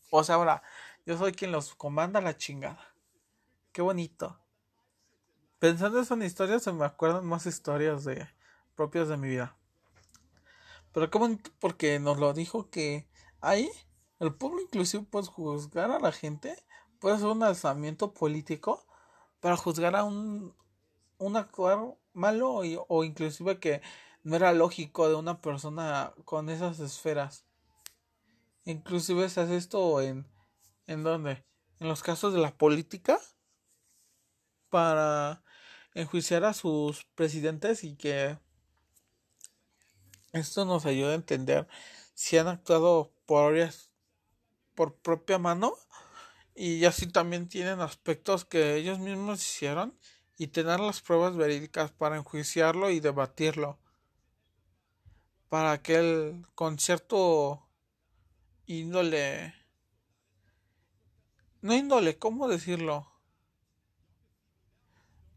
O 0.09 0.23
sea, 0.23 0.35
ahora, 0.35 0.63
yo 1.05 1.17
soy 1.17 1.31
quien 1.31 1.51
los 1.51 1.75
comanda 1.75 2.21
la 2.21 2.37
chingada. 2.37 2.93
Qué 3.71 3.81
bonito. 3.81 4.39
Pensando 5.59 6.03
en 6.07 6.21
historias, 6.23 6.63
se 6.63 6.73
me 6.73 6.85
acuerdan 6.85 7.25
más 7.25 7.45
historias 7.45 8.03
de 8.03 8.27
propias 8.75 9.07
de 9.07 9.17
mi 9.17 9.29
vida. 9.29 9.55
Pero 10.93 11.09
qué 11.09 11.17
bonito 11.17 11.51
porque 11.59 11.99
nos 11.99 12.17
lo 12.17 12.33
dijo 12.33 12.69
que 12.69 13.07
ahí 13.41 13.69
el 14.19 14.33
pueblo 14.33 14.61
inclusive 14.61 15.03
puede 15.03 15.27
juzgar 15.27 15.91
a 15.91 15.99
la 15.99 16.11
gente, 16.11 16.55
puede 16.99 17.15
hacer 17.15 17.27
un 17.27 17.43
alzamiento 17.43 18.13
político 18.13 18.85
para 19.39 19.57
juzgar 19.57 19.95
a 19.95 20.03
un 20.03 20.55
un 21.17 21.37
actuar 21.37 21.79
malo 22.13 22.61
o 22.87 23.03
inclusive 23.03 23.59
que 23.59 23.81
no 24.23 24.35
era 24.35 24.53
lógico 24.53 25.07
de 25.09 25.15
una 25.15 25.41
persona 25.41 26.13
con 26.25 26.49
esas 26.49 26.79
esferas. 26.79 27.45
Inclusive 28.65 29.29
se 29.29 29.41
hace 29.41 29.57
esto 29.57 30.01
en 30.01 30.25
en 30.87 31.03
dónde? 31.03 31.43
en 31.79 31.87
los 31.87 32.01
casos 32.01 32.33
de 32.33 32.39
la 32.39 32.55
política 32.57 33.19
para 34.69 35.43
enjuiciar 35.93 36.43
a 36.43 36.53
sus 36.53 37.05
presidentes 37.15 37.83
y 37.83 37.95
que 37.95 38.37
esto 40.33 40.65
nos 40.65 40.85
ayuda 40.85 41.11
a 41.11 41.15
entender 41.15 41.67
si 42.13 42.37
han 42.37 42.47
actuado 42.47 43.11
por, 43.25 43.55
por 44.75 44.95
propia 44.95 45.37
mano 45.37 45.75
y 46.55 46.85
así 46.85 47.07
también 47.07 47.47
tienen 47.47 47.79
aspectos 47.79 48.45
que 48.45 48.75
ellos 48.75 48.99
mismos 48.99 49.41
hicieron 49.41 49.97
y 50.37 50.47
tener 50.47 50.79
las 50.79 51.01
pruebas 51.01 51.35
verídicas 51.35 51.91
para 51.91 52.17
enjuiciarlo 52.17 52.89
y 52.89 52.99
debatirlo 52.99 53.79
para 55.49 55.81
que 55.81 55.95
el 55.95 56.45
concierto 56.55 57.67
índole 58.65 59.53
no 61.61 61.73
índole, 61.73 62.17
¿cómo 62.17 62.47
decirlo? 62.47 63.11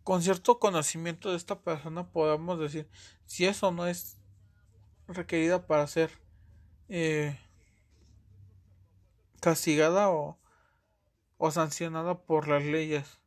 Con 0.05 0.23
cierto 0.23 0.59
conocimiento 0.59 1.31
de 1.31 1.37
esta 1.37 1.61
persona 1.61 2.11
podamos 2.11 2.59
decir 2.59 2.89
si 3.27 3.47
eso 3.47 3.73
no 3.73 3.87
es 3.87 4.19
requerida 5.09 5.67
para 5.67 5.87
ser 5.87 6.11
eh, 6.89 7.39
castigada 9.41 10.11
o, 10.11 10.39
o 11.39 11.51
sancionada 11.51 12.23
por 12.23 12.49
las 12.49 12.65
leyes. 12.65 13.20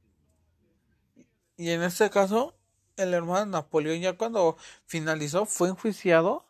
Y 1.64 1.72
en 1.72 1.82
este 1.82 2.10
caso, 2.10 2.58
el 2.98 3.14
hermano 3.14 3.46
Napoleón 3.46 4.02
ya 4.02 4.18
cuando 4.18 4.58
finalizó 4.86 5.46
fue 5.46 5.70
enjuiciado, 5.70 6.46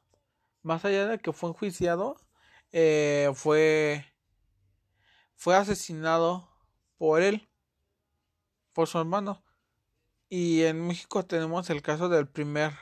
más 0.63 0.83
allá 0.85 1.05
de 1.05 1.19
que 1.19 1.31
fue 1.31 1.51
enjuiciado, 1.51 2.19
eh, 2.71 3.31
fue 3.35 4.07
fue 5.35 5.55
asesinado 5.55 6.49
por 6.97 7.21
él, 7.21 7.47
por 8.73 8.87
su 8.87 8.97
hermano. 8.97 9.43
Y 10.29 10.63
en 10.63 10.87
México 10.87 11.23
tenemos 11.23 11.69
el 11.69 11.83
caso 11.83 12.09
del 12.09 12.27
primer 12.27 12.73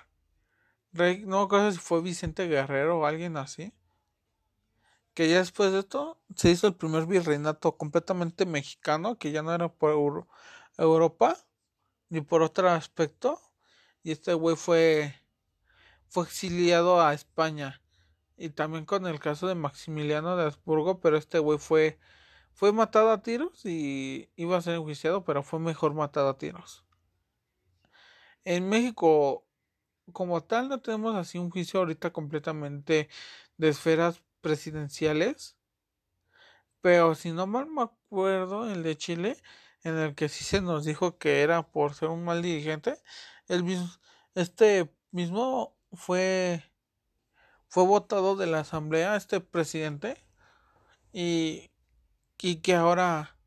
rey, 0.94 1.26
no 1.26 1.50
sé 1.50 1.74
si 1.74 1.80
fue 1.80 2.02
Vicente 2.02 2.48
Guerrero 2.48 3.00
o 3.00 3.06
alguien 3.06 3.36
así, 3.36 3.74
que 5.14 5.28
ya 5.28 5.40
después 5.40 5.74
de 5.74 5.80
esto 5.80 6.18
se 6.38 6.50
hizo 6.50 6.68
el 6.68 6.76
primer 6.76 7.08
virreinato 7.08 7.76
completamente 7.76 8.46
mexicano, 8.46 9.18
que 9.18 9.34
ya 9.34 9.42
no 9.42 9.54
era 9.54 9.68
por 9.68 10.28
Europa 10.78 11.38
ni 12.12 12.22
por 12.22 12.44
otro 12.44 12.70
aspecto, 12.70 13.42
y 14.04 14.12
este 14.12 14.34
güey 14.36 14.56
fue 14.56 15.16
fue 16.10 16.26
exiliado 16.26 17.02
a 17.02 17.14
España 17.14 17.82
y 18.38 18.50
también 18.50 18.86
con 18.86 19.08
el 19.08 19.20
caso 19.20 19.48
de 19.48 19.56
Maximiliano 19.56 20.36
de 20.38 20.46
Habsburgo, 20.46 21.00
pero 21.00 21.18
este 21.18 21.40
güey 21.40 21.60
fue 21.60 22.00
fue 22.54 22.74
matado 22.74 23.12
a 23.12 23.24
tiros 23.24 23.66
y 23.66 24.30
iba 24.36 24.58
a 24.58 24.62
ser 24.62 24.76
enjuiciado, 24.76 25.24
pero 25.26 25.44
fue 25.44 25.60
mejor 25.60 25.94
matado 25.94 26.30
a 26.30 26.38
tiros. 26.38 26.86
En 28.44 28.70
México, 28.70 29.46
como 30.14 30.44
tal, 30.44 30.70
no 30.70 30.82
tenemos 30.82 31.16
así 31.16 31.38
un 31.38 31.50
juicio 31.50 31.80
ahorita 31.80 32.12
completamente 32.12 33.10
de 33.58 33.70
esferas 33.70 34.22
presidenciales. 34.42 35.58
Pero 36.82 37.16
si 37.16 37.32
no 37.32 37.48
mal 37.48 37.68
me 37.68 37.84
acuerdo, 37.84 38.70
el 38.72 38.84
de 38.84 38.98
Chile, 38.98 39.38
en 39.84 39.98
el 39.98 40.16
que 40.16 40.30
sí 40.30 40.44
se 40.44 40.62
nos 40.62 40.86
dijo 40.86 41.18
que 41.18 41.42
era 41.42 41.64
por 41.64 41.94
ser 41.96 42.10
un 42.10 42.24
mal 42.24 42.42
dirigente, 42.42 42.98
el 43.48 43.64
mismo, 43.64 43.90
este 44.36 44.94
mismo 45.12 45.76
fue 45.94 46.64
fue 47.68 47.86
votado 47.86 48.36
de 48.36 48.48
la 48.48 48.60
asamblea 48.62 49.16
este 49.16 49.40
presidente 49.42 50.18
y 51.14 51.72
y 52.42 52.58
que 52.58 52.76
ahora 52.76 53.38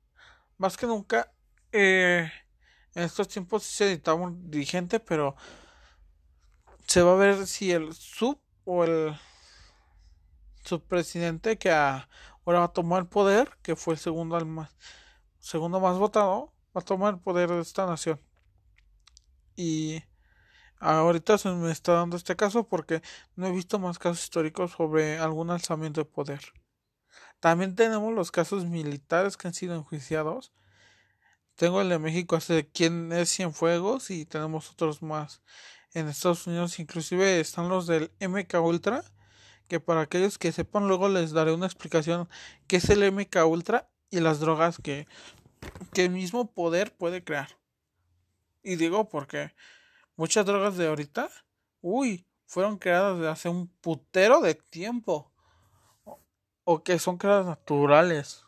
más 0.56 0.76
que 0.76 0.86
nunca 0.86 1.32
eh, 1.72 2.30
en 2.94 3.02
estos 3.02 3.28
tiempos 3.28 3.64
se 3.64 3.86
editaba 3.86 4.20
un 4.20 4.50
dirigente 4.50 5.00
pero 5.00 5.36
se 6.86 7.02
va 7.02 7.12
a 7.12 7.16
ver 7.16 7.46
si 7.46 7.72
el 7.72 7.92
sub 7.92 8.40
o 8.64 8.84
el 8.84 9.14
subpresidente 10.64 11.58
que 11.58 11.72
ahora 11.72 12.08
va 12.46 12.64
a 12.64 12.72
tomar 12.72 13.02
el 13.02 13.08
poder 13.08 13.50
que 13.62 13.76
fue 13.76 13.94
el 13.94 14.00
segundo 14.00 14.36
al 14.36 14.46
más 14.46 14.74
segundo 15.44 15.80
más 15.80 15.98
votado 15.98 16.52
va 16.76 16.80
a 16.80 16.84
tomar 16.84 17.14
el 17.14 17.20
poder 17.20 17.50
de 17.50 17.60
esta 17.60 17.86
nación 17.86 18.20
y 19.56 20.02
ahorita 20.80 21.38
se 21.38 21.50
me 21.50 21.70
está 21.70 21.92
dando 21.92 22.16
este 22.16 22.36
caso 22.36 22.66
porque 22.68 23.02
no 23.36 23.46
he 23.46 23.52
visto 23.52 23.78
más 23.78 23.98
casos 23.98 24.24
históricos 24.24 24.72
sobre 24.72 25.18
algún 25.18 25.50
alzamiento 25.50 26.00
de 26.00 26.06
poder 26.06 26.40
también 27.44 27.74
tenemos 27.74 28.12
los 28.14 28.30
casos 28.30 28.64
militares 28.64 29.36
que 29.36 29.48
han 29.48 29.52
sido 29.52 29.74
enjuiciados. 29.74 30.52
Tengo 31.56 31.82
el 31.82 31.90
de 31.90 31.98
México 31.98 32.36
hace 32.36 32.70
quién 32.72 33.12
es 33.12 33.34
Cienfuegos 33.34 34.10
y 34.10 34.24
tenemos 34.24 34.70
otros 34.70 35.02
más 35.02 35.42
en 35.92 36.08
Estados 36.08 36.46
Unidos. 36.46 36.78
Inclusive 36.78 37.40
están 37.40 37.68
los 37.68 37.86
del 37.86 38.10
MK 38.18 38.54
Ultra, 38.62 39.04
que 39.68 39.78
para 39.78 40.00
aquellos 40.00 40.38
que 40.38 40.52
sepan 40.52 40.88
luego 40.88 41.10
les 41.10 41.32
daré 41.32 41.52
una 41.52 41.66
explicación 41.66 42.30
qué 42.66 42.76
es 42.76 42.88
el 42.88 43.12
MK 43.12 43.36
Ultra 43.46 43.90
y 44.14 44.20
las 44.20 44.38
drogas 44.38 44.78
que, 44.78 45.08
que 45.92 46.04
el 46.04 46.10
mismo 46.10 46.52
poder 46.52 46.94
puede 46.96 47.24
crear. 47.24 47.48
Y 48.62 48.76
digo 48.76 49.08
porque 49.08 49.52
muchas 50.14 50.46
drogas 50.46 50.76
de 50.76 50.86
ahorita, 50.86 51.28
uy, 51.80 52.24
fueron 52.46 52.78
creadas 52.78 53.18
de 53.18 53.28
hace 53.28 53.48
un 53.48 53.66
putero 53.80 54.40
de 54.40 54.54
tiempo 54.54 55.32
o 56.62 56.84
que 56.84 57.00
son 57.00 57.18
creadas 57.18 57.46
naturales. 57.46 58.44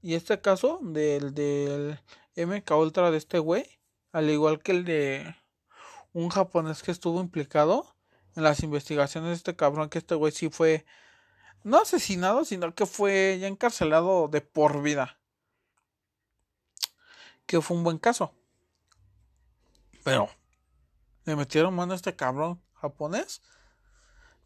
Y 0.00 0.14
este 0.14 0.40
caso 0.40 0.80
del, 0.82 1.34
del 1.34 2.00
MK 2.34 2.70
Ultra 2.70 3.10
de 3.10 3.18
este 3.18 3.38
güey, 3.38 3.78
al 4.12 4.30
igual 4.30 4.62
que 4.62 4.72
el 4.72 4.84
de 4.86 5.36
un 6.14 6.30
japonés 6.30 6.82
que 6.82 6.92
estuvo 6.92 7.20
implicado 7.20 7.94
en 8.36 8.42
las 8.42 8.62
investigaciones 8.62 9.28
de 9.28 9.36
este 9.36 9.56
cabrón, 9.56 9.90
que 9.90 9.98
este 9.98 10.14
güey 10.14 10.32
sí 10.32 10.48
fue 10.48 10.86
no 11.64 11.78
asesinado, 11.78 12.44
sino 12.44 12.74
que 12.74 12.86
fue 12.86 13.38
ya 13.40 13.48
encarcelado 13.48 14.28
de 14.28 14.40
por 14.40 14.82
vida. 14.82 15.18
Que 17.46 17.60
fue 17.60 17.76
un 17.76 17.84
buen 17.84 17.98
caso. 17.98 18.32
Pero 20.04 20.28
le 21.24 21.34
metieron 21.34 21.74
mano 21.74 21.94
a 21.94 21.96
este 21.96 22.14
cabrón 22.14 22.62
japonés. 22.74 23.42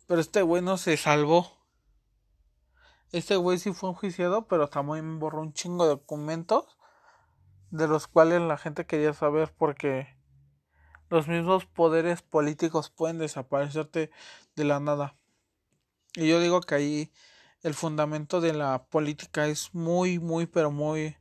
Pero 0.07 0.21
este 0.21 0.43
güey 0.43 0.63
no 0.63 0.79
se 0.79 0.97
salvó. 0.97 1.59
Este 3.11 3.37
güey 3.37 3.59
sí 3.59 3.73
fue 3.73 3.91
enjuiciado, 3.91 4.47
pero 4.47 4.69
también 4.69 5.19
borró 5.19 5.41
un 5.41 5.53
chingo 5.53 5.85
de 5.85 5.91
documentos 5.91 6.79
de 7.71 7.89
los 7.89 8.07
cuales 8.07 8.41
la 8.41 8.57
gente 8.57 8.87
quería 8.87 9.13
saber 9.13 9.53
porque 9.57 10.17
los 11.11 11.29
mismos 11.29 11.67
poderes 11.67 12.23
políticos 12.23 12.91
pueden 12.91 13.19
desaparecerte 13.19 14.11
de 14.57 14.65
la 14.65 14.81
nada. 14.81 15.18
Y 16.19 16.29
yo 16.29 16.41
digo 16.41 16.61
que 16.61 16.75
ahí 16.75 17.13
el 17.63 17.75
fundamento 17.75 18.41
de 18.41 18.53
la 18.53 18.85
política 18.85 19.47
es 19.47 19.73
muy, 19.73 20.19
muy, 20.19 20.47
pero 20.47 20.71
muy, 20.71 21.17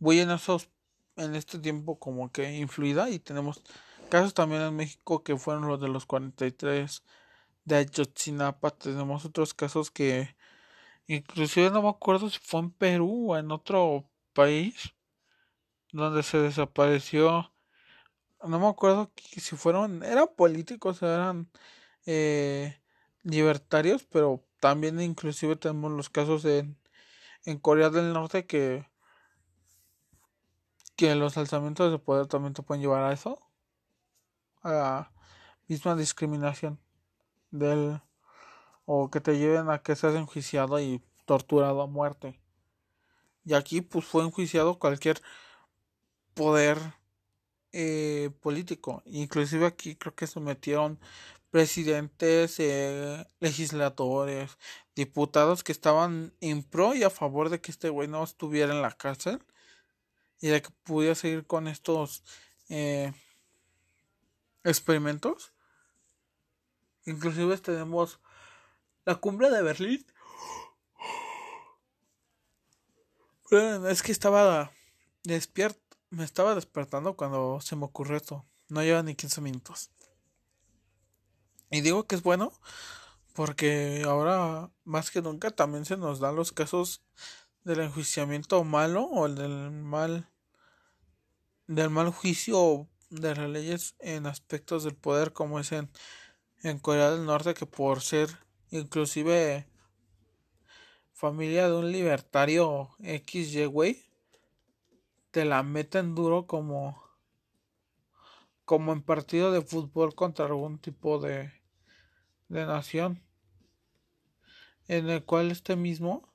muy 0.00 0.18
en 0.18 0.30
esos, 0.30 0.68
en 1.16 1.36
este 1.36 1.60
tiempo 1.60 1.98
como 1.98 2.32
que 2.32 2.58
influida 2.58 3.08
y 3.08 3.20
tenemos 3.20 3.62
casos 4.08 4.34
también 4.34 4.62
en 4.62 4.74
México 4.74 5.22
que 5.22 5.36
fueron 5.36 5.68
los 5.68 5.80
de 5.80 5.88
los 5.88 6.06
43 6.06 7.04
de 7.64 7.76
Ayotzinapa, 7.76 8.70
tenemos 8.70 9.24
otros 9.24 9.54
casos 9.54 9.92
que 9.92 10.34
Inclusive 11.06 11.70
no 11.70 11.82
me 11.82 11.88
acuerdo 11.88 12.30
si 12.30 12.38
fue 12.40 12.60
en 12.60 12.70
Perú 12.70 13.32
o 13.32 13.36
en 13.36 13.50
otro 13.52 14.08
país 14.32 14.94
donde 15.92 16.22
se 16.22 16.38
desapareció. 16.38 17.52
No 18.44 18.58
me 18.58 18.68
acuerdo 18.68 19.12
si 19.16 19.56
fueron, 19.56 20.02
eran 20.02 20.28
políticos, 20.36 21.02
eran 21.02 21.50
eh, 22.06 22.79
libertarios, 23.22 24.04
pero 24.04 24.44
también 24.60 25.00
inclusive 25.00 25.56
tenemos 25.56 25.92
los 25.92 26.10
casos 26.10 26.44
en, 26.44 26.76
en 27.44 27.58
Corea 27.58 27.90
del 27.90 28.12
Norte 28.12 28.46
que 28.46 28.90
que 31.00 31.14
los 31.14 31.38
alzamientos 31.38 31.90
de 31.90 31.98
poder 31.98 32.26
también 32.26 32.52
te 32.52 32.60
pueden 32.60 32.82
llevar 32.82 33.04
a 33.04 33.14
eso, 33.14 33.40
a 34.60 34.70
la 34.70 35.12
misma 35.66 35.96
discriminación 35.96 36.78
del 37.50 38.02
o 38.84 39.10
que 39.10 39.22
te 39.22 39.38
lleven 39.38 39.70
a 39.70 39.78
que 39.78 39.96
seas 39.96 40.14
enjuiciado 40.14 40.78
y 40.78 41.02
torturado 41.24 41.80
a 41.80 41.86
muerte. 41.86 42.38
Y 43.46 43.54
aquí 43.54 43.80
pues 43.80 44.04
fue 44.04 44.24
enjuiciado 44.24 44.78
cualquier 44.78 45.22
poder 46.34 46.76
eh, 47.72 48.28
político. 48.42 49.02
Inclusive 49.06 49.64
aquí 49.64 49.96
creo 49.96 50.14
que 50.14 50.26
se 50.26 50.38
metieron 50.38 51.00
presidentes, 51.50 52.58
eh, 52.60 53.26
legisladores, 53.40 54.56
diputados 54.94 55.64
que 55.64 55.72
estaban 55.72 56.32
en 56.40 56.62
pro 56.62 56.94
y 56.94 57.02
a 57.02 57.10
favor 57.10 57.50
de 57.50 57.60
que 57.60 57.72
este 57.72 57.88
güey 57.88 58.08
no 58.08 58.22
estuviera 58.22 58.72
en 58.72 58.82
la 58.82 58.92
cárcel 58.92 59.42
y 60.40 60.48
de 60.48 60.62
que 60.62 60.70
pudiera 60.84 61.14
seguir 61.14 61.46
con 61.46 61.68
estos 61.68 62.22
eh, 62.68 63.12
experimentos. 64.64 65.52
Inclusive 67.04 67.58
tenemos 67.58 68.20
la 69.04 69.16
cumbre 69.16 69.50
de 69.50 69.62
Berlín. 69.62 70.06
Es 73.88 74.04
que 74.04 74.12
estaba 74.12 74.70
despierto, 75.24 75.80
me 76.10 76.22
estaba 76.22 76.54
despertando 76.54 77.16
cuando 77.16 77.60
se 77.60 77.74
me 77.74 77.86
ocurrió 77.86 78.16
esto. 78.16 78.46
No 78.68 78.80
lleva 78.84 79.02
ni 79.02 79.16
15 79.16 79.40
minutos. 79.40 79.90
Y 81.70 81.82
digo 81.82 82.04
que 82.06 82.16
es 82.16 82.22
bueno 82.22 82.52
porque 83.32 84.02
ahora 84.04 84.70
más 84.84 85.10
que 85.10 85.22
nunca 85.22 85.50
también 85.50 85.84
se 85.84 85.96
nos 85.96 86.18
dan 86.18 86.36
los 86.36 86.52
casos 86.52 87.02
del 87.64 87.80
enjuiciamiento 87.80 88.64
malo 88.64 89.04
o 89.04 89.26
el 89.26 89.36
del 89.36 89.70
mal 89.70 90.28
del 91.66 91.90
mal 91.90 92.10
juicio 92.10 92.88
de 93.10 93.34
las 93.36 93.48
leyes 93.48 93.94
en 94.00 94.26
aspectos 94.26 94.82
del 94.82 94.96
poder 94.96 95.32
como 95.32 95.60
es 95.60 95.70
en, 95.70 95.88
en 96.62 96.78
Corea 96.80 97.12
del 97.12 97.24
Norte 97.24 97.54
que 97.54 97.66
por 97.66 98.00
ser 98.00 98.28
inclusive 98.70 99.68
familia 101.12 101.68
de 101.68 101.74
un 101.76 101.92
libertario 101.92 102.96
XY 102.98 103.66
güey 103.66 104.04
te 105.30 105.44
la 105.44 105.62
meten 105.62 106.16
duro 106.16 106.46
como 106.46 107.00
como 108.64 108.92
en 108.92 109.02
partido 109.02 109.52
de 109.52 109.62
fútbol 109.62 110.14
contra 110.14 110.46
algún 110.46 110.78
tipo 110.78 111.18
de 111.20 111.59
de 112.50 112.66
nación 112.66 113.22
en 114.88 115.08
el 115.08 115.24
cual 115.24 115.52
este 115.52 115.76
mismo 115.76 116.28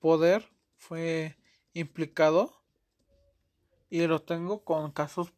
poder 0.00 0.48
fue 0.76 1.36
implicado 1.72 2.62
y 3.88 4.06
lo 4.06 4.20
tengo 4.20 4.64
con 4.64 4.92
casos 4.92 5.32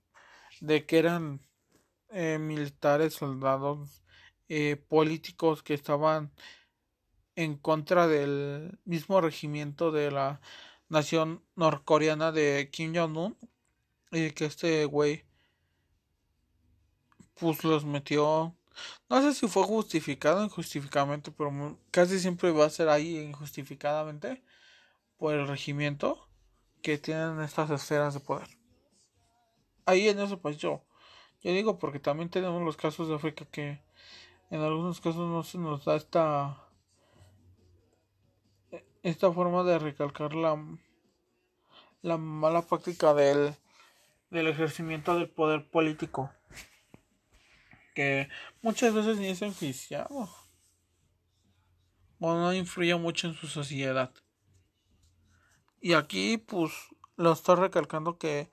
de 0.60 0.84
que 0.86 0.98
eran 0.98 1.40
eh, 2.10 2.38
militares, 2.38 3.14
soldados, 3.14 4.02
eh, 4.48 4.74
políticos 4.76 5.62
que 5.62 5.74
estaban 5.74 6.32
en 7.36 7.56
contra 7.56 8.08
del 8.08 8.76
mismo 8.84 9.20
regimiento 9.20 9.92
de 9.92 10.10
la 10.10 10.40
nación 10.88 11.44
norcoreana 11.54 12.32
de 12.32 12.68
Kim 12.72 12.92
Jong-un 12.92 13.36
y 14.10 14.32
que 14.32 14.46
este 14.46 14.84
güey 14.84 15.24
pues 17.34 17.62
los 17.62 17.84
metió 17.84 18.56
no 19.08 19.22
sé 19.22 19.34
si 19.34 19.48
fue 19.48 19.64
justificado 19.64 20.40
o 20.40 20.44
injustificadamente 20.44 21.30
pero 21.30 21.78
casi 21.90 22.18
siempre 22.18 22.50
va 22.52 22.66
a 22.66 22.70
ser 22.70 22.88
ahí 22.88 23.18
injustificadamente 23.18 24.42
por 25.16 25.34
el 25.34 25.46
regimiento 25.46 26.28
que 26.82 26.98
tienen 26.98 27.40
estas 27.40 27.70
esferas 27.70 28.14
de 28.14 28.20
poder. 28.20 28.48
Ahí 29.84 30.08
en 30.08 30.20
ese 30.20 30.36
país 30.36 30.58
yo 30.58 30.82
yo 31.42 31.52
digo 31.52 31.78
porque 31.78 31.98
también 31.98 32.30
tenemos 32.30 32.62
los 32.62 32.76
casos 32.76 33.08
de 33.08 33.14
África 33.14 33.44
que 33.46 33.82
en 34.50 34.60
algunos 34.60 35.00
casos 35.00 35.28
no 35.28 35.42
se 35.42 35.58
nos 35.58 35.84
da 35.84 35.96
esta 35.96 36.66
esta 39.02 39.32
forma 39.32 39.62
de 39.64 39.78
recalcar 39.78 40.34
la 40.34 40.62
la 42.02 42.16
mala 42.18 42.62
práctica 42.62 43.14
del 43.14 43.54
del 44.30 44.46
ejercimiento 44.46 45.14
del 45.14 45.28
poder 45.28 45.68
político 45.70 46.30
que 47.94 48.28
muchas 48.62 48.94
veces 48.94 49.18
ni 49.18 49.28
es 49.28 49.42
enjuiciado. 49.42 50.28
O 52.18 52.34
no 52.34 52.52
influye 52.52 52.94
mucho 52.96 53.28
en 53.28 53.34
su 53.34 53.46
sociedad. 53.46 54.12
Y 55.80 55.94
aquí 55.94 56.36
pues 56.38 56.72
lo 57.16 57.32
estoy 57.32 57.56
recalcando 57.56 58.18
que 58.18 58.50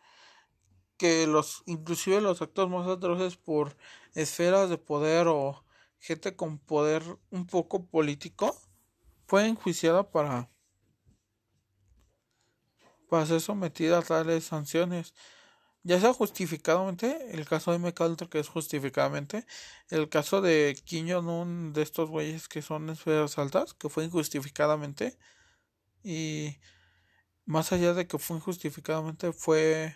que 0.98 1.28
los 1.28 1.64
inclusive 1.68 2.22
los 2.22 2.42
actos 2.42 2.70
más 2.70 2.88
atroces 2.88 3.38
por 3.38 3.78
esferas 4.16 4.70
de 4.70 4.78
poder 4.78 5.28
o 5.28 5.64
gente 6.00 6.36
con 6.36 6.58
poder 6.58 7.04
un 7.30 7.46
poco 7.46 7.86
político 7.86 8.56
fue 9.28 9.48
enjuiciada 9.48 10.10
para 10.10 10.50
para 13.10 13.26
ser 13.26 13.42
sometida 13.42 14.00
a 14.00 14.02
tales 14.02 14.46
sanciones 14.46 15.14
ya 15.88 16.00
sea 16.02 16.14
justificadamente 16.14 17.32
el 17.32 17.46
caso 17.46 17.72
de 17.72 17.80
McAllister 17.80 18.28
que 18.30 18.40
es 18.40 18.50
justificadamente 18.50 19.46
el 19.90 20.10
caso 20.10 20.42
de 20.42 20.78
Kim 20.86 21.08
Jong-un 21.10 21.72
de 21.74 21.82
estos 21.82 22.10
güeyes 22.10 22.48
que 22.50 22.62
son 22.62 22.90
esferas 22.90 23.38
altas 23.38 23.74
que 23.74 23.90
fue 23.90 24.04
injustificadamente 24.04 25.18
y 26.04 26.58
más 27.46 27.72
allá 27.72 27.94
de 27.94 28.08
que 28.08 28.20
fue 28.20 28.38
injustificadamente 28.38 29.32
fue 29.32 29.96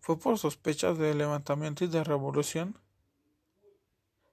fue 0.00 0.18
por 0.18 0.38
sospechas 0.38 0.98
de 0.98 1.14
levantamiento 1.14 1.82
y 1.82 1.88
de 1.88 2.04
revolución, 2.04 2.78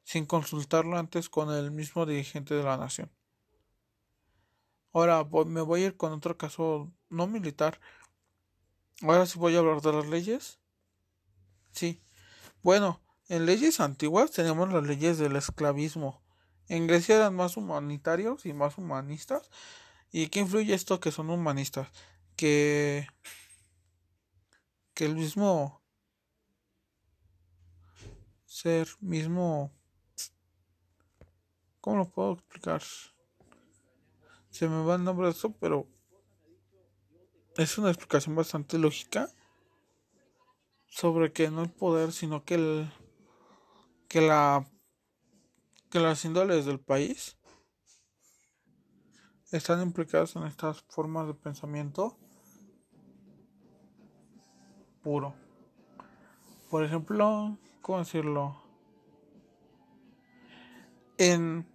sin 0.03 0.25
consultarlo 0.25 0.97
antes 0.97 1.29
con 1.29 1.49
el 1.49 1.71
mismo 1.71 2.05
dirigente 2.05 2.55
de 2.55 2.63
la 2.63 2.75
nación. 2.75 3.09
Ahora 4.91 5.23
me 5.45 5.61
voy 5.61 5.83
a 5.83 5.85
ir 5.85 5.95
con 5.95 6.11
otro 6.11 6.37
caso 6.37 6.91
no 7.09 7.25
militar. 7.27 7.79
Ahora 9.01 9.25
sí 9.25 9.39
voy 9.39 9.55
a 9.55 9.59
hablar 9.59 9.81
de 9.81 9.93
las 9.93 10.07
leyes. 10.07 10.59
Sí. 11.71 12.01
Bueno, 12.61 13.01
en 13.27 13.45
leyes 13.45 13.79
antiguas 13.79 14.31
tenemos 14.31 14.71
las 14.71 14.83
leyes 14.83 15.17
del 15.17 15.35
esclavismo. 15.35 16.21
En 16.67 16.87
Grecia 16.87 17.15
eran 17.15 17.35
más 17.35 17.57
humanitarios 17.57 18.45
y 18.45 18.53
más 18.53 18.77
humanistas. 18.77 19.49
¿Y 20.11 20.27
qué 20.27 20.41
influye 20.41 20.73
esto 20.73 20.99
que 20.99 21.11
son 21.11 21.29
humanistas? 21.29 21.87
Que 22.35 23.07
que 24.93 25.05
el 25.05 25.15
mismo 25.15 25.81
ser 28.45 28.87
mismo 28.99 29.71
¿cómo 31.79 31.97
lo 31.97 32.09
puedo 32.09 32.33
explicar? 32.33 32.83
Se 34.49 34.67
me 34.67 34.83
va 34.83 34.95
el 34.95 35.03
nombre 35.03 35.27
de 35.27 35.31
eso, 35.31 35.53
pero 35.57 35.87
es 37.61 37.77
una 37.77 37.89
explicación 37.89 38.35
bastante 38.35 38.77
lógica 38.77 39.29
sobre 40.87 41.31
que 41.31 41.49
no 41.49 41.63
el 41.63 41.69
poder, 41.69 42.11
sino 42.11 42.43
que 42.43 42.55
el 42.55 42.91
que 44.07 44.21
la 44.21 44.65
que 45.89 45.99
las 45.99 46.23
índoles 46.25 46.65
del 46.65 46.79
país 46.79 47.37
están 49.51 49.81
implicadas 49.81 50.35
en 50.35 50.43
estas 50.43 50.81
formas 50.83 51.27
de 51.27 51.33
pensamiento 51.33 52.17
puro. 55.01 55.33
Por 56.69 56.83
ejemplo, 56.85 57.57
¿cómo 57.81 57.99
decirlo? 57.99 58.61
En, 61.17 61.67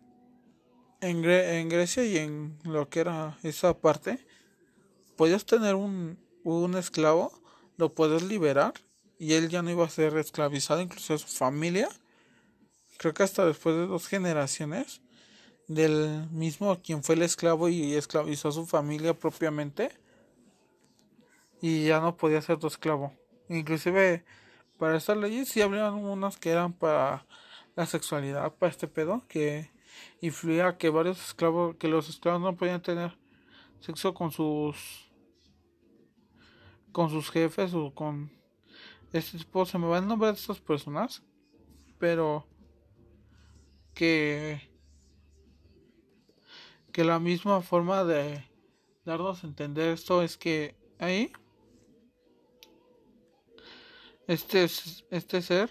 en, 1.01 1.25
en, 1.25 1.69
Grecia 1.69 2.05
y 2.05 2.17
en 2.17 2.59
lo 2.65 2.89
que 2.89 3.01
era 3.01 3.37
esa 3.43 3.79
parte, 3.79 4.27
podías 5.17 5.45
tener 5.45 5.75
un, 5.75 6.19
un 6.45 6.77
esclavo, 6.77 7.33
lo 7.77 7.95
puedes 7.95 8.23
liberar 8.23 8.75
y 9.19 9.35
él 9.35 9.49
ya 9.49 9.63
no 9.63 9.71
iba 9.71 9.85
a 9.85 9.91
ser 9.91 10.17
esclavizado, 10.17 10.81
incluso 10.81 11.19
su 11.19 11.27
familia. 11.27 11.89
Creo 12.99 13.15
que 13.15 13.23
hasta 13.23 13.45
después 13.45 13.77
de 13.77 13.87
dos 13.87 14.07
generaciones 14.07 15.01
del 15.69 16.29
mismo 16.31 16.81
quien 16.81 17.03
fue 17.03 17.17
el 17.17 17.23
esclavo 17.23 17.69
y 17.69 17.95
esclavizó 17.95 18.49
a 18.49 18.53
su 18.53 18.67
familia 18.67 19.15
propiamente 19.15 19.91
y 21.61 21.87
ya 21.87 22.01
no 22.01 22.17
podía 22.17 22.41
ser 22.43 22.59
tu 22.59 22.67
esclavo. 22.67 23.13
Inclusive 23.49 24.25
para 24.79 24.97
estas 24.97 25.17
leyes 25.17 25.49
sí 25.49 25.63
habrían 25.63 25.95
unas 25.95 26.37
que 26.37 26.51
eran 26.51 26.73
para 26.73 27.27
la 27.75 27.87
sexualidad, 27.87 28.55
para 28.55 28.71
este 28.71 28.89
pedo, 28.89 29.23
que 29.29 29.71
influía 30.21 30.77
que 30.77 30.91
varios 30.91 31.21
esclavos, 31.21 31.77
que 31.77 31.89
los 31.89 32.09
esclavos 32.09 32.41
no 32.41 32.57
podían 32.57 32.83
tener 32.83 33.17
sexo 33.81 34.15
con 34.15 34.31
sus 34.31 35.06
con 36.97 37.11
sus 37.11 37.31
jefes 37.31 37.75
o 37.75 37.93
con 37.95 38.33
este 39.13 39.37
tipo, 39.37 39.67
se 39.67 39.77
me 39.77 39.87
va 39.87 39.99
el 39.99 40.07
nombre 40.07 40.29
de 40.29 40.35
estas 40.35 40.61
personas, 40.61 41.23
pero 41.99 42.47
que 43.93 44.71
que 46.93 47.05
la 47.05 47.19
misma 47.19 47.61
forma 47.61 48.03
de 48.05 48.43
darnos 49.05 49.45
a 49.45 49.47
entender 49.47 49.91
esto 49.91 50.23
es 50.23 50.39
que 50.39 50.75
ahí 50.99 51.31
este, 54.27 54.65
este 54.65 55.43
ser 55.43 55.69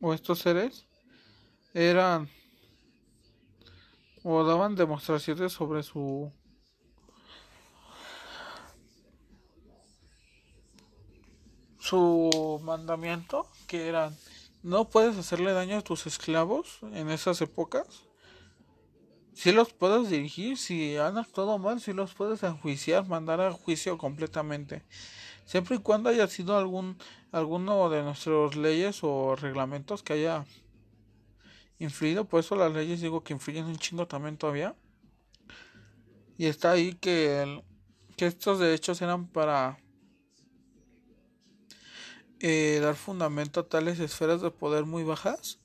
o 0.00 0.14
estos 0.14 0.40
seres 0.40 0.88
eran 1.74 2.28
o 4.24 4.42
daban 4.42 4.74
demostraciones 4.74 5.52
sobre 5.52 5.84
su 5.84 6.32
su 11.88 12.60
mandamiento 12.62 13.46
que 13.66 13.88
eran 13.88 14.16
no 14.62 14.88
puedes 14.88 15.16
hacerle 15.16 15.52
daño 15.52 15.78
a 15.78 15.82
tus 15.82 16.06
esclavos 16.06 16.80
en 16.92 17.10
esas 17.10 17.40
épocas 17.40 17.86
si 19.32 19.52
los 19.52 19.72
puedes 19.72 20.10
dirigir 20.10 20.58
si 20.58 20.96
han 20.96 21.16
actuado 21.16 21.58
mal 21.58 21.80
si 21.80 21.92
los 21.92 22.14
puedes 22.14 22.42
enjuiciar 22.42 23.08
mandar 23.08 23.40
a 23.40 23.52
juicio 23.52 23.96
completamente 23.96 24.84
siempre 25.44 25.76
y 25.76 25.78
cuando 25.78 26.10
haya 26.10 26.26
sido 26.26 26.58
algún 26.58 26.98
alguno 27.32 27.88
de 27.90 28.02
nuestras 28.02 28.56
leyes 28.56 29.00
o 29.02 29.36
reglamentos 29.36 30.02
que 30.02 30.14
haya 30.14 30.44
influido, 31.78 32.24
por 32.24 32.40
eso 32.40 32.56
las 32.56 32.72
leyes 32.72 33.00
digo 33.00 33.22
que 33.22 33.32
influyen 33.32 33.66
un 33.66 33.76
chingo 33.76 34.06
también 34.06 34.36
todavía. 34.36 34.74
Y 36.36 36.46
está 36.46 36.72
ahí 36.72 36.94
que, 36.94 37.62
que 38.16 38.26
estos 38.26 38.58
derechos 38.58 39.02
eran 39.02 39.26
para 39.26 39.78
eh, 42.40 42.78
dar 42.80 42.94
fundamento 42.94 43.60
a 43.60 43.68
tales 43.68 43.98
esferas 43.98 44.40
de 44.40 44.50
poder 44.50 44.84
muy 44.84 45.02
bajas, 45.02 45.58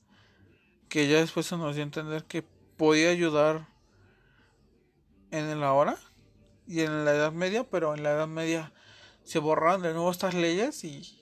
que 0.88 1.08
ya 1.08 1.18
después 1.18 1.46
se 1.46 1.56
nos 1.56 1.74
dio 1.74 1.82
a 1.82 1.86
entender 1.86 2.24
que 2.24 2.42
podía 2.76 3.10
ayudar 3.10 3.68
en 5.30 5.60
la 5.60 5.72
hora 5.72 5.96
y 6.66 6.80
en 6.80 7.04
la 7.04 7.12
Edad 7.12 7.32
Media, 7.32 7.64
pero 7.64 7.94
en 7.94 8.02
la 8.02 8.12
Edad 8.12 8.28
Media 8.28 8.72
se 9.22 9.38
borraron 9.38 9.82
de 9.82 9.92
nuevo 9.92 10.10
estas 10.10 10.34
leyes 10.34 10.84
y 10.84 11.20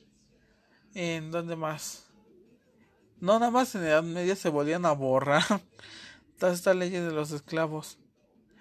en 0.95 1.31
donde 1.31 1.57
más 1.57 2.07
no 3.21 3.39
nada 3.39 3.51
más 3.51 3.75
en 3.75 3.83
la 3.83 3.89
Edad 3.91 4.03
Media 4.03 4.37
se 4.37 4.49
volvían 4.49 4.85
a 4.85 4.93
borrar 4.93 5.45
todas 6.39 6.59
estas 6.59 6.77
leyes 6.77 7.05
de 7.05 7.13
los 7.13 7.31
esclavos. 7.31 7.99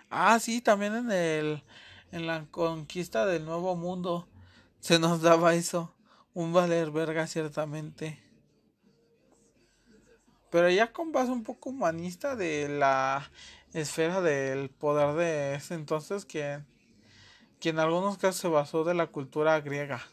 Ah 0.09 0.39
sí 0.39 0.61
también 0.61 0.95
en 0.95 1.11
el 1.11 1.63
en 2.11 2.27
la 2.27 2.45
conquista 2.51 3.25
del 3.25 3.45
nuevo 3.45 3.75
mundo 3.75 4.27
se 4.79 4.99
nos 4.99 5.21
daba 5.21 5.55
eso 5.55 5.93
un 6.33 6.53
valer 6.53 6.91
verga 6.91 7.27
ciertamente 7.27 8.31
pero 10.51 10.69
ya 10.69 10.91
con 10.91 11.11
base 11.11 11.31
un 11.31 11.43
poco 11.43 11.69
humanista 11.69 12.35
de 12.35 12.67
la 12.67 13.31
esfera 13.73 14.21
del 14.21 14.69
poder 14.69 15.15
de 15.15 15.55
ese 15.55 15.73
entonces 15.75 16.25
que 16.25 16.61
en 17.61 17.79
algunos 17.79 18.17
casos 18.17 18.41
se 18.41 18.47
basó 18.49 18.83
de 18.83 18.93
la 18.93 19.07
cultura 19.07 19.59
griega. 19.61 20.05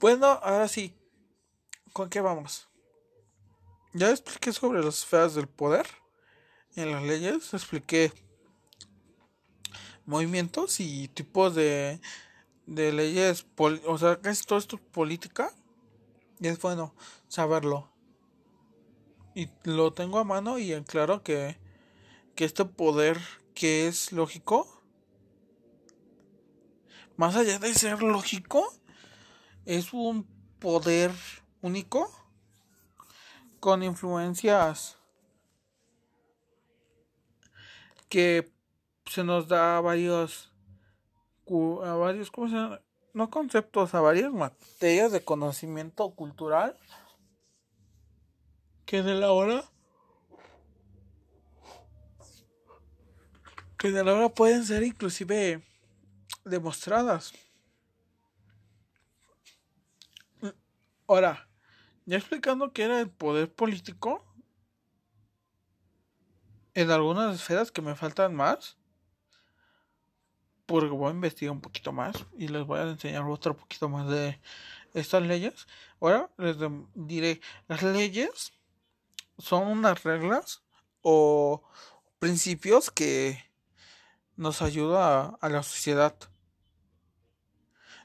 Bueno, 0.00 0.26
ahora 0.26 0.66
sí, 0.66 0.96
¿con 1.92 2.08
qué 2.08 2.20
vamos? 2.22 2.68
Ya 3.92 4.10
expliqué 4.10 4.52
sobre 4.52 4.82
las 4.82 4.98
esferas 5.00 5.34
del 5.34 5.46
poder 5.46 5.86
en 6.74 6.90
las 6.90 7.02
leyes, 7.02 7.52
expliqué 7.52 8.10
movimientos 10.06 10.80
y 10.80 11.08
tipos 11.08 11.54
de, 11.54 12.00
de 12.66 12.92
leyes, 12.92 13.46
o 13.56 13.98
sea, 13.98 14.20
casi 14.20 14.44
todo 14.44 14.58
esto 14.58 14.76
es 14.76 14.82
política 14.82 15.52
y 16.40 16.48
es 16.48 16.60
bueno 16.60 16.94
saberlo. 17.28 17.90
Y 19.34 19.48
lo 19.64 19.92
tengo 19.92 20.18
a 20.18 20.24
mano 20.24 20.58
y 20.58 20.72
claro 20.84 21.22
que 21.22 21.56
que 22.34 22.44
este 22.44 22.64
poder 22.64 23.20
que 23.54 23.86
es 23.86 24.12
lógico, 24.12 24.82
más 27.16 27.36
allá 27.36 27.58
de 27.58 27.74
ser 27.74 28.02
lógico, 28.02 28.72
es 29.66 29.92
un 29.92 30.26
poder 30.58 31.12
único 31.60 32.10
con 33.60 33.82
influencias 33.82 34.96
que 38.08 38.50
se 39.12 39.24
nos 39.24 39.46
da 39.46 39.78
varios 39.80 40.50
a 41.84 41.94
varios 41.94 42.30
¿cómo 42.30 42.48
se 42.48 42.54
llama? 42.54 42.80
no 43.12 43.28
conceptos 43.28 43.94
a 43.94 44.00
varias 44.00 44.32
materias 44.32 45.12
de 45.12 45.22
conocimiento 45.22 46.10
cultural 46.14 46.78
que 48.86 49.02
de 49.02 49.14
la 49.14 49.32
hora 49.32 49.64
que 53.76 53.90
de 53.90 54.02
la 54.02 54.14
hora 54.14 54.28
pueden 54.30 54.64
ser 54.64 54.82
inclusive 54.84 55.62
demostradas. 56.44 57.32
Ahora, 61.06 61.48
ya 62.06 62.16
explicando 62.16 62.72
qué 62.72 62.84
era 62.84 63.00
el 63.00 63.10
poder 63.10 63.52
político, 63.52 64.24
en 66.74 66.90
algunas 66.90 67.34
esferas 67.34 67.70
que 67.70 67.82
me 67.82 67.94
faltan 67.94 68.34
más, 68.34 68.78
porque 70.66 70.88
voy 70.88 71.08
a 71.08 71.14
investigar 71.14 71.52
un 71.52 71.60
poquito 71.60 71.92
más 71.92 72.16
y 72.36 72.48
les 72.48 72.64
voy 72.66 72.78
a 72.78 72.82
enseñar 72.82 73.24
otro 73.24 73.56
poquito 73.56 73.88
más 73.88 74.08
de 74.08 74.40
estas 74.94 75.22
leyes. 75.22 75.66
Ahora 76.00 76.30
les 76.38 76.56
diré, 76.94 77.40
las 77.68 77.82
leyes 77.82 78.52
son 79.38 79.68
unas 79.68 80.02
reglas 80.02 80.62
o 81.02 81.62
principios 82.18 82.90
que 82.90 83.42
nos 84.36 84.62
ayuda 84.62 85.36
a, 85.40 85.48
la 85.48 85.62
sociedad. 85.62 86.14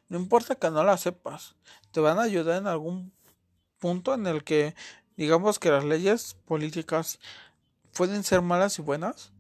No 0.10 0.18
importa 0.18 0.56
que 0.56 0.72
no 0.72 0.84
la 0.84 0.98
sepas, 0.98 1.56
te 1.92 2.00
van 2.00 2.20
a 2.20 2.24
ayudar 2.24 2.62
en 2.62 2.68
algún 2.68 3.14
punto 3.80 4.14
en 4.14 4.26
el 4.26 4.44
que 4.44 4.76
digamos 5.16 5.60
que 5.60 5.70
las 5.70 5.84
leyes 5.84 6.36
políticas 6.46 7.20
pueden 7.94 8.24
ser 8.24 8.42
malas 8.42 8.80
y 8.80 8.82
buenas 8.82 9.32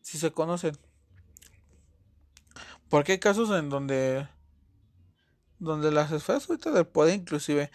si 0.00 0.18
se 0.18 0.32
conocen. 0.32 0.76
Porque 2.92 3.12
hay 3.12 3.18
casos 3.18 3.50
en 3.50 3.70
donde 3.70 4.28
donde 5.58 5.90
las 5.90 6.12
esferas 6.12 6.48
ahorita 6.48 6.72
del 6.72 6.86
poder 6.86 7.14
inclusive 7.14 7.70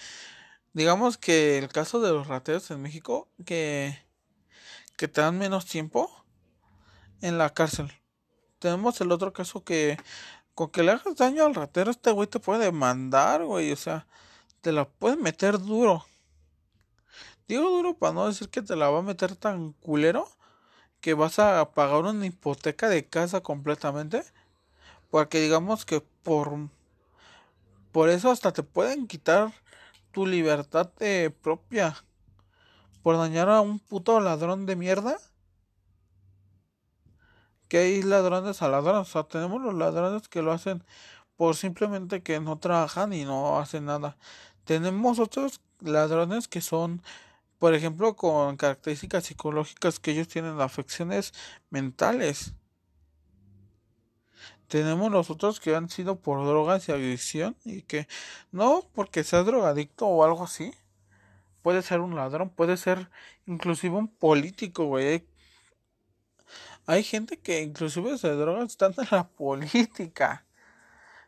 digamos 0.73 1.17
que 1.17 1.57
el 1.57 1.69
caso 1.69 1.99
de 2.01 2.11
los 2.11 2.27
rateros 2.27 2.69
en 2.71 2.81
México 2.81 3.27
que 3.45 3.97
que 4.97 5.07
te 5.07 5.21
dan 5.21 5.37
menos 5.37 5.65
tiempo 5.65 6.09
en 7.21 7.37
la 7.37 7.49
cárcel 7.53 7.91
tenemos 8.59 9.01
el 9.01 9.11
otro 9.11 9.33
caso 9.33 9.63
que 9.63 9.97
con 10.57 10.71
que 10.71 10.81
le 10.81 10.91
hagas 10.91 11.15
daño 11.15 11.45
al 11.45 11.53
ratero, 11.53 11.91
este 11.91 12.09
güey 12.09 12.27
te 12.27 12.39
puede 12.39 12.65
demandar, 12.65 13.45
güey. 13.45 13.71
O 13.71 13.75
sea, 13.75 14.07
te 14.61 14.71
la 14.71 14.89
puede 14.89 15.15
meter 15.15 15.59
duro. 15.59 16.03
Digo 17.47 17.69
duro 17.69 17.95
para 17.95 18.13
no 18.13 18.25
decir 18.25 18.49
que 18.49 18.63
te 18.63 18.75
la 18.75 18.89
va 18.89 18.99
a 18.99 19.03
meter 19.03 19.35
tan 19.35 19.73
culero 19.73 20.27
que 20.99 21.13
vas 21.13 21.37
a 21.37 21.73
pagar 21.73 22.05
una 22.05 22.25
hipoteca 22.25 22.89
de 22.89 23.07
casa 23.07 23.41
completamente. 23.41 24.23
Porque 25.09 25.39
digamos 25.39 25.85
que 25.85 26.01
por, 26.23 26.51
por 27.91 28.09
eso 28.09 28.31
hasta 28.31 28.51
te 28.51 28.63
pueden 28.63 29.07
quitar 29.07 29.53
tu 30.11 30.25
libertad 30.25 30.91
propia. 31.41 31.95
Por 33.03 33.17
dañar 33.17 33.49
a 33.49 33.61
un 33.61 33.79
puto 33.79 34.19
ladrón 34.19 34.65
de 34.65 34.75
mierda 34.75 35.17
que 37.67 37.79
hay 37.79 38.01
ladrones 38.01 38.61
a 38.61 38.67
ladrones. 38.67 39.09
O 39.09 39.11
sea, 39.11 39.23
tenemos 39.23 39.61
los 39.61 39.73
ladrones 39.73 40.27
que 40.27 40.41
lo 40.41 40.51
hacen 40.51 40.83
por 41.35 41.55
simplemente 41.55 42.23
que 42.23 42.39
no 42.39 42.57
trabajan 42.57 43.13
y 43.13 43.23
no 43.25 43.59
hacen 43.59 43.85
nada. 43.85 44.17
Tenemos 44.65 45.19
otros 45.19 45.61
ladrones 45.79 46.47
que 46.47 46.61
son, 46.61 47.01
por 47.59 47.73
ejemplo, 47.73 48.15
con 48.15 48.57
características 48.57 49.25
psicológicas 49.25 49.99
que 49.99 50.11
ellos 50.11 50.27
tienen 50.27 50.59
afecciones 50.59 51.33
mentales. 51.69 52.53
Tenemos 54.67 55.11
los 55.11 55.29
otros 55.29 55.59
que 55.59 55.75
han 55.75 55.89
sido 55.89 56.19
por 56.19 56.45
drogas 56.45 56.89
y 56.89 56.91
adicción 56.91 57.55
y 57.63 57.83
que 57.83 58.07
no 58.51 58.83
porque 58.93 59.23
sea 59.23 59.43
drogadicto 59.43 60.07
o 60.07 60.23
algo 60.23 60.43
así. 60.43 60.73
Puede 61.61 61.81
ser 61.81 62.01
un 62.01 62.15
ladrón, 62.15 62.49
puede 62.49 62.77
ser 62.77 63.09
inclusive 63.45 63.95
un 63.95 64.07
político, 64.07 64.85
güey. 64.85 65.25
Hay 66.85 67.03
gente 67.03 67.37
que 67.39 67.61
inclusive 67.61 68.17
se 68.17 68.29
droga 68.29 68.63
estando 68.63 69.01
en 69.01 69.07
la 69.11 69.27
política. 69.37 70.45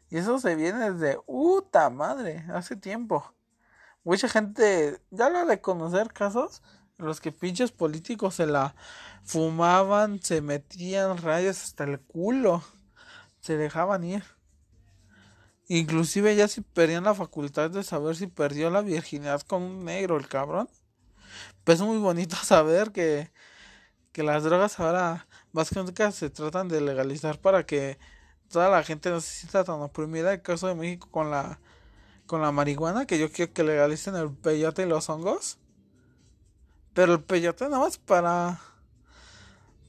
Y 0.09 0.17
eso 0.17 0.39
se 0.39 0.55
viene 0.55 0.91
desde 0.91 1.17
puta 1.21 1.89
madre, 1.89 2.45
hace 2.53 2.75
tiempo. 2.75 3.33
Mucha 4.03 4.27
gente 4.27 4.99
ya 5.11 5.29
lo 5.29 5.45
de 5.45 5.61
conocer 5.61 6.11
casos 6.11 6.61
en 6.97 7.05
los 7.05 7.21
que 7.21 7.31
pinches 7.31 7.71
políticos 7.71 8.35
se 8.35 8.47
la 8.47 8.75
fumaban, 9.23 10.21
se 10.21 10.41
metían 10.41 11.17
rayos 11.17 11.63
hasta 11.63 11.83
el 11.83 11.99
culo, 11.99 12.63
se 13.41 13.57
dejaban 13.57 14.03
ir. 14.03 14.23
Inclusive 15.67 16.35
ya 16.35 16.47
si 16.47 16.61
perdían 16.61 17.03
la 17.03 17.13
facultad 17.13 17.69
de 17.69 17.83
saber 17.83 18.15
si 18.15 18.27
perdió 18.27 18.69
la 18.69 18.81
virginidad 18.81 19.41
con 19.41 19.61
un 19.61 19.85
negro 19.85 20.17
el 20.17 20.27
cabrón. 20.27 20.69
Pues 21.63 21.79
es 21.79 21.85
muy 21.85 21.99
bonito 21.99 22.35
saber 22.43 22.91
que, 22.91 23.31
que 24.11 24.23
las 24.23 24.43
drogas 24.43 24.79
ahora 24.79 25.27
más 25.51 25.69
que 25.69 25.79
nunca 25.79 26.11
se 26.11 26.29
tratan 26.29 26.67
de 26.67 26.81
legalizar 26.81 27.39
para 27.39 27.65
que 27.65 27.99
toda 28.49 28.69
la 28.69 28.83
gente 28.83 29.09
no 29.11 29.21
se 29.21 29.31
sienta 29.31 29.63
tan 29.63 29.81
oprimida. 29.81 30.33
El 30.33 30.41
caso 30.41 30.67
de 30.67 30.75
México 30.75 31.07
con 31.11 31.31
la 31.31 31.59
con 32.25 32.41
la 32.43 32.51
marihuana, 32.51 33.07
que 33.07 33.17
yo 33.17 33.31
quiero 33.31 33.53
que 33.53 33.63
legalicen 33.63 34.15
el 34.15 34.31
peyote 34.31 34.83
y 34.83 34.85
los 34.85 35.09
hongos. 35.09 35.57
Pero 36.93 37.13
el 37.13 37.23
peyote 37.23 37.65
nada 37.65 37.79
más 37.79 37.97
para 37.97 38.59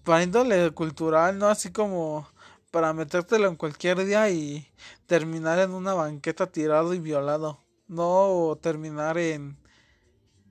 para 0.05 0.22
índole 0.22 0.70
cultural, 0.72 1.38
no 1.38 1.48
así 1.48 1.70
como 1.70 2.26
para 2.71 2.93
metértelo 2.93 3.49
en 3.49 3.57
cualquier 3.57 4.05
día 4.05 4.31
y 4.31 4.71
terminar 5.07 5.59
en 5.59 5.73
una 5.73 5.95
banqueta 5.95 6.47
tirado 6.47 6.95
y 6.95 7.01
violado. 7.01 7.59
No 7.89 8.59
terminar 8.62 9.18
en 9.18 9.59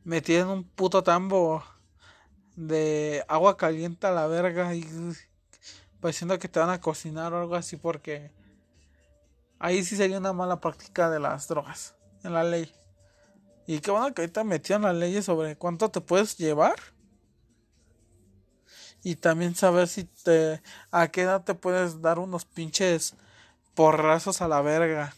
metido 0.03 0.41
en 0.41 0.47
un 0.49 0.63
puto 0.63 1.03
tambo 1.03 1.63
de 2.55 3.23
agua 3.27 3.55
caliente 3.55 4.07
a 4.07 4.11
la 4.11 4.27
verga 4.27 4.75
y 4.75 4.85
pareciendo 6.01 6.37
que 6.39 6.49
te 6.49 6.59
van 6.59 6.69
a 6.69 6.81
cocinar 6.81 7.33
o 7.33 7.39
algo 7.39 7.55
así 7.55 7.77
porque 7.77 8.31
ahí 9.59 9.83
sí 9.83 9.95
sería 9.95 10.17
una 10.17 10.33
mala 10.33 10.59
práctica 10.59 11.09
de 11.09 11.19
las 11.19 11.47
drogas 11.47 11.95
en 12.23 12.33
la 12.33 12.43
ley. 12.43 12.71
Y 13.65 13.79
qué 13.79 13.91
bueno 13.91 14.13
que 14.13 14.23
ahorita 14.23 14.43
metieron 14.43 14.81
las 14.83 14.95
leyes 14.95 15.25
sobre 15.25 15.55
cuánto 15.55 15.89
te 15.89 16.01
puedes 16.01 16.37
llevar 16.37 16.75
y 19.03 19.15
también 19.15 19.55
saber 19.55 19.87
si 19.87 20.03
te 20.03 20.61
a 20.91 21.07
qué 21.07 21.21
edad 21.21 21.43
te 21.43 21.55
puedes 21.55 22.01
dar 22.01 22.19
unos 22.19 22.45
pinches 22.45 23.15
porrazos 23.75 24.41
a 24.41 24.47
la 24.47 24.61
verga. 24.61 25.15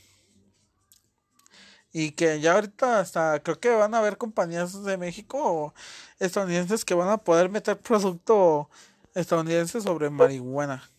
Y 1.94 2.12
que 2.12 2.40
ya 2.40 2.54
ahorita 2.54 3.00
hasta 3.00 3.42
creo 3.42 3.60
que 3.60 3.70
van 3.70 3.94
a 3.94 3.98
haber 3.98 4.18
compañías 4.18 4.84
de 4.84 4.98
México 4.98 5.74
estadounidenses 6.20 6.86
que 6.86 6.94
van 6.94 7.10
a 7.10 7.18
poder 7.18 7.50
meter 7.50 7.78
producto 7.82 8.70
estadounidense 9.16 9.82
sobre 9.82 10.10
marihuana. 10.10 10.91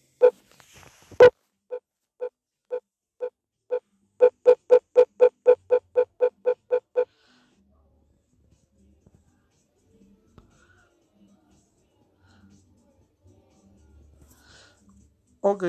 Ok, 15.45 15.65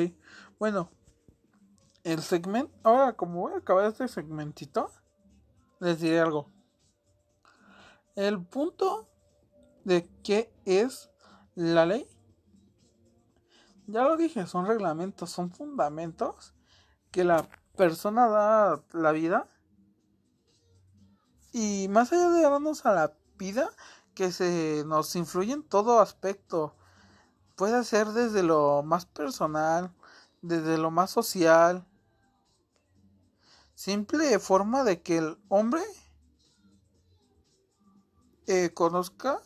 bueno, 0.60 0.92
el 2.04 2.22
segmento, 2.22 2.72
ahora 2.84 3.14
como 3.14 3.42
voy 3.42 3.54
a 3.54 3.58
acabar 3.58 3.86
este 3.86 4.08
segmentito, 4.08 4.92
les 5.80 6.00
diré 6.00 6.20
algo. 6.20 6.52
El 8.16 8.40
punto 8.46 9.10
de 9.84 10.08
qué 10.24 10.54
es 10.66 11.10
la 11.56 11.88
ley, 11.88 12.08
ya 13.88 14.04
lo 14.04 14.16
dije, 14.16 14.46
son 14.46 14.68
reglamentos, 14.68 15.32
son 15.32 15.50
fundamentos 15.50 16.54
que 17.10 17.24
la 17.24 17.50
persona 17.76 18.28
da 18.28 18.84
la 18.92 19.12
vida. 19.12 19.50
Y 21.52 21.88
más 21.90 22.14
allá 22.14 22.30
de 22.30 22.44
darnos 22.44 22.86
a 22.86 22.94
la 22.94 23.18
vida, 23.40 23.72
que 24.14 24.32
se 24.32 24.84
nos 24.86 25.16
influye 25.16 25.54
en 25.54 25.64
todo 25.64 26.00
aspecto 26.00 26.76
puede 27.56 27.84
ser 27.84 28.08
desde 28.10 28.44
lo 28.44 28.84
más 28.84 29.06
personal, 29.06 29.92
desde 30.42 30.78
lo 30.78 30.92
más 30.92 31.12
social, 31.12 31.86
simple 33.76 34.40
forma 34.40 34.84
de 34.84 35.02
que 35.02 35.18
el 35.18 35.38
hombre 35.50 35.82
eh, 38.48 38.74
conozca 38.74 39.40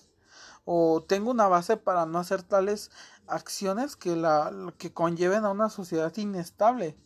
o 0.66 1.04
tenga 1.04 1.30
una 1.30 1.48
base 1.48 1.78
para 1.78 2.06
no 2.06 2.20
hacer 2.20 2.44
tales 2.44 2.92
acciones 3.28 3.96
que 3.96 4.16
la 4.16 4.74
que 4.78 4.94
conlleven 4.94 5.46
a 5.46 5.52
una 5.52 5.70
sociedad 5.70 6.16
inestable. 6.18 6.98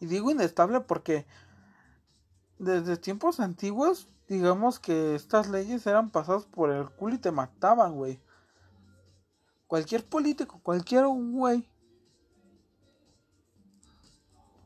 Y 0.00 0.06
digo 0.06 0.30
inestable 0.30 0.80
porque 0.80 1.26
desde 2.58 2.96
tiempos 2.96 3.40
antiguos, 3.40 4.08
digamos 4.28 4.80
que 4.80 5.14
estas 5.14 5.48
leyes 5.48 5.86
eran 5.86 6.10
pasadas 6.10 6.46
por 6.46 6.70
el 6.70 6.88
culo 6.90 7.14
y 7.14 7.18
te 7.18 7.32
mataban, 7.32 7.94
güey. 7.94 8.20
Cualquier 9.68 10.04
político, 10.04 10.60
cualquier 10.62 11.06
güey 11.06 11.70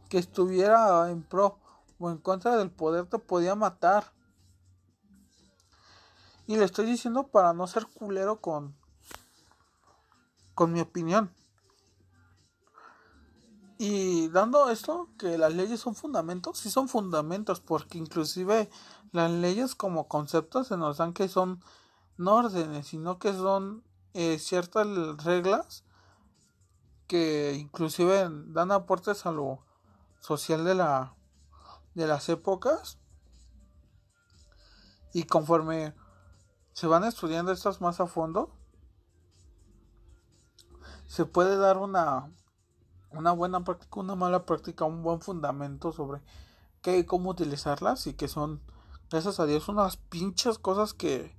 que 0.08 0.16
estuviera 0.18 1.10
en 1.10 1.22
pro 1.22 1.58
o 1.98 2.10
en 2.10 2.18
contra 2.18 2.56
del 2.56 2.70
poder 2.70 3.06
te 3.06 3.18
podía 3.18 3.54
matar. 3.54 4.12
Y 6.46 6.56
le 6.56 6.64
estoy 6.64 6.86
diciendo 6.86 7.28
para 7.28 7.52
no 7.52 7.66
ser 7.66 7.86
culero 7.86 8.40
con 8.40 8.74
con 10.54 10.72
mi 10.72 10.80
opinión. 10.80 11.34
Y 13.78 14.28
dando 14.28 14.70
esto, 14.70 15.08
que 15.18 15.36
las 15.36 15.52
leyes 15.52 15.80
son 15.80 15.96
fundamentos, 15.96 16.58
sí 16.58 16.70
son 16.70 16.88
fundamentos, 16.88 17.58
porque 17.60 17.98
inclusive 17.98 18.70
las 19.10 19.28
leyes 19.28 19.74
como 19.74 20.06
conceptos 20.06 20.68
se 20.68 20.76
nos 20.76 20.98
dan 20.98 21.12
que 21.12 21.26
son 21.26 21.60
no 22.16 22.36
órdenes, 22.36 22.86
sino 22.86 23.18
que 23.18 23.32
son 23.32 23.82
eh, 24.14 24.38
ciertas 24.38 24.86
reglas 25.24 25.84
que 27.06 27.54
inclusive 27.54 28.28
dan 28.46 28.72
aportes 28.72 29.26
a 29.26 29.32
lo 29.32 29.64
social 30.20 30.64
de 30.64 30.74
la 30.74 31.14
de 31.94 32.06
las 32.06 32.28
épocas. 32.28 32.98
Y 35.12 35.24
conforme 35.24 35.94
se 36.72 36.86
van 36.86 37.04
estudiando 37.04 37.52
estas 37.52 37.80
más 37.80 38.00
a 38.00 38.06
fondo 38.06 38.56
se 41.06 41.26
puede 41.26 41.58
dar 41.58 41.76
una 41.76 42.32
una 43.10 43.32
buena 43.32 43.62
práctica 43.62 44.00
una 44.00 44.14
mala 44.14 44.46
práctica 44.46 44.86
un 44.86 45.02
buen 45.02 45.20
fundamento 45.20 45.92
sobre 45.92 46.22
qué 46.80 46.96
y 46.96 47.04
cómo 47.04 47.28
utilizarlas 47.28 48.06
y 48.06 48.14
que 48.14 48.28
son 48.28 48.62
gracias 49.10 49.38
a 49.38 49.44
Dios 49.44 49.68
unas 49.68 49.98
pinches 49.98 50.58
cosas 50.58 50.94
que 50.94 51.36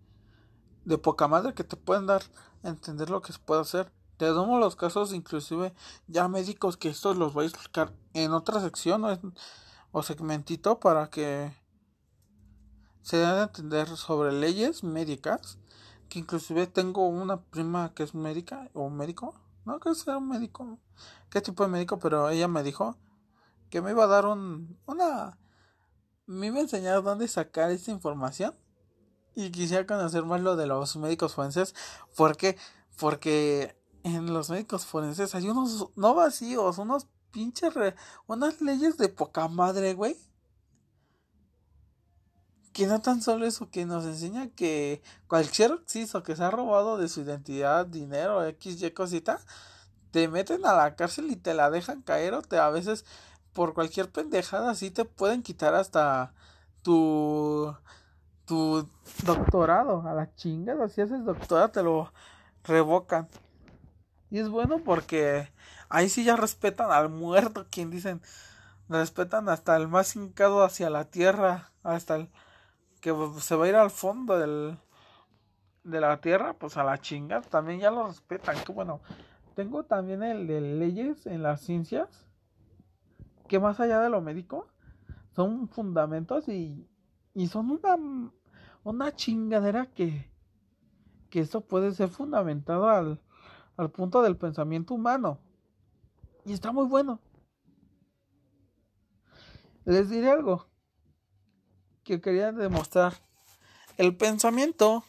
de 0.85 0.99
poca 0.99 1.27
madre 1.27 1.55
que 1.55 1.63
te 1.63 1.75
pueden 1.75 2.05
dar 2.05 2.21
entender 2.63 3.09
lo 3.09 3.21
que 3.21 3.33
se 3.33 3.39
puede 3.39 3.61
hacer. 3.61 3.91
Te 4.17 4.25
damos 4.25 4.59
los 4.59 4.75
casos, 4.75 5.13
inclusive 5.13 5.73
ya 6.07 6.27
médicos, 6.27 6.77
que 6.77 6.89
estos 6.89 7.17
los 7.17 7.33
voy 7.33 7.45
a 7.45 7.47
explicar 7.49 7.93
en 8.13 8.31
otra 8.31 8.61
sección 8.61 9.03
o, 9.91 10.03
segmentito 10.03 10.79
para 10.79 11.09
que 11.09 11.55
se 13.01 13.17
den 13.17 13.29
a 13.29 13.43
entender 13.43 13.87
sobre 13.89 14.31
leyes 14.31 14.83
médicas. 14.83 15.59
Que 16.09 16.19
inclusive 16.19 16.67
tengo 16.67 17.07
una 17.07 17.41
prima 17.41 17.93
que 17.95 18.03
es 18.03 18.13
médica 18.13 18.69
o 18.73 18.89
médico, 18.89 19.33
no 19.65 19.79
que 19.79 19.95
sea 19.95 20.17
un 20.17 20.29
médico, 20.29 20.79
qué 21.31 21.41
tipo 21.41 21.63
de 21.63 21.69
médico, 21.69 21.97
pero 21.97 22.29
ella 22.29 22.47
me 22.47 22.61
dijo 22.61 22.97
que 23.71 23.81
me 23.81 23.91
iba 23.91 24.03
a 24.03 24.07
dar 24.07 24.27
un, 24.27 24.77
una, 24.85 25.39
me 26.27 26.47
iba 26.47 26.57
a 26.57 26.61
enseñar 26.61 27.01
dónde 27.01 27.27
sacar 27.27 27.71
esta 27.71 27.89
información 27.89 28.53
y 29.35 29.51
quisiera 29.51 29.85
conocer 29.85 30.23
más 30.23 30.41
lo 30.41 30.55
de 30.55 30.67
los 30.67 30.95
médicos 30.95 31.33
forenses. 31.33 31.73
¿Por 32.15 32.37
qué? 32.37 32.57
Porque 32.97 33.75
en 34.03 34.33
los 34.33 34.49
médicos 34.49 34.85
forenses 34.85 35.33
hay 35.35 35.49
unos, 35.49 35.89
no 35.95 36.13
vacíos, 36.13 36.77
unos 36.77 37.07
pinches, 37.31 37.73
unas 38.27 38.61
leyes 38.61 38.97
de 38.97 39.09
poca 39.09 39.47
madre, 39.47 39.93
güey. 39.93 40.17
Que 42.73 42.87
no 42.87 43.01
tan 43.01 43.21
solo 43.21 43.45
eso, 43.45 43.69
que 43.69 43.85
nos 43.85 44.05
enseña 44.05 44.49
que 44.49 45.03
cualquier 45.27 45.71
exceso 45.71 46.23
que 46.23 46.35
se 46.35 46.43
ha 46.43 46.51
robado 46.51 46.97
de 46.97 47.07
su 47.07 47.21
identidad, 47.21 47.85
dinero, 47.85 48.45
X, 48.45 48.81
Y 48.81 48.91
cosita, 48.91 49.39
te 50.11 50.27
meten 50.27 50.65
a 50.65 50.73
la 50.73 50.95
cárcel 50.95 51.31
y 51.31 51.35
te 51.35 51.53
la 51.53 51.69
dejan 51.69 52.01
caer 52.01 52.33
o 52.35 52.41
te 52.41 52.57
a 52.57 52.69
veces 52.69 53.05
por 53.53 53.73
cualquier 53.73 54.11
pendejada 54.11 54.71
así 54.71 54.91
te 54.91 55.05
pueden 55.05 55.43
quitar 55.43 55.75
hasta 55.75 56.33
tu 56.83 57.75
tu 58.53 58.87
doctorado 59.25 60.07
a 60.07 60.13
la 60.13 60.35
chingada. 60.35 60.87
Si 60.87 61.01
haces 61.01 61.25
doctorado, 61.25 61.71
te 61.71 61.81
lo 61.81 62.13
revocan. 62.63 63.27
Y 64.29 64.37
es 64.37 64.47
bueno 64.47 64.79
porque 64.83 65.51
ahí 65.89 66.07
sí 66.07 66.23
ya 66.23 66.35
respetan 66.35 66.91
al 66.91 67.09
muerto, 67.09 67.65
quien 67.71 67.89
dicen, 67.89 68.21
respetan 68.89 69.49
hasta 69.49 69.75
el 69.75 69.87
más 69.87 70.15
hincado 70.15 70.63
hacia 70.63 70.91
la 70.91 71.05
tierra, 71.05 71.71
hasta 71.81 72.15
el 72.15 72.29
que 73.01 73.11
se 73.39 73.55
va 73.55 73.65
a 73.65 73.69
ir 73.69 73.75
al 73.75 73.89
fondo 73.89 74.37
del, 74.37 74.77
de 75.83 75.99
la 75.99 76.21
tierra, 76.21 76.53
pues 76.53 76.77
a 76.77 76.83
la 76.83 76.99
chingada, 76.99 77.41
también 77.41 77.79
ya 77.79 77.89
lo 77.89 78.07
respetan. 78.07 78.55
Que 78.63 78.71
bueno, 78.71 79.01
tengo 79.55 79.83
también 79.83 80.21
el 80.21 80.45
de 80.45 80.61
leyes 80.61 81.25
en 81.25 81.41
las 81.41 81.61
ciencias, 81.61 82.27
que 83.47 83.59
más 83.59 83.79
allá 83.79 83.99
de 83.99 84.11
lo 84.11 84.21
médico, 84.21 84.67
son 85.35 85.67
fundamentos 85.69 86.47
y 86.47 86.87
y 87.33 87.47
son 87.47 87.71
una, 87.71 87.97
una 88.83 89.15
chingadera 89.15 89.87
que, 89.87 90.29
que 91.29 91.39
esto 91.39 91.61
puede 91.61 91.93
ser 91.93 92.09
fundamentado 92.09 92.89
al, 92.89 93.21
al 93.77 93.91
punto 93.91 94.21
del 94.21 94.37
pensamiento 94.37 94.93
humano. 94.93 95.39
Y 96.45 96.53
está 96.53 96.71
muy 96.71 96.85
bueno. 96.85 97.19
Les 99.85 100.09
diré 100.09 100.29
algo 100.29 100.67
que 102.03 102.21
quería 102.21 102.51
demostrar. 102.51 103.13
El 103.97 104.15
pensamiento 104.15 105.03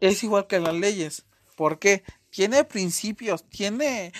es 0.00 0.22
igual 0.22 0.46
que 0.46 0.60
las 0.60 0.74
leyes. 0.74 1.26
porque 1.56 2.04
Tiene 2.30 2.64
principios, 2.64 3.44
tiene 3.48 4.12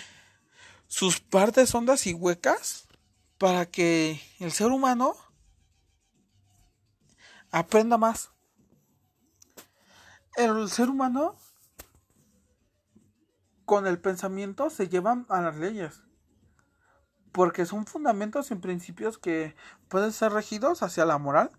sus 0.87 1.21
partes 1.21 1.75
hondas 1.75 2.07
y 2.07 2.15
huecas 2.15 2.89
para 3.39 3.67
que 3.67 4.21
el 4.41 4.53
ser 4.53 4.69
humano 4.69 5.15
aprenda 7.51 7.99
más. 7.99 8.31
El 10.37 10.69
ser 10.71 10.89
humano 10.89 11.37
con 13.65 13.87
el 13.87 14.01
pensamiento 14.01 14.71
se 14.71 14.89
llevan 14.89 15.27
a 15.29 15.41
las 15.41 15.57
leyes. 15.57 16.03
Porque 17.33 17.67
son 17.67 17.87
fundamentos 17.87 18.51
y 18.51 18.57
principios 18.57 19.19
que 19.19 19.55
pueden 19.89 20.13
ser 20.13 20.33
regidos 20.33 20.83
hacia 20.83 21.05
la 21.05 21.19
moral 21.19 21.53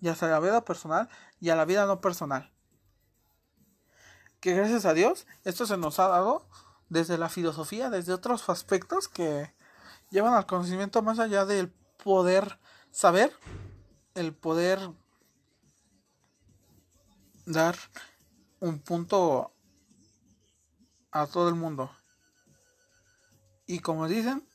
y 0.00 0.08
hacia 0.08 0.28
la 0.28 0.40
vida 0.40 0.64
personal 0.64 1.08
y 1.40 1.50
a 1.50 1.56
la 1.56 1.64
vida 1.64 1.86
no 1.86 2.00
personal. 2.00 2.52
Que 4.40 4.54
gracias 4.54 4.84
a 4.84 4.94
Dios 4.94 5.26
esto 5.44 5.66
se 5.66 5.76
nos 5.76 6.00
ha 6.00 6.08
dado 6.08 6.48
desde 6.88 7.18
la 7.18 7.28
filosofía, 7.28 7.90
desde 7.90 8.12
otros 8.12 8.48
aspectos 8.48 9.08
que 9.08 9.54
llevan 10.10 10.34
al 10.34 10.46
conocimiento 10.46 11.02
más 11.02 11.18
allá 11.18 11.44
del 11.44 11.70
poder 12.02 12.58
saber, 12.90 13.32
el 14.14 14.34
poder 14.34 14.80
dar 17.46 17.76
un 18.60 18.80
punto 18.80 19.52
a 21.12 21.26
todo 21.26 21.48
el 21.48 21.54
mundo. 21.54 21.90
Y 23.66 23.78
como 23.78 24.06
dicen, 24.08 24.46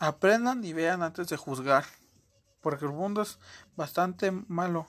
aprendan 0.00 0.64
y 0.64 0.72
vean 0.72 1.02
antes 1.02 1.28
de 1.28 1.36
juzgar, 1.36 1.84
porque 2.60 2.86
el 2.86 2.92
mundo 2.92 3.22
es 3.22 3.38
bastante 3.76 4.30
malo. 4.30 4.88